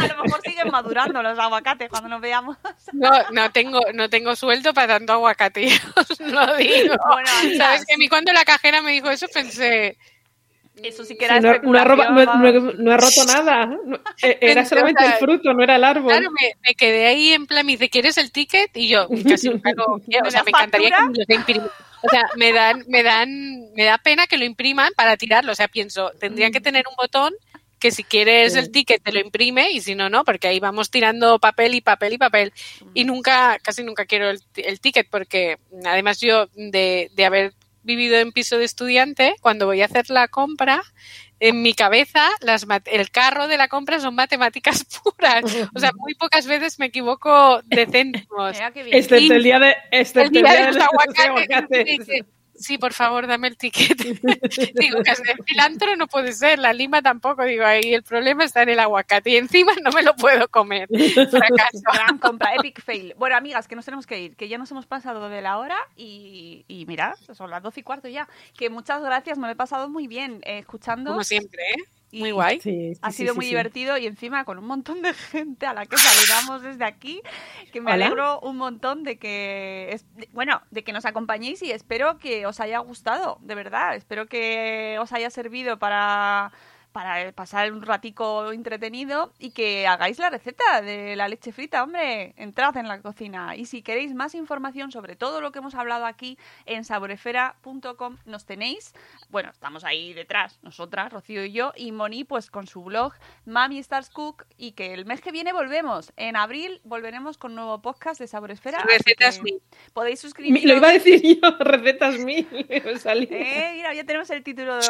A 0.00 0.06
lo 0.16 0.22
mejor 0.24 0.40
siguen 0.44 0.68
madurando 0.70 1.22
los 1.22 1.38
aguacates 1.38 1.88
cuando 1.88 2.08
nos 2.08 2.20
veamos. 2.20 2.56
No, 2.92 3.10
no 3.32 3.50
tengo, 3.52 3.80
no 3.94 4.08
tengo 4.08 4.34
sueldo 4.36 4.72
para 4.74 4.98
tanto 4.98 5.12
aguacate, 5.14 5.68
os 5.96 6.20
lo 6.20 6.56
digo. 6.56 6.94
Bueno, 7.08 7.28
Sabes 7.56 7.84
que 7.86 7.92
a 7.92 7.96
sí. 7.96 7.98
mí 7.98 8.08
cuando 8.08 8.32
la 8.32 8.44
cajera 8.44 8.82
me 8.82 8.92
dijo 8.92 9.10
eso 9.10 9.26
pensé, 9.32 9.96
Eso 10.82 11.04
sí 11.04 11.16
que 11.16 11.26
Sí, 11.26 11.32
era 11.34 11.40
no, 11.40 11.72
no 11.72 11.78
ha 11.78 11.84
roba- 11.84 12.10
no- 12.10 12.20
especulación, 12.20 12.66
no- 12.66 12.72
no 12.84 12.92
ha 12.92 12.96
roto 12.98 13.24
nada. 13.26 13.66
No, 13.66 13.96
eh, 13.96 14.00
Era 14.22 14.38
Entonces, 14.62 14.68
solamente 14.68 15.04
el 15.06 15.12
fruto, 15.14 15.52
no 15.54 15.62
era 15.62 15.76
el 15.76 15.84
árbol. 15.84 16.12
Claro, 16.12 16.30
me, 16.30 16.52
me 16.66 16.74
quedé 16.74 17.06
ahí 17.06 17.32
en 17.32 17.46
plan, 17.46 17.64
me 17.64 17.72
dice, 17.72 17.88
¿quieres 17.88 18.18
el 18.18 18.30
ticket? 18.30 18.76
Y 18.76 18.88
yo 18.88 19.08
casi 19.28 19.48
nunca 19.48 19.72
lo 19.74 19.98
quiero, 20.06 20.28
o 20.28 20.30
sea, 20.30 20.42
¿Me 20.44 20.50
encantaría 20.50 20.90
que 20.90 21.02
me 21.02 21.24
lo 21.28 21.34
impriman. 21.34 21.70
O 22.02 22.08
sea, 22.08 22.22
me 22.36 22.52
dan, 22.52 22.84
me 22.88 23.02
dan, 23.02 23.72
me 23.74 23.84
da 23.84 23.98
pena 23.98 24.26
que 24.26 24.36
lo 24.38 24.44
impriman 24.44 24.92
para 24.96 25.16
tirarlo. 25.16 25.52
O 25.52 25.54
sea, 25.54 25.66
pienso, 25.66 26.12
tendrían 26.20 26.52
que 26.52 26.60
tener 26.60 26.84
un 26.88 26.94
botón 26.94 27.32
que 27.80 27.90
si 27.90 28.04
quieres 28.04 28.52
Sí. 28.52 28.58
el 28.58 28.70
ticket 28.70 29.02
te 29.02 29.12
lo 29.12 29.18
imprime 29.20 29.70
y 29.70 29.80
si 29.80 29.94
no, 29.94 30.08
no, 30.08 30.24
porque 30.24 30.48
ahí 30.48 30.60
vamos 30.60 30.90
tirando 30.90 31.38
papel 31.38 31.74
y 31.74 31.80
papel 31.80 32.12
y 32.12 32.18
papel. 32.18 32.52
Y 32.94 33.04
nunca, 33.04 33.58
casi 33.62 33.82
nunca 33.82 34.04
quiero 34.04 34.30
el, 34.30 34.40
el 34.56 34.78
ticket 34.80 35.08
porque 35.10 35.56
además 35.84 36.20
yo 36.20 36.46
de, 36.54 37.10
de 37.14 37.24
haber 37.24 37.52
vivido 37.86 38.16
en 38.18 38.32
piso 38.32 38.58
de 38.58 38.64
estudiante, 38.64 39.36
cuando 39.40 39.64
voy 39.64 39.80
a 39.80 39.86
hacer 39.86 40.10
la 40.10 40.28
compra, 40.28 40.82
en 41.38 41.62
mi 41.62 41.74
cabeza 41.74 42.28
las 42.40 42.66
el 42.86 43.10
carro 43.10 43.46
de 43.46 43.58
la 43.58 43.68
compra 43.68 44.00
son 44.00 44.14
matemáticas 44.14 44.84
puras. 45.04 45.44
O 45.74 45.78
sea, 45.78 45.92
muy 45.96 46.14
pocas 46.14 46.46
veces 46.46 46.78
me 46.78 46.86
equivoco 46.86 47.60
de 47.64 47.86
céntimos. 47.86 48.58
Excepto 48.74 49.34
el 49.34 49.42
día 49.42 49.58
de, 49.58 49.76
el 49.90 50.30
día 50.30 50.52
de, 50.52 50.72
los 50.72 50.76
aguacates. 50.76 52.08
Sí, 52.58 52.78
por 52.78 52.92
favor, 52.92 53.26
dame 53.26 53.48
el 53.48 53.56
ticket. 53.56 53.96
digo, 54.74 55.02
que 55.02 55.10
el 55.10 55.44
cilantro 55.46 55.96
no 55.96 56.06
puede 56.06 56.32
ser, 56.32 56.58
la 56.58 56.72
lima 56.72 57.02
tampoco. 57.02 57.44
Digo, 57.44 57.64
ahí 57.64 57.94
el 57.94 58.02
problema 58.02 58.44
está 58.44 58.62
en 58.62 58.70
el 58.70 58.80
aguacate 58.80 59.30
y 59.30 59.36
encima 59.36 59.72
no 59.82 59.90
me 59.90 60.02
lo 60.02 60.14
puedo 60.16 60.48
comer. 60.48 60.88
Fracaso. 60.88 61.82
Gran 61.92 62.18
compra, 62.18 62.54
epic 62.54 62.80
fail. 62.82 63.14
Bueno, 63.18 63.36
amigas, 63.36 63.68
que 63.68 63.76
nos 63.76 63.84
tenemos 63.84 64.06
que 64.06 64.20
ir, 64.20 64.36
que 64.36 64.48
ya 64.48 64.58
nos 64.58 64.70
hemos 64.70 64.86
pasado 64.86 65.28
de 65.28 65.42
la 65.42 65.58
hora 65.58 65.78
y, 65.96 66.64
y 66.68 66.86
mirad, 66.86 67.14
son 67.32 67.50
las 67.50 67.62
doce 67.62 67.80
y 67.80 67.82
cuarto 67.82 68.08
ya. 68.08 68.28
Que 68.56 68.70
muchas 68.70 69.02
gracias, 69.02 69.38
me 69.38 69.46
lo 69.46 69.52
he 69.52 69.56
pasado 69.56 69.88
muy 69.88 70.06
bien 70.06 70.40
eh, 70.44 70.58
escuchando. 70.58 71.10
Como 71.10 71.24
siempre, 71.24 71.62
¿eh? 71.62 71.95
Muy 72.12 72.30
guay. 72.30 72.60
ha 73.02 73.12
sido 73.12 73.34
muy 73.34 73.46
divertido 73.46 73.98
y 73.98 74.06
encima 74.06 74.44
con 74.44 74.58
un 74.58 74.66
montón 74.66 75.02
de 75.02 75.12
gente 75.14 75.66
a 75.66 75.74
la 75.74 75.86
que 75.86 75.96
saludamos 75.96 76.62
desde 76.62 76.84
aquí, 76.84 77.20
que 77.72 77.80
me 77.80 77.92
alegro 77.92 78.40
un 78.40 78.56
montón 78.56 79.02
de 79.02 79.18
que, 79.18 80.00
bueno, 80.32 80.62
de 80.70 80.84
que 80.84 80.92
nos 80.92 81.04
acompañéis 81.04 81.62
y 81.62 81.72
espero 81.72 82.18
que 82.18 82.46
os 82.46 82.60
haya 82.60 82.78
gustado, 82.78 83.38
de 83.42 83.54
verdad. 83.54 83.96
Espero 83.96 84.26
que 84.26 84.98
os 85.00 85.12
haya 85.12 85.30
servido 85.30 85.78
para 85.78 86.52
para 86.96 87.30
pasar 87.32 87.70
un 87.72 87.82
ratico 87.82 88.52
entretenido 88.52 89.30
y 89.38 89.50
que 89.50 89.86
hagáis 89.86 90.18
la 90.18 90.30
receta 90.30 90.80
de 90.80 91.14
la 91.14 91.28
leche 91.28 91.52
frita, 91.52 91.82
hombre, 91.82 92.32
entrad 92.38 92.74
en 92.78 92.88
la 92.88 93.02
cocina. 93.02 93.54
Y 93.54 93.66
si 93.66 93.82
queréis 93.82 94.14
más 94.14 94.34
información 94.34 94.90
sobre 94.90 95.14
todo 95.14 95.42
lo 95.42 95.52
que 95.52 95.58
hemos 95.58 95.74
hablado 95.74 96.06
aquí 96.06 96.38
en 96.64 96.86
saborefera.com 96.86 98.16
nos 98.24 98.46
tenéis, 98.46 98.94
bueno, 99.28 99.50
estamos 99.50 99.84
ahí 99.84 100.14
detrás, 100.14 100.58
nosotras, 100.62 101.12
Rocío 101.12 101.44
y 101.44 101.52
yo, 101.52 101.74
y 101.76 101.92
Moni 101.92 102.24
pues 102.24 102.50
con 102.50 102.66
su 102.66 102.82
blog 102.82 103.12
Mami 103.44 103.78
Stars 103.80 104.08
Cook 104.08 104.46
y 104.56 104.72
que 104.72 104.94
el 104.94 105.04
mes 105.04 105.20
que 105.20 105.32
viene 105.32 105.52
volvemos, 105.52 106.14
en 106.16 106.34
abril 106.34 106.80
volveremos 106.82 107.36
con 107.36 107.54
nuevo 107.54 107.82
podcast 107.82 108.18
de 108.18 108.26
Saborefera. 108.26 108.78
Recetas 108.84 109.42
mil. 109.42 109.60
Podéis 109.92 110.20
suscribiros. 110.20 110.64
Lo 110.64 110.76
iba 110.78 110.88
a 110.88 110.92
decir 110.92 111.20
yo, 111.22 111.50
recetas 111.60 112.18
mil. 112.20 112.48
Eh, 112.56 113.72
mira, 113.74 113.92
ya 113.92 114.04
tenemos 114.04 114.30
el 114.30 114.42
título 114.42 114.76
de 114.76 114.86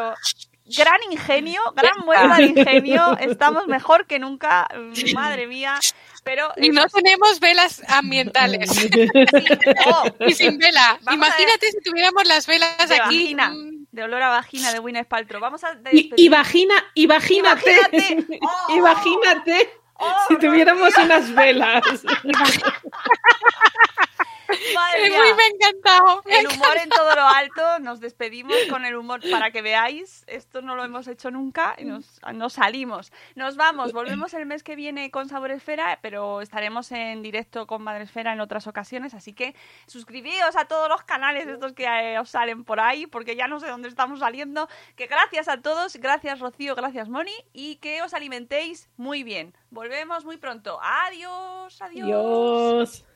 gran 0.67 0.99
ingenio, 1.11 1.61
gran 1.77 2.05
muestra 2.05 2.37
de 2.37 2.43
ingenio. 2.57 3.17
Estamos 3.19 3.67
mejor 3.67 4.07
que 4.07 4.19
nunca, 4.19 4.69
madre 5.15 5.47
mía. 5.47 5.79
Pero 6.25 6.53
y 6.57 6.71
no 6.71 6.87
tenemos 6.89 7.39
velas 7.39 7.83
ambientales. 7.89 8.71
Oh. 9.87 10.05
y 10.27 10.33
sin 10.33 10.59
vela. 10.59 10.99
Imagínate 11.13 11.71
si 11.71 11.81
tuviéramos 11.81 12.27
las 12.27 12.47
velas 12.47 12.89
de 12.89 12.97
aquí. 12.97 13.35
Vagina, 13.35 13.53
de 13.93 14.03
olor 14.03 14.23
a 14.23 14.29
vagina 14.31 14.73
de 14.73 14.81
Winnie 14.81 15.05
Paltrow. 15.05 15.41
Vamos 15.41 15.63
a 15.63 15.79
y, 15.93 16.29
vagina, 16.29 16.75
y 16.95 17.07
vagínate. 17.07 18.27
Imagínate. 18.71 19.71
Oh, 19.95 20.13
si 20.29 20.37
tuviéramos 20.39 20.93
unas 20.99 21.33
velas. 21.33 21.83
Madre 24.75 25.11
mía. 25.11 25.35
me 25.37 25.43
ha 25.43 25.47
encantado. 25.47 26.23
el 26.27 26.47
humor 26.47 26.77
en 26.83 26.89
todo 26.89 27.15
lo 27.15 27.27
alto. 27.27 27.79
Nos 27.81 28.01
despedimos 28.01 28.57
con 28.71 28.85
el 28.85 28.97
humor 28.97 29.21
para 29.31 29.51
que 29.51 29.63
veáis. 29.63 30.25
Esto 30.27 30.63
no 30.63 30.77
lo 30.77 30.85
hemos 30.85 31.09
hecho 31.09 31.31
nunca 31.31 31.75
y 31.79 31.85
nos, 31.85 32.21
nos 32.35 32.55
salimos. 32.55 33.13
Nos 33.35 33.57
vamos. 33.57 33.93
Volvemos 33.93 34.35
el 34.35 34.47
mes 34.47 34.63
que 34.63 34.77
viene 34.77 35.11
con 35.11 35.29
Sabor 35.29 35.51
Esfera, 35.51 35.99
pero 36.03 36.41
estaremos 36.41 36.91
en 36.93 37.23
directo 37.23 37.67
con 37.67 37.83
Madre 37.83 38.05
Esfera 38.05 38.33
en 38.33 38.41
otras 38.41 38.67
ocasiones. 38.67 39.15
Así 39.15 39.33
que 39.33 39.55
suscribíos 39.87 40.57
a 40.57 40.67
todos 40.67 40.89
los 40.89 41.03
canales 41.03 41.47
estos 41.47 41.73
que 41.73 41.85
eh, 41.85 42.19
os 42.19 42.31
salen 42.31 42.65
por 42.65 42.81
ahí, 42.81 43.07
porque 43.07 43.37
ya 43.37 43.49
no 43.49 43.61
sé 43.61 43.69
dónde 43.69 43.89
estamos 43.89 44.21
saliendo. 44.21 44.69
Que 44.97 45.07
gracias 45.07 45.49
a 45.49 45.61
todos. 45.61 45.97
Gracias 45.97 46.41
Rocío, 46.41 46.75
gracias 46.75 47.09
Moni. 47.09 47.35
Y 47.53 47.77
que 47.77 48.03
os 48.03 48.15
alimentéis 48.15 48.89
muy 48.97 49.23
bien. 49.23 49.55
Volvemos 49.71 50.25
muy 50.25 50.37
pronto. 50.37 50.79
Adiós. 50.83 51.81
Adiós. 51.81 52.07
Adiós. 52.07 53.16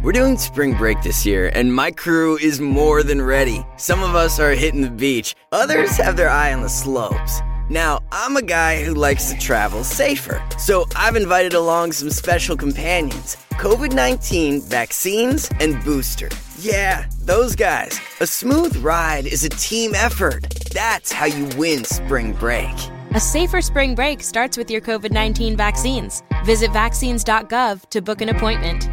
We're 0.00 0.12
doing 0.12 0.38
spring 0.38 0.74
break 0.74 1.02
this 1.02 1.26
year, 1.26 1.50
and 1.54 1.74
my 1.74 1.90
crew 1.90 2.38
is 2.38 2.60
more 2.60 3.02
than 3.02 3.20
ready. 3.20 3.66
Some 3.78 4.04
of 4.04 4.14
us 4.14 4.38
are 4.38 4.52
hitting 4.52 4.80
the 4.80 4.90
beach, 4.90 5.34
others 5.50 5.96
have 5.96 6.16
their 6.16 6.28
eye 6.28 6.52
on 6.52 6.62
the 6.62 6.68
slopes. 6.68 7.40
Now, 7.68 7.98
I'm 8.12 8.36
a 8.36 8.42
guy 8.42 8.84
who 8.84 8.94
likes 8.94 9.28
to 9.32 9.38
travel 9.38 9.82
safer, 9.82 10.40
so 10.56 10.86
I've 10.94 11.16
invited 11.16 11.54
along 11.54 11.92
some 11.92 12.10
special 12.10 12.56
companions 12.56 13.36
COVID 13.54 13.92
19 13.92 14.60
vaccines 14.60 15.50
and 15.58 15.82
booster. 15.82 16.28
Yeah, 16.60 17.06
those 17.22 17.56
guys. 17.56 18.00
A 18.20 18.26
smooth 18.26 18.76
ride 18.76 19.26
is 19.26 19.42
a 19.42 19.48
team 19.48 19.96
effort. 19.96 20.48
That's 20.72 21.10
how 21.10 21.26
you 21.26 21.48
win 21.56 21.82
spring 21.82 22.34
break. 22.34 22.70
A 23.14 23.20
safer 23.20 23.60
spring 23.60 23.96
break 23.96 24.22
starts 24.22 24.56
with 24.56 24.70
your 24.70 24.80
COVID 24.80 25.10
19 25.10 25.56
vaccines. 25.56 26.22
Visit 26.44 26.72
vaccines.gov 26.72 27.90
to 27.90 28.00
book 28.00 28.20
an 28.20 28.28
appointment. 28.28 28.88